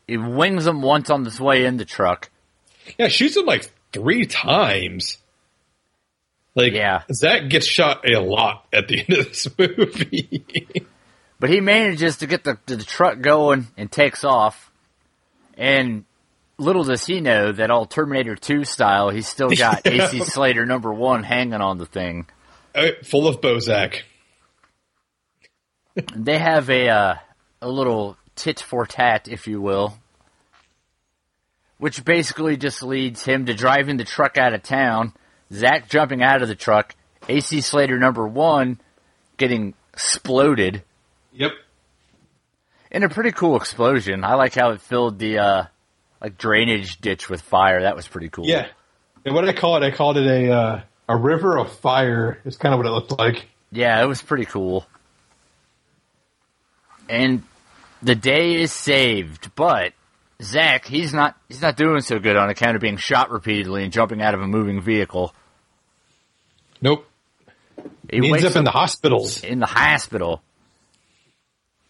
He 0.05 0.17
wings 0.17 0.67
him 0.67 0.81
once 0.81 1.09
on 1.09 1.23
this 1.23 1.39
way 1.39 1.63
in 1.63 1.77
the 1.77 1.85
truck. 1.85 2.29
Yeah, 2.97 3.07
shoots 3.07 3.37
him 3.37 3.45
like 3.45 3.71
three 3.93 4.25
times. 4.25 5.17
Like, 6.55 6.73
yeah. 6.73 7.03
Zach 7.13 7.47
gets 7.47 7.67
shot 7.67 8.09
a 8.09 8.19
lot 8.19 8.65
at 8.73 8.89
the 8.89 8.99
end 9.07 9.17
of 9.17 9.27
this 9.29 9.47
movie. 9.57 10.43
But 11.39 11.51
he 11.51 11.61
manages 11.61 12.17
to 12.17 12.27
get 12.27 12.43
the, 12.43 12.57
the 12.65 12.83
truck 12.83 13.21
going 13.21 13.67
and 13.77 13.89
takes 13.89 14.25
off. 14.25 14.71
And 15.57 16.05
little 16.57 16.83
does 16.83 17.05
he 17.05 17.19
know 17.19 17.51
that 17.51 17.71
all 17.71 17.85
Terminator 17.85 18.35
2 18.35 18.63
style, 18.63 19.09
he's 19.09 19.27
still 19.27 19.49
got 19.57 19.85
AC 19.85 20.21
Slater 20.21 20.65
number 20.65 20.93
one 20.93 21.23
hanging 21.23 21.61
on 21.61 21.77
the 21.77 21.85
thing. 21.85 22.27
Uh, 22.73 22.91
full 23.03 23.27
of 23.27 23.41
Bozak. 23.41 24.01
They 26.15 26.37
have 26.37 26.69
a 26.69 26.89
uh, 26.89 27.15
a 27.59 27.69
little 27.69 28.17
tit 28.35 28.59
for 28.59 28.85
tat, 28.85 29.27
if 29.27 29.47
you 29.47 29.59
will, 29.59 29.97
which 31.79 32.05
basically 32.05 32.55
just 32.55 32.83
leads 32.83 33.25
him 33.25 33.47
to 33.47 33.55
driving 33.55 33.97
the 33.97 34.03
truck 34.03 34.37
out 34.37 34.53
of 34.53 34.61
town, 34.61 35.13
Zach 35.51 35.89
jumping 35.89 36.21
out 36.21 36.43
of 36.43 36.49
the 36.49 36.55
truck, 36.55 36.95
AC 37.27 37.61
Slater 37.61 37.97
number 37.97 38.27
one 38.27 38.79
getting 39.37 39.73
exploded 39.91 40.83
Yep. 41.37 41.51
In 42.91 43.03
a 43.03 43.09
pretty 43.09 43.31
cool 43.31 43.55
explosion. 43.57 44.23
I 44.23 44.35
like 44.35 44.53
how 44.55 44.71
it 44.71 44.81
filled 44.81 45.19
the 45.19 45.39
uh, 45.39 45.63
like 46.21 46.37
drainage 46.37 46.97
ditch 46.99 47.29
with 47.29 47.41
fire. 47.41 47.81
That 47.81 47.95
was 47.95 48.07
pretty 48.07 48.29
cool. 48.29 48.45
Yeah. 48.47 48.67
And 49.25 49.35
what 49.35 49.41
did 49.41 49.55
I 49.55 49.59
call 49.59 49.75
it? 49.77 49.83
I 49.85 49.91
called 49.91 50.17
it 50.17 50.25
a 50.27 50.51
uh, 50.51 50.81
a 51.09 51.17
river 51.17 51.57
of 51.57 51.71
fire. 51.79 52.39
Is 52.45 52.57
kind 52.57 52.73
of 52.73 52.79
what 52.79 52.85
it 52.87 52.91
looked 52.91 53.17
like. 53.17 53.45
Yeah, 53.71 54.01
it 54.01 54.05
was 54.05 54.21
pretty 54.21 54.45
cool. 54.45 54.85
And 57.09 57.43
the 58.01 58.15
day 58.15 58.55
is 58.55 58.71
saved, 58.71 59.51
but 59.55 59.93
Zach, 60.41 60.85
he's 60.85 61.13
not 61.13 61.35
he's 61.47 61.61
not 61.61 61.77
doing 61.77 62.01
so 62.01 62.19
good 62.19 62.35
on 62.35 62.49
account 62.49 62.75
of 62.75 62.81
being 62.81 62.97
shot 62.97 63.31
repeatedly 63.31 63.83
and 63.83 63.91
jumping 63.91 64.21
out 64.21 64.33
of 64.33 64.41
a 64.41 64.47
moving 64.47 64.81
vehicle. 64.81 65.33
Nope. 66.81 67.07
He 68.09 68.19
He 68.21 68.31
ends 68.31 68.45
up 68.45 68.55
in 68.55 68.63
the 68.63 68.71
hospitals. 68.71 69.43
in 69.43 69.59
the 69.59 69.65
hospital. 69.65 70.41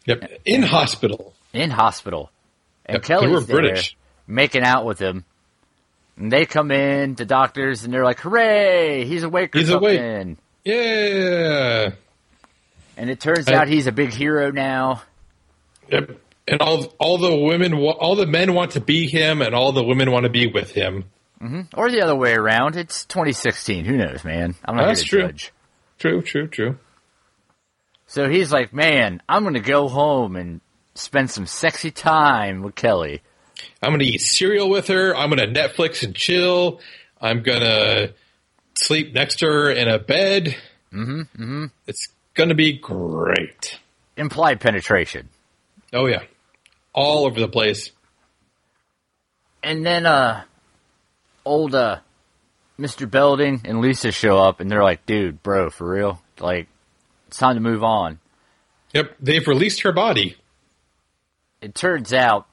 Yep. 0.08 0.42
In 0.46 0.64
hospital. 0.64 1.34
In 1.54 1.70
hospital. 1.70 2.32
And 2.86 2.96
Yep, 2.96 3.02
they 3.04 3.08
Kelly's 3.08 3.30
were 3.32 3.40
there 3.42 3.56
British. 3.62 3.96
making 4.26 4.64
out 4.64 4.86
with 4.86 5.00
him. 5.00 5.24
And 6.18 6.32
they 6.32 6.46
come 6.46 6.72
in, 6.72 7.14
the 7.14 7.26
doctors, 7.26 7.84
and 7.84 7.94
they're 7.94 8.04
like, 8.04 8.20
Hooray, 8.22 9.06
he's 9.06 9.22
awake 9.24 9.54
He's 9.54 9.70
awake. 9.70 10.00
something. 10.00 10.38
Yeah. 10.64 11.92
And 12.98 13.10
it 13.10 13.20
turns 13.20 13.48
I- 13.48 13.54
out 13.54 13.68
he's 13.68 13.86
a 13.88 13.92
big 13.92 14.10
hero 14.12 14.50
now. 14.52 15.04
Yep. 15.92 16.18
And 16.50 16.62
all 16.62 16.86
all 16.98 17.18
the 17.18 17.36
women, 17.36 17.74
all 17.74 18.16
the 18.16 18.26
men 18.26 18.54
want 18.54 18.72
to 18.72 18.80
be 18.82 19.06
him, 19.08 19.42
and 19.42 19.54
all 19.54 19.74
the 19.74 19.84
women 19.84 20.12
want 20.12 20.24
to 20.24 20.30
be 20.30 20.48
with 20.48 20.72
him. 20.72 21.04
Mm-hmm. 21.42 21.62
Or 21.78 21.92
the 21.92 22.02
other 22.02 22.16
way 22.16 22.34
around. 22.34 22.78
It's 22.78 23.04
2016. 23.06 23.84
Who 23.86 23.98
knows, 23.98 24.24
man? 24.24 24.56
I'm 24.66 24.78
not 24.78 24.88
That's 24.88 25.02
here 25.02 25.10
to 25.22 25.28
true. 25.28 25.32
judge. 25.34 25.52
True, 26.00 26.22
true, 26.22 26.48
true. 26.48 26.78
So 28.08 28.30
he's 28.30 28.52
like, 28.52 28.74
man, 28.74 29.22
I'm 29.28 29.44
going 29.44 29.54
to 29.54 29.60
go 29.60 29.88
home 29.88 30.36
and 30.36 30.62
spend 30.96 31.30
some 31.30 31.46
sexy 31.46 31.92
time 31.92 32.62
with 32.62 32.76
Kelly. 32.76 33.22
I'm 33.82 33.92
gonna 33.92 34.04
eat 34.04 34.22
cereal 34.22 34.70
with 34.70 34.88
her. 34.88 35.16
I'm 35.16 35.30
gonna 35.30 35.48
Netflix 35.48 36.04
and 36.04 36.16
chill. 36.16 36.80
I'm 37.20 37.44
gonna 37.44 38.14
sleep 38.76 39.14
next 39.14 39.38
to 39.40 39.46
her 39.46 39.72
in 39.72 39.88
a 39.88 40.00
bed. 40.00 40.56
Mm-hmm. 40.94 41.22
mm-hmm. 41.22 41.66
It's 41.86 42.10
gonna 42.34 42.56
be 42.56 42.74
great. 42.74 43.80
Implied 44.16 44.60
penetration. 44.60 45.30
Oh 45.94 46.06
yeah, 46.06 46.24
all 46.94 47.26
over 47.26 47.40
the 47.40 47.48
place. 47.48 47.92
And 49.64 49.86
then, 49.86 50.06
uh, 50.06 50.44
old, 51.44 51.76
uh, 51.76 52.00
Mr. 52.80 53.10
Belding 53.10 53.62
and 53.66 53.82
Lisa 53.82 54.12
show 54.12 54.38
up 54.38 54.60
and 54.60 54.72
they're 54.72 54.84
like, 54.84 55.06
dude, 55.06 55.42
bro, 55.42 55.70
for 55.70 55.90
real? 55.90 56.22
Like, 56.40 56.68
it's 57.28 57.38
time 57.38 57.56
to 57.56 57.62
move 57.62 57.84
on. 57.84 58.20
Yep, 58.94 59.16
they've 59.20 59.48
released 59.48 59.82
her 59.82 59.92
body. 59.92 60.36
It 61.62 61.76
turns 61.76 62.14
out 62.14 62.48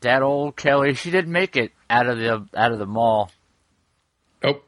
that 0.00 0.22
old 0.22 0.56
Kelly, 0.56 0.94
she 0.94 1.10
didn't 1.10 1.32
make 1.32 1.56
it 1.56 1.72
out 1.88 2.06
of 2.06 2.18
the, 2.18 2.46
out 2.56 2.72
of 2.72 2.78
the 2.78 2.86
mall. 2.86 3.30
Oh, 4.42 4.60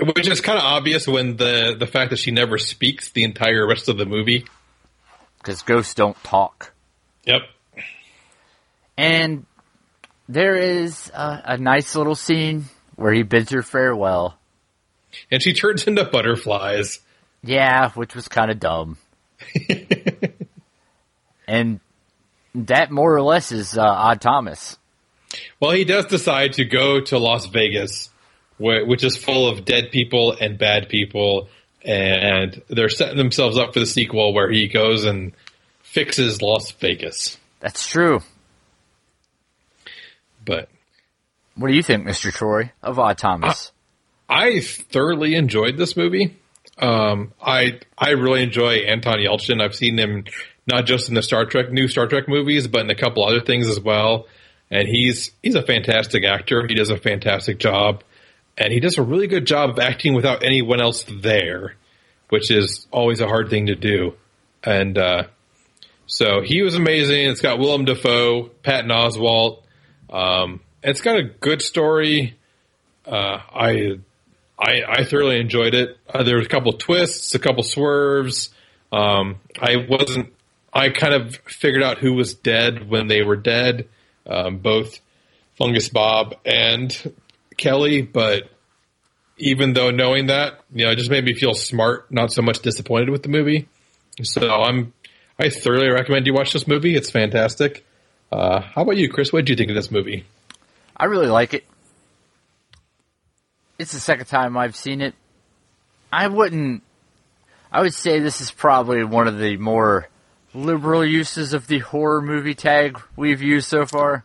which 0.00 0.28
is 0.28 0.40
kind 0.40 0.58
of 0.58 0.64
obvious 0.64 1.06
when 1.06 1.36
the 1.36 1.76
the 1.78 1.86
fact 1.86 2.10
that 2.10 2.18
she 2.18 2.30
never 2.30 2.56
speaks 2.56 3.10
the 3.10 3.24
entire 3.24 3.66
rest 3.66 3.88
of 3.88 3.98
the 3.98 4.06
movie. 4.06 4.46
Cause 5.42 5.62
ghosts 5.62 5.94
don't 5.94 6.16
talk. 6.24 6.72
Yep. 7.24 7.42
And 8.96 9.46
there 10.28 10.56
is 10.56 11.10
a, 11.14 11.42
a 11.44 11.56
nice 11.58 11.94
little 11.94 12.14
scene 12.14 12.64
where 12.96 13.12
he 13.12 13.22
bids 13.22 13.52
her 13.52 13.62
farewell. 13.62 14.36
And 15.30 15.42
she 15.42 15.52
turns 15.52 15.86
into 15.86 16.04
butterflies. 16.04 17.00
Yeah, 17.48 17.90
which 17.92 18.14
was 18.14 18.28
kind 18.28 18.50
of 18.50 18.60
dumb. 18.60 18.98
and 21.48 21.80
that 22.54 22.90
more 22.90 23.14
or 23.14 23.22
less 23.22 23.52
is 23.52 23.76
uh, 23.78 23.82
Odd 23.82 24.20
Thomas. 24.20 24.76
Well, 25.58 25.70
he 25.70 25.84
does 25.84 26.04
decide 26.06 26.54
to 26.54 26.66
go 26.66 27.00
to 27.00 27.18
Las 27.18 27.46
Vegas, 27.46 28.10
wh- 28.58 28.86
which 28.86 29.02
is 29.02 29.16
full 29.16 29.48
of 29.48 29.64
dead 29.64 29.90
people 29.90 30.32
and 30.38 30.58
bad 30.58 30.90
people, 30.90 31.48
and 31.82 32.60
they're 32.68 32.90
setting 32.90 33.16
themselves 33.16 33.56
up 33.56 33.72
for 33.72 33.80
the 33.80 33.86
sequel 33.86 34.34
where 34.34 34.50
he 34.50 34.68
goes 34.68 35.06
and 35.06 35.32
fixes 35.82 36.42
Las 36.42 36.70
Vegas. 36.72 37.38
That's 37.60 37.88
true. 37.88 38.20
But 40.44 40.68
What 41.56 41.68
do 41.68 41.74
you 41.74 41.82
think, 41.82 42.06
Mr. 42.06 42.30
Troy, 42.30 42.72
of 42.82 42.98
Odd 42.98 43.16
Thomas? 43.16 43.72
I 44.28 44.60
thoroughly 44.60 45.34
enjoyed 45.34 45.78
this 45.78 45.96
movie. 45.96 46.36
Um, 46.78 47.32
I 47.40 47.80
I 47.96 48.10
really 48.10 48.42
enjoy 48.42 48.76
Anton 48.78 49.18
Yelchin. 49.18 49.60
I've 49.60 49.74
seen 49.74 49.98
him 49.98 50.24
not 50.66 50.86
just 50.86 51.08
in 51.08 51.14
the 51.14 51.22
Star 51.22 51.44
Trek 51.46 51.72
new 51.72 51.88
Star 51.88 52.06
Trek 52.06 52.28
movies, 52.28 52.68
but 52.68 52.82
in 52.82 52.90
a 52.90 52.94
couple 52.94 53.24
other 53.24 53.40
things 53.40 53.68
as 53.68 53.80
well. 53.80 54.26
And 54.70 54.86
he's 54.86 55.32
he's 55.42 55.54
a 55.54 55.62
fantastic 55.62 56.24
actor. 56.24 56.66
He 56.66 56.74
does 56.74 56.90
a 56.90 56.96
fantastic 56.96 57.58
job, 57.58 58.04
and 58.56 58.72
he 58.72 58.80
does 58.80 58.98
a 58.98 59.02
really 59.02 59.26
good 59.26 59.46
job 59.46 59.70
of 59.70 59.78
acting 59.78 60.14
without 60.14 60.44
anyone 60.44 60.80
else 60.80 61.04
there, 61.04 61.74
which 62.28 62.50
is 62.50 62.86
always 62.90 63.20
a 63.20 63.26
hard 63.26 63.50
thing 63.50 63.66
to 63.66 63.74
do. 63.74 64.14
And 64.62 64.98
uh, 64.98 65.24
so 66.06 66.42
he 66.42 66.62
was 66.62 66.74
amazing. 66.74 67.28
It's 67.28 67.40
got 67.40 67.58
Willem 67.58 67.86
Dafoe, 67.86 68.50
Patton 68.62 68.90
Oswalt. 68.90 69.62
Um, 70.10 70.60
it's 70.82 71.00
got 71.00 71.16
a 71.16 71.24
good 71.24 71.62
story. 71.62 72.36
Uh, 73.06 73.40
I 73.54 73.98
I, 74.58 74.82
I 74.88 75.04
thoroughly 75.04 75.40
enjoyed 75.40 75.74
it. 75.74 75.96
Uh, 76.12 76.24
there 76.24 76.36
was 76.36 76.46
a 76.46 76.48
couple 76.48 76.72
of 76.72 76.78
twists, 76.78 77.34
a 77.34 77.38
couple 77.38 77.62
swerves. 77.62 78.50
Um, 78.90 79.36
I 79.60 79.76
wasn't. 79.88 80.32
I 80.72 80.90
kind 80.90 81.14
of 81.14 81.36
figured 81.46 81.82
out 81.82 81.98
who 81.98 82.14
was 82.14 82.34
dead 82.34 82.88
when 82.88 83.06
they 83.06 83.22
were 83.22 83.36
dead, 83.36 83.88
um, 84.26 84.58
both 84.58 85.00
Fungus 85.56 85.88
Bob 85.88 86.34
and 86.44 87.14
Kelly. 87.56 88.02
But 88.02 88.50
even 89.38 89.72
though 89.72 89.90
knowing 89.90 90.26
that, 90.26 90.60
you 90.74 90.84
know, 90.84 90.90
it 90.90 90.96
just 90.96 91.10
made 91.10 91.24
me 91.24 91.34
feel 91.34 91.54
smart, 91.54 92.10
not 92.10 92.32
so 92.32 92.42
much 92.42 92.60
disappointed 92.60 93.10
with 93.10 93.22
the 93.22 93.28
movie. 93.28 93.68
So 94.22 94.48
I'm. 94.50 94.92
I 95.40 95.50
thoroughly 95.50 95.88
recommend 95.88 96.26
you 96.26 96.34
watch 96.34 96.52
this 96.52 96.66
movie. 96.66 96.96
It's 96.96 97.12
fantastic. 97.12 97.86
Uh, 98.32 98.60
how 98.60 98.82
about 98.82 98.96
you, 98.96 99.08
Chris? 99.08 99.32
What 99.32 99.44
did 99.44 99.50
you 99.50 99.56
think 99.56 99.70
of 99.70 99.76
this 99.76 99.90
movie? 99.90 100.24
I 100.96 101.04
really 101.04 101.28
like 101.28 101.54
it. 101.54 101.64
It's 103.78 103.92
the 103.92 104.00
second 104.00 104.26
time 104.26 104.56
I've 104.56 104.76
seen 104.76 105.00
it. 105.00 105.14
I 106.12 106.26
wouldn't. 106.26 106.82
I 107.70 107.82
would 107.82 107.94
say 107.94 108.18
this 108.18 108.40
is 108.40 108.50
probably 108.50 109.04
one 109.04 109.28
of 109.28 109.38
the 109.38 109.56
more 109.56 110.08
liberal 110.54 111.04
uses 111.04 111.52
of 111.52 111.66
the 111.66 111.78
horror 111.78 112.22
movie 112.22 112.54
tag 112.54 113.00
we've 113.14 113.42
used 113.42 113.68
so 113.68 113.86
far. 113.86 114.24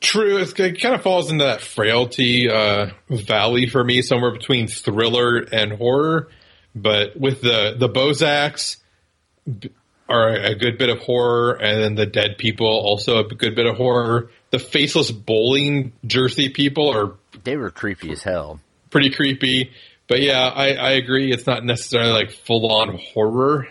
True, 0.00 0.38
it's, 0.38 0.52
it 0.58 0.80
kind 0.80 0.94
of 0.94 1.02
falls 1.02 1.30
into 1.30 1.44
that 1.44 1.60
frailty 1.60 2.48
uh, 2.48 2.90
valley 3.08 3.66
for 3.66 3.82
me, 3.82 4.02
somewhere 4.02 4.32
between 4.32 4.68
thriller 4.68 5.38
and 5.38 5.72
horror. 5.72 6.28
But 6.74 7.16
with 7.16 7.40
the 7.40 7.74
the 7.78 7.88
Bozaks 7.88 8.76
are 10.08 10.28
a 10.30 10.54
good 10.54 10.78
bit 10.78 10.90
of 10.90 10.98
horror, 10.98 11.52
and 11.52 11.82
then 11.82 11.94
the 11.94 12.06
dead 12.06 12.36
people 12.38 12.66
also 12.66 13.18
a 13.18 13.24
good 13.24 13.54
bit 13.54 13.66
of 13.66 13.76
horror. 13.76 14.30
The 14.50 14.58
faceless 14.58 15.10
bowling 15.10 15.92
jersey 16.06 16.48
people 16.48 16.90
are 16.90 17.14
They 17.44 17.56
were 17.56 17.70
creepy 17.70 18.12
as 18.12 18.22
hell. 18.22 18.60
Pretty 18.94 19.10
creepy. 19.10 19.72
But 20.06 20.22
yeah, 20.22 20.48
I, 20.54 20.74
I 20.74 20.90
agree. 20.92 21.32
It's 21.32 21.46
not 21.46 21.64
necessarily 21.64 22.12
like 22.12 22.30
full 22.30 22.70
on 22.72 22.96
horror. 23.12 23.66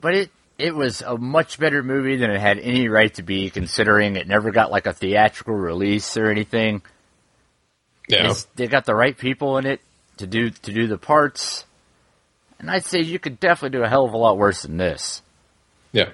But 0.00 0.14
it 0.14 0.30
it 0.58 0.74
was 0.74 1.00
a 1.00 1.16
much 1.16 1.58
better 1.58 1.82
movie 1.82 2.16
than 2.16 2.30
it 2.30 2.38
had 2.40 2.58
any 2.58 2.88
right 2.88 3.12
to 3.14 3.22
be, 3.22 3.48
considering 3.48 4.16
it 4.16 4.28
never 4.28 4.50
got 4.50 4.70
like 4.70 4.86
a 4.86 4.92
theatrical 4.92 5.54
release 5.54 6.16
or 6.18 6.30
anything. 6.30 6.82
Yeah, 8.08 8.18
It's- 8.24 8.46
they 8.56 8.66
got 8.66 8.84
the 8.84 8.94
right 8.94 9.16
people 9.16 9.56
in 9.58 9.66
it 9.66 9.80
to 10.18 10.26
do 10.26 10.50
to 10.50 10.72
do 10.72 10.86
the 10.88 10.98
parts, 10.98 11.64
and 12.58 12.70
I'd 12.70 12.84
say 12.84 13.00
you 13.00 13.18
could 13.18 13.40
definitely 13.40 13.78
do 13.78 13.84
a 13.84 13.88
hell 13.88 14.04
of 14.04 14.12
a 14.12 14.16
lot 14.18 14.36
worse 14.36 14.62
than 14.62 14.76
this. 14.76 15.22
yeah. 15.92 16.10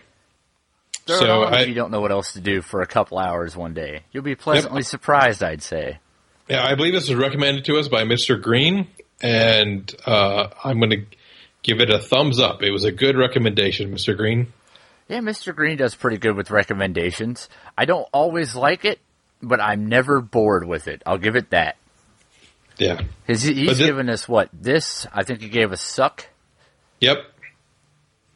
Throw 1.07 1.17
So 1.19 1.43
I- 1.45 1.63
if 1.63 1.69
you 1.69 1.75
don't 1.75 1.91
know 1.91 2.01
what 2.03 2.11
else 2.13 2.35
to 2.35 2.41
do 2.41 2.61
for 2.61 2.83
a 2.83 2.87
couple 2.87 3.19
hours 3.19 3.57
one 3.57 3.73
day. 3.73 4.03
You'll 4.13 4.23
be 4.23 4.35
pleasantly 4.37 4.83
surprised, 4.83 5.43
I'd 5.43 5.63
say. 5.63 5.99
Yeah, 6.49 6.65
I 6.65 6.75
believe 6.75 6.93
this 6.95 7.09
was 7.09 7.17
recommended 7.19 7.65
to 7.67 7.77
us 7.79 7.89
by 7.89 8.05
Mr. 8.05 8.41
Green, 8.41 8.87
and 9.21 9.95
uh, 10.07 10.49
I'm 10.65 10.79
going 10.79 10.91
to 10.91 11.05
give 11.63 11.81
it 11.81 11.91
a 11.91 11.99
thumbs 11.99 12.41
up. 12.41 12.63
It 12.63 12.71
was 12.71 12.85
a 12.85 12.93
good 12.93 13.17
recommendation, 13.17 13.93
Mr. 13.93 14.17
Green. 14.17 14.53
Yeah, 15.09 15.19
Mr. 15.21 15.55
Green 15.55 15.77
does 15.77 15.95
pretty 15.95 16.17
good 16.19 16.37
with 16.37 16.51
recommendations. 16.51 17.49
I 17.77 17.85
don't 17.85 18.07
always 18.13 18.55
like 18.55 18.85
it, 18.85 18.99
but 19.43 19.61
I'm 19.61 19.87
never 19.89 20.21
bored 20.21 20.67
with 20.67 20.89
it. 20.89 21.03
I'll 21.07 21.19
give 21.19 21.37
it 21.37 21.51
that. 21.51 21.77
Yeah. 22.79 23.01
His, 23.27 23.43
he's 23.43 23.67
But 23.69 23.77
thi- 23.77 23.87
given 23.87 24.09
us 24.09 24.29
what? 24.29 24.49
This? 24.53 25.07
I 25.13 25.25
think 25.25 25.41
he 25.43 25.49
gave 25.49 25.73
us 25.73 25.83
Suck, 25.83 26.27
Yep. 27.01 27.19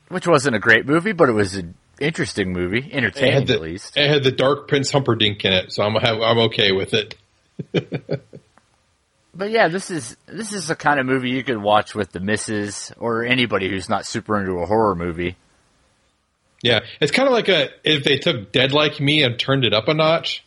which 0.08 0.26
wasn't 0.26 0.56
a 0.56 0.58
great 0.58 0.84
movie, 0.86 1.12
but 1.12 1.28
it 1.28 1.32
was 1.32 1.54
an 1.54 1.74
interesting 2.00 2.52
movie. 2.52 2.90
Entertaining, 2.92 3.46
the, 3.46 3.54
at 3.54 3.60
least. 3.60 3.96
it 3.96 4.08
had 4.10 4.24
the 4.24 4.32
Dark 4.32 4.66
Prince 4.68 4.90
Humperdinck 4.90 5.44
in 5.44 5.52
it, 5.52 5.72
so 5.72 5.82
I'm 5.84 5.96
I'm 5.96 6.38
okay 6.50 6.72
with 6.72 6.92
it. 6.94 7.14
But 9.34 9.50
yeah, 9.50 9.68
this 9.68 9.90
is 9.90 10.16
this 10.26 10.52
is 10.52 10.68
the 10.68 10.76
kind 10.76 11.00
of 11.00 11.06
movie 11.06 11.30
you 11.30 11.42
could 11.42 11.56
watch 11.56 11.94
with 11.94 12.12
the 12.12 12.20
misses 12.20 12.92
or 12.98 13.24
anybody 13.24 13.68
who's 13.68 13.88
not 13.88 14.04
super 14.04 14.38
into 14.38 14.58
a 14.58 14.66
horror 14.66 14.94
movie. 14.94 15.36
Yeah, 16.62 16.80
it's 17.00 17.12
kind 17.12 17.26
of 17.26 17.32
like 17.32 17.48
a 17.48 17.70
if 17.82 18.04
they 18.04 18.18
took 18.18 18.52
Dead 18.52 18.72
Like 18.72 19.00
Me 19.00 19.22
and 19.22 19.38
turned 19.38 19.64
it 19.64 19.72
up 19.72 19.88
a 19.88 19.94
notch. 19.94 20.44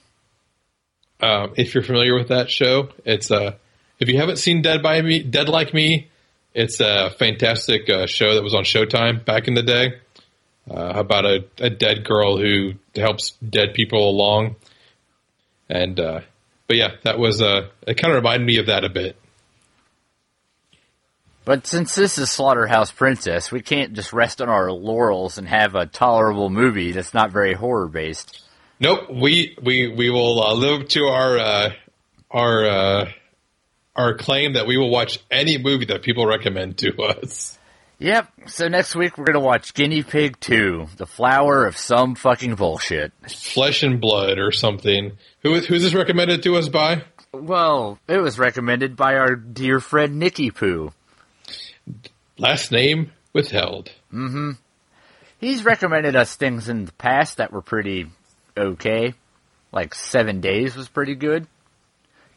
Um, 1.20 1.54
if 1.58 1.74
you're 1.74 1.84
familiar 1.84 2.14
with 2.14 2.28
that 2.28 2.52
show, 2.52 2.90
it's 3.06 3.32
uh, 3.32 3.56
if 4.00 4.08
you 4.08 4.20
haven't 4.20 4.38
seen 4.38 4.62
Dead 4.62 4.84
by 4.84 5.02
Me, 5.02 5.24
Dead 5.24 5.50
Like 5.50 5.74
Me, 5.74 6.08
it's 6.54 6.80
a 6.80 7.10
fantastic 7.10 7.90
uh, 7.90 8.06
show 8.06 8.36
that 8.36 8.44
was 8.44 8.54
on 8.54 8.64
Showtime 8.64 9.26
back 9.26 9.48
in 9.48 9.56
the 9.56 9.64
day 9.64 9.94
uh, 10.70 10.94
about 10.96 11.26
a, 11.26 11.46
a 11.58 11.72
dead 11.72 12.06
girl 12.06 12.38
who 12.38 12.74
helps 12.96 13.32
dead 13.32 13.74
people 13.74 14.08
along. 14.08 14.58
And 15.70 16.00
uh, 16.00 16.22
but 16.68 16.78
yeah, 16.78 16.96
that 17.04 17.20
was 17.20 17.42
uh, 17.42 17.70
it. 17.88 17.96
Kind 17.98 18.14
of 18.14 18.24
reminded 18.24 18.46
me 18.46 18.58
of 18.58 18.68
that 18.68 18.84
a 18.84 18.90
bit. 18.90 19.18
But 21.46 21.68
since 21.68 21.94
this 21.94 22.18
is 22.18 22.32
Slaughterhouse 22.32 22.92
Princess, 22.92 23.52
we 23.52 23.62
can't 23.62 23.94
just 23.94 24.14
rest 24.14 24.42
on 24.42 24.50
our 24.50 24.72
laurels 24.72 25.38
and 25.38 25.48
have 25.48 25.76
a 25.76 25.86
tolerable 25.86 26.50
movie 26.50 26.92
that's 26.92 27.14
not 27.14 27.32
very 27.32 27.54
horror 27.54 27.88
based. 27.88 28.42
Nope, 28.80 29.12
we 29.12 29.56
we 29.62 29.88
we 29.90 30.10
will 30.10 30.42
uh, 30.42 30.54
live 30.54 30.88
to 30.90 31.06
our 31.06 31.38
uh, 31.38 31.74
our 32.32 32.66
uh, 32.66 33.12
our 33.96 34.16
claim 34.16 34.54
that 34.54 34.66
we 34.66 34.78
will 34.78 34.90
watch 34.90 35.20
any 35.30 35.58
movie 35.58 35.86
that 35.86 36.02
people 36.02 36.26
recommend 36.26 36.80
to 36.80 37.00
us. 37.04 37.55
Yep. 38.00 38.28
So 38.48 38.68
next 38.68 38.96
week 38.96 39.18
we're 39.18 39.26
gonna 39.26 39.40
watch 39.40 39.74
Guinea 39.74 40.04
Pig 40.04 40.40
2, 40.40 40.88
The 40.98 41.06
Flower 41.06 41.66
of 41.66 41.78
Some 41.78 42.16
Fucking 42.16 42.56
Bullshit. 42.56 43.14
Flesh 43.30 43.84
and 43.84 44.02
Blood 44.02 44.38
or 44.38 44.52
something. 44.52 45.14
Who 45.44 45.54
is 45.54 45.66
who's 45.66 45.84
this 45.84 45.94
recommended 45.94 46.44
to 46.44 46.56
us 46.58 46.68
by? 46.68 47.04
Well, 47.32 48.00
it 48.08 48.18
was 48.18 48.38
recommended 48.40 48.96
by 48.96 49.16
our 49.16 49.36
dear 49.36 49.80
friend 49.80 50.20
Nicky 50.20 50.52
Poo. 50.52 50.92
Last 52.38 52.72
name 52.72 53.12
withheld. 53.34 53.92
Mm-hmm. 54.14 54.52
He's 55.40 55.64
recommended 55.64 56.16
us 56.16 56.36
things 56.36 56.70
in 56.70 56.86
the 56.86 56.92
past 56.94 57.38
that 57.38 57.52
were 57.52 57.62
pretty 57.62 58.08
okay. 58.58 59.14
Like 59.72 59.94
Seven 59.94 60.42
Days 60.42 60.76
was 60.76 60.88
pretty 60.88 61.16
good. 61.16 61.48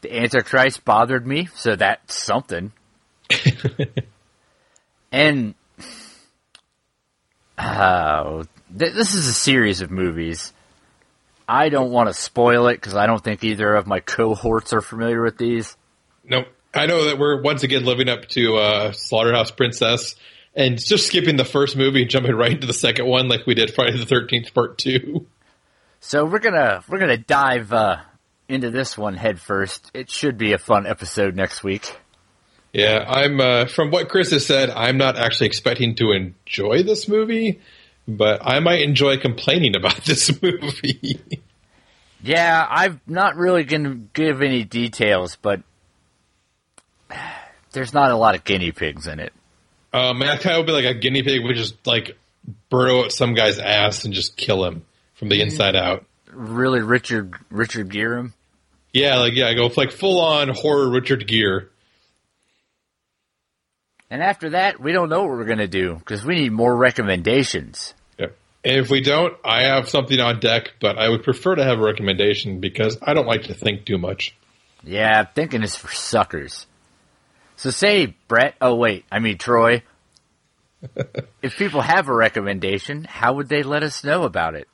The 0.01 0.15
Antichrist 0.15 0.85
bothered 0.85 1.27
me, 1.27 1.49
so 1.55 1.75
that's 1.75 2.15
something. 2.15 2.71
and 5.11 5.55
uh, 7.57 8.43
th- 8.77 8.93
this 8.93 9.15
is 9.15 9.27
a 9.27 9.33
series 9.33 9.81
of 9.81 9.91
movies. 9.91 10.53
I 11.47 11.69
don't 11.69 11.91
want 11.91 12.09
to 12.09 12.13
spoil 12.13 12.67
it 12.67 12.75
because 12.75 12.95
I 12.95 13.07
don't 13.07 13.23
think 13.23 13.43
either 13.43 13.75
of 13.75 13.87
my 13.87 14.01
cohorts 14.01 14.71
are 14.71 14.81
familiar 14.81 15.23
with 15.23 15.37
these. 15.37 15.75
Nope. 16.23 16.47
I 16.73 16.85
know 16.85 17.05
that 17.05 17.17
we're 17.17 17.41
once 17.41 17.63
again 17.63 17.83
living 17.83 18.07
up 18.07 18.27
to 18.29 18.57
uh, 18.57 18.91
Slaughterhouse 18.91 19.49
Princess 19.49 20.15
and 20.55 20.77
just 20.77 21.07
skipping 21.07 21.37
the 21.37 21.45
first 21.45 21.75
movie 21.75 22.01
and 22.03 22.09
jumping 22.11 22.35
right 22.35 22.51
into 22.51 22.67
the 22.67 22.73
second 22.73 23.07
one 23.07 23.27
like 23.27 23.47
we 23.47 23.55
did 23.55 23.73
Friday 23.73 23.97
the 23.97 24.05
Thirteenth 24.05 24.53
Part 24.53 24.77
Two. 24.77 25.25
So 25.99 26.25
we're 26.25 26.39
gonna 26.39 26.83
we're 26.87 26.99
gonna 26.99 27.17
dive 27.17 27.73
uh, 27.73 27.97
into 28.47 28.69
this 28.69 28.97
one 28.97 29.15
head 29.15 29.39
first. 29.39 29.89
It 29.93 30.11
should 30.11 30.37
be 30.37 30.53
a 30.53 30.59
fun 30.59 30.85
episode 30.85 31.35
next 31.35 31.63
week. 31.63 31.95
Yeah, 32.73 33.03
I'm 33.07 33.39
uh, 33.41 33.65
from 33.65 33.89
what 33.91 34.09
Chris 34.09 34.31
has 34.31 34.45
said. 34.45 34.69
I'm 34.69 34.97
not 34.97 35.17
actually 35.17 35.47
expecting 35.47 35.95
to 35.95 36.11
enjoy 36.11 36.83
this 36.83 37.07
movie, 37.07 37.61
but 38.07 38.41
I 38.43 38.59
might 38.59 38.81
enjoy 38.81 39.17
complaining 39.17 39.75
about 39.75 39.97
this 40.05 40.29
movie. 40.41 41.19
Yeah, 42.21 42.65
I'm 42.69 43.01
not 43.07 43.35
really 43.37 43.63
gonna 43.63 43.95
give 44.13 44.41
any 44.41 44.63
details, 44.63 45.35
but 45.41 45.61
there's 47.71 47.93
not 47.93 48.11
a 48.11 48.15
lot 48.15 48.35
of 48.35 48.43
guinea 48.43 48.71
pigs 48.71 49.07
in 49.07 49.19
it. 49.19 49.33
um, 49.93 50.21
I 50.21 50.37
kind 50.37 50.55
of 50.55 50.59
would 50.59 50.67
be 50.67 50.73
like 50.73 50.85
a 50.85 50.93
guinea 50.93 51.23
pig 51.23 51.43
would 51.43 51.55
just 51.55 51.87
like 51.87 52.17
burrow 52.69 53.05
at 53.05 53.11
some 53.11 53.33
guy's 53.33 53.57
ass 53.57 54.05
and 54.05 54.13
just 54.13 54.37
kill 54.37 54.63
him 54.63 54.85
from 55.15 55.29
the 55.29 55.41
inside 55.41 55.75
out. 55.75 56.05
Really, 56.31 56.81
Richard 56.81 57.33
Richard 57.49 57.89
Gere. 57.89 58.29
Yeah, 58.93 59.17
like 59.17 59.33
yeah, 59.33 59.47
I 59.47 59.55
go 59.55 59.71
like 59.75 59.91
full 59.91 60.21
on 60.21 60.49
horror 60.49 60.89
Richard 60.89 61.27
Gere. 61.27 61.65
And 64.09 64.23
after 64.23 64.51
that, 64.51 64.79
we 64.79 64.91
don't 64.91 65.09
know 65.09 65.21
what 65.21 65.29
we're 65.29 65.45
gonna 65.45 65.67
do 65.67 65.95
because 65.95 66.25
we 66.25 66.35
need 66.35 66.51
more 66.51 66.75
recommendations. 66.75 67.93
Yeah. 68.17 68.27
And 68.65 68.77
if 68.77 68.89
we 68.89 69.01
don't, 69.01 69.35
I 69.45 69.63
have 69.63 69.87
something 69.87 70.19
on 70.19 70.39
deck, 70.39 70.71
but 70.81 70.97
I 70.97 71.09
would 71.09 71.23
prefer 71.23 71.55
to 71.55 71.63
have 71.63 71.79
a 71.79 71.83
recommendation 71.83 72.59
because 72.59 72.97
I 73.01 73.13
don't 73.13 73.27
like 73.27 73.43
to 73.43 73.53
think 73.53 73.85
too 73.85 73.97
much. 73.97 74.35
Yeah, 74.83 75.23
thinking 75.25 75.63
is 75.63 75.75
for 75.75 75.91
suckers. 75.91 76.65
So 77.57 77.69
say, 77.69 78.15
Brett. 78.27 78.55
Oh 78.61 78.75
wait, 78.75 79.05
I 79.11 79.19
mean 79.19 79.37
Troy. 79.37 79.83
if 81.41 81.57
people 81.57 81.81
have 81.81 82.07
a 82.07 82.15
recommendation, 82.15 83.03
how 83.03 83.33
would 83.33 83.49
they 83.49 83.63
let 83.63 83.83
us 83.83 84.03
know 84.03 84.23
about 84.23 84.55
it? 84.55 84.67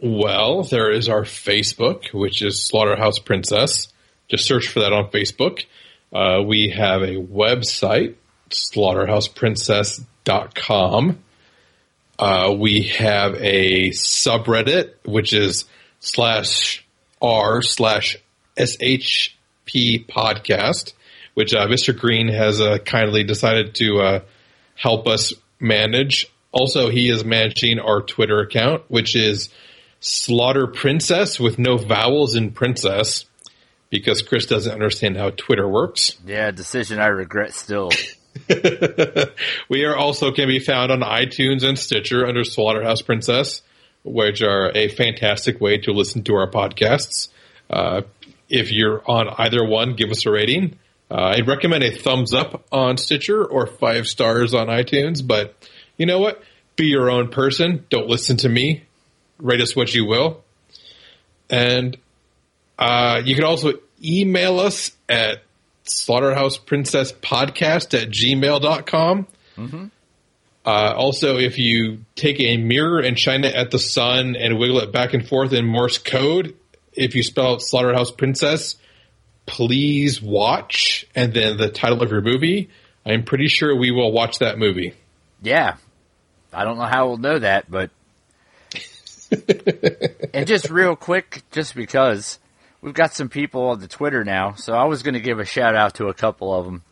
Well, 0.00 0.64
there 0.64 0.90
is 0.90 1.08
our 1.08 1.22
Facebook, 1.22 2.12
which 2.12 2.42
is 2.42 2.64
Slaughterhouse 2.64 3.20
Princess. 3.20 3.92
Just 4.28 4.46
search 4.46 4.66
for 4.66 4.80
that 4.80 4.92
on 4.92 5.10
Facebook. 5.10 5.64
Uh, 6.12 6.42
we 6.44 6.74
have 6.76 7.02
a 7.02 7.16
website, 7.16 8.16
slaughterhouseprincess.com. 8.52 11.18
Uh, 12.18 12.54
we 12.56 12.84
have 12.84 13.34
a 13.34 13.90
subreddit, 13.90 14.94
which 15.04 15.32
is 15.32 15.64
slash 16.00 16.84
r 17.20 17.62
slash 17.62 18.16
shp 18.56 20.06
podcast, 20.06 20.92
which 21.34 21.54
uh, 21.54 21.66
Mr. 21.66 21.98
Green 21.98 22.28
has 22.28 22.60
uh, 22.60 22.78
kindly 22.78 23.24
decided 23.24 23.74
to 23.76 24.00
uh, 24.00 24.20
help 24.74 25.08
us 25.08 25.32
manage. 25.58 26.28
Also, 26.52 26.90
he 26.90 27.08
is 27.08 27.24
managing 27.24 27.78
our 27.78 28.02
Twitter 28.02 28.40
account, 28.40 28.82
which 28.88 29.16
is 29.16 29.48
Slaughter 30.00 30.66
Princess 30.66 31.40
with 31.40 31.58
no 31.58 31.78
vowels 31.78 32.34
in 32.34 32.50
princess, 32.50 33.24
because 33.88 34.20
Chris 34.22 34.46
doesn't 34.46 34.72
understand 34.72 35.16
how 35.16 35.30
Twitter 35.30 35.66
works. 35.66 36.18
Yeah, 36.26 36.50
decision 36.50 36.98
I 36.98 37.06
regret 37.06 37.54
still. 37.54 37.90
we 39.68 39.84
are 39.84 39.96
also 39.96 40.32
can 40.32 40.48
be 40.48 40.58
found 40.58 40.90
on 40.90 41.00
iTunes 41.00 41.62
and 41.62 41.78
Stitcher 41.78 42.26
under 42.26 42.44
Slaughterhouse 42.44 43.02
Princess, 43.02 43.62
which 44.04 44.42
are 44.42 44.70
a 44.74 44.88
fantastic 44.88 45.60
way 45.60 45.78
to 45.78 45.92
listen 45.92 46.22
to 46.24 46.34
our 46.34 46.50
podcasts. 46.50 47.28
Uh, 47.70 48.02
if 48.48 48.72
you're 48.72 49.02
on 49.10 49.28
either 49.38 49.64
one, 49.64 49.94
give 49.94 50.10
us 50.10 50.26
a 50.26 50.30
rating. 50.30 50.78
Uh, 51.10 51.34
I'd 51.36 51.46
recommend 51.46 51.84
a 51.84 51.90
thumbs 51.90 52.32
up 52.32 52.64
on 52.72 52.96
Stitcher 52.96 53.44
or 53.44 53.66
five 53.66 54.06
stars 54.06 54.54
on 54.54 54.68
iTunes, 54.68 55.26
but 55.26 55.54
you 55.96 56.06
know 56.06 56.18
what? 56.18 56.42
Be 56.76 56.86
your 56.86 57.10
own 57.10 57.28
person. 57.28 57.84
Don't 57.90 58.08
listen 58.08 58.38
to 58.38 58.48
me. 58.48 58.84
Rate 59.38 59.60
us 59.60 59.76
what 59.76 59.94
you 59.94 60.06
will. 60.06 60.42
And 61.50 61.96
uh, 62.78 63.20
you 63.24 63.34
can 63.34 63.44
also 63.44 63.74
email 64.02 64.58
us 64.58 64.92
at 65.08 65.42
slaughterhouseprincesspodcast 65.84 68.00
at 68.00 68.10
gmail.com. 68.10 69.26
Uh, 70.64 70.94
also, 70.96 71.38
if 71.38 71.58
you 71.58 72.04
take 72.14 72.38
a 72.40 72.56
mirror 72.56 73.00
and 73.00 73.18
shine 73.18 73.42
it 73.44 73.54
at 73.54 73.72
the 73.72 73.78
sun 73.78 74.36
and 74.36 74.58
wiggle 74.58 74.78
it 74.78 74.92
back 74.92 75.12
and 75.12 75.26
forth 75.26 75.52
in 75.52 75.66
Morse 75.66 75.98
code, 75.98 76.54
if 76.92 77.16
you 77.16 77.22
spell 77.22 77.54
out 77.54 77.62
Slaughterhouse 77.62 78.12
Princess, 78.12 78.76
please 79.46 80.22
watch 80.22 81.06
and 81.14 81.34
then 81.34 81.56
the 81.56 81.68
title 81.68 82.02
of 82.02 82.10
your 82.10 82.20
movie. 82.20 82.70
I'm 83.04 83.24
pretty 83.24 83.48
sure 83.48 83.74
we 83.74 83.90
will 83.90 84.12
watch 84.12 84.38
that 84.38 84.58
movie. 84.58 84.94
Yeah. 85.42 85.76
I 86.52 86.64
don't 86.64 86.78
know 86.78 86.84
how 86.84 87.08
we'll 87.08 87.18
know 87.18 87.40
that, 87.40 87.68
but. 87.70 87.90
and 90.34 90.46
just 90.46 90.70
real 90.70 90.94
quick, 90.94 91.42
just 91.50 91.74
because 91.74 92.38
we've 92.82 92.92
got 92.92 93.14
some 93.14 93.28
people 93.28 93.68
on 93.68 93.80
the 93.80 93.88
Twitter 93.88 94.24
now, 94.24 94.54
so 94.54 94.74
I 94.74 94.84
was 94.84 95.02
going 95.02 95.14
to 95.14 95.20
give 95.20 95.38
a 95.38 95.44
shout 95.44 95.74
out 95.74 95.94
to 95.94 96.08
a 96.08 96.14
couple 96.14 96.52
of 96.52 96.66
them. 96.66 96.82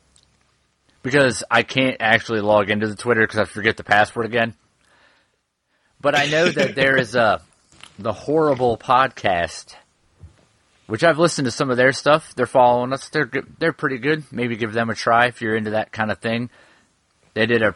Because 1.03 1.43
I 1.51 1.63
can't 1.63 1.97
actually 2.01 2.41
log 2.41 2.71
into 2.71 2.87
the 2.87 2.95
Twitter 2.95 3.23
because 3.23 3.39
I 3.39 3.45
forget 3.45 3.77
the 3.77 3.85
password 3.85 4.27
again. 4.27 4.55
But 6.01 6.17
I 6.17 6.27
know 6.27 6.49
that 6.49 6.75
there 6.75 6.97
is 6.97 7.15
a 7.15 7.43
the 7.99 8.13
horrible 8.13 8.79
podcast, 8.79 9.75
which 10.87 11.05
I've 11.05 11.19
listened 11.19 11.47
to 11.47 11.51
some 11.51 11.71
of 11.71 11.77
their 11.77 11.93
stuff. 11.93 12.35
They're 12.35 12.47
following 12.47 12.93
us. 12.93 13.09
They're 13.09 13.27
good. 13.27 13.47
They're 13.59 13.73
pretty 13.73 13.99
good. 13.99 14.25
Maybe 14.31 14.57
give 14.57 14.73
them 14.73 14.91
a 14.91 14.95
try 14.95 15.27
if 15.27 15.41
you're 15.41 15.57
into 15.57 15.71
that 15.71 15.91
kind 15.91 16.11
of 16.11 16.19
thing. 16.19 16.51
They 17.33 17.47
did 17.47 17.63
a 17.63 17.75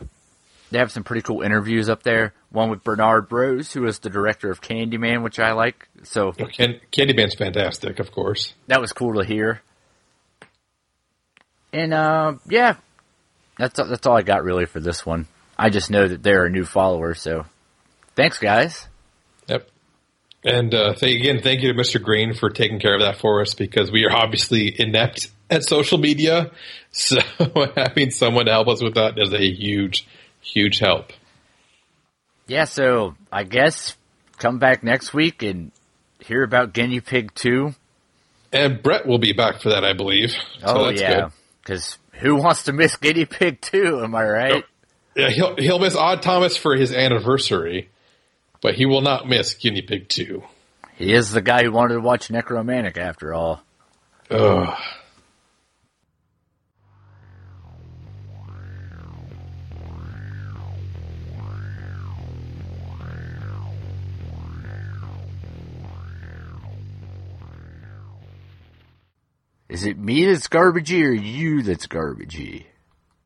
they 0.74 0.80
have 0.80 0.90
some 0.90 1.04
pretty 1.04 1.22
cool 1.22 1.42
interviews 1.42 1.88
up 1.88 2.02
there. 2.02 2.34
One 2.50 2.68
with 2.68 2.82
Bernard 2.82 3.30
Rose, 3.30 3.72
who 3.72 3.86
is 3.86 4.00
the 4.00 4.10
director 4.10 4.50
of 4.50 4.60
Candyman, 4.60 5.22
which 5.22 5.38
I 5.38 5.52
like. 5.52 5.88
So 6.02 6.32
Can- 6.32 6.80
Candyman's 6.90 7.36
fantastic, 7.36 8.00
of 8.00 8.10
course. 8.10 8.54
that 8.66 8.80
was 8.80 8.92
cool 8.92 9.14
to 9.14 9.24
hear. 9.24 9.62
And 11.72 11.94
uh, 11.94 12.34
yeah, 12.48 12.76
that's 13.56 13.76
that's 13.76 14.04
all 14.06 14.16
I 14.16 14.22
got 14.22 14.42
really 14.42 14.66
for 14.66 14.80
this 14.80 15.06
one. 15.06 15.28
I 15.56 15.70
just 15.70 15.90
know 15.92 16.08
that 16.08 16.24
they're 16.24 16.44
a 16.46 16.50
new 16.50 16.64
follower, 16.64 17.14
so 17.14 17.46
thanks, 18.16 18.40
guys. 18.40 18.88
Yep. 19.46 19.68
And 20.44 20.74
uh, 20.74 20.94
th- 20.94 21.20
again, 21.20 21.40
thank 21.40 21.62
you 21.62 21.72
to 21.72 21.78
Mr. 21.78 22.02
Green 22.02 22.34
for 22.34 22.50
taking 22.50 22.80
care 22.80 22.94
of 22.94 23.00
that 23.00 23.18
for 23.20 23.40
us 23.40 23.54
because 23.54 23.92
we 23.92 24.04
are 24.04 24.12
obviously 24.12 24.74
inept 24.76 25.28
at 25.50 25.62
social 25.62 25.98
media. 25.98 26.50
So 26.96 27.18
having 27.76 28.12
someone 28.12 28.46
to 28.46 28.52
help 28.52 28.68
us 28.68 28.80
with 28.80 28.94
that 28.94 29.18
is 29.18 29.32
a 29.32 29.50
huge, 29.50 30.06
huge 30.44 30.78
help. 30.78 31.12
Yeah, 32.46 32.64
so 32.64 33.14
I 33.32 33.44
guess 33.44 33.96
come 34.38 34.58
back 34.58 34.82
next 34.84 35.14
week 35.14 35.42
and 35.42 35.72
hear 36.20 36.42
about 36.42 36.72
Guinea 36.72 37.00
Pig 37.00 37.34
Two. 37.34 37.74
And 38.52 38.82
Brett 38.82 39.06
will 39.06 39.18
be 39.18 39.32
back 39.32 39.60
for 39.60 39.70
that, 39.70 39.84
I 39.84 39.94
believe. 39.94 40.30
So 40.30 40.36
Oh 40.64 40.86
that's 40.86 41.00
yeah, 41.00 41.14
good. 41.22 41.32
because 41.62 41.98
who 42.12 42.36
wants 42.36 42.64
to 42.64 42.72
miss 42.72 42.96
Guinea 42.96 43.24
Pig 43.24 43.60
Two? 43.60 44.00
Am 44.04 44.14
I 44.14 44.24
right? 44.28 44.64
Yeah, 45.16 45.30
he'll 45.30 45.56
he'll 45.56 45.78
miss 45.78 45.96
Odd 45.96 46.22
Thomas 46.22 46.56
for 46.56 46.76
his 46.76 46.92
anniversary, 46.92 47.88
but 48.60 48.74
he 48.74 48.84
will 48.86 49.00
not 49.00 49.28
miss 49.28 49.54
Guinea 49.54 49.82
Pig 49.82 50.08
Two. 50.08 50.42
He 50.96 51.12
is 51.12 51.30
the 51.32 51.40
guy 51.42 51.64
who 51.64 51.72
wanted 51.72 51.94
to 51.94 52.00
watch 52.00 52.28
Nekromantik 52.28 52.96
after 52.98 53.32
all. 53.34 53.62
Ugh. 54.30 54.76
Is 69.74 69.84
it 69.84 69.98
me 69.98 70.24
that's 70.24 70.46
garbagey 70.46 71.04
or 71.04 71.10
you 71.10 71.62
that's 71.62 71.88
garbagey? 71.88 72.66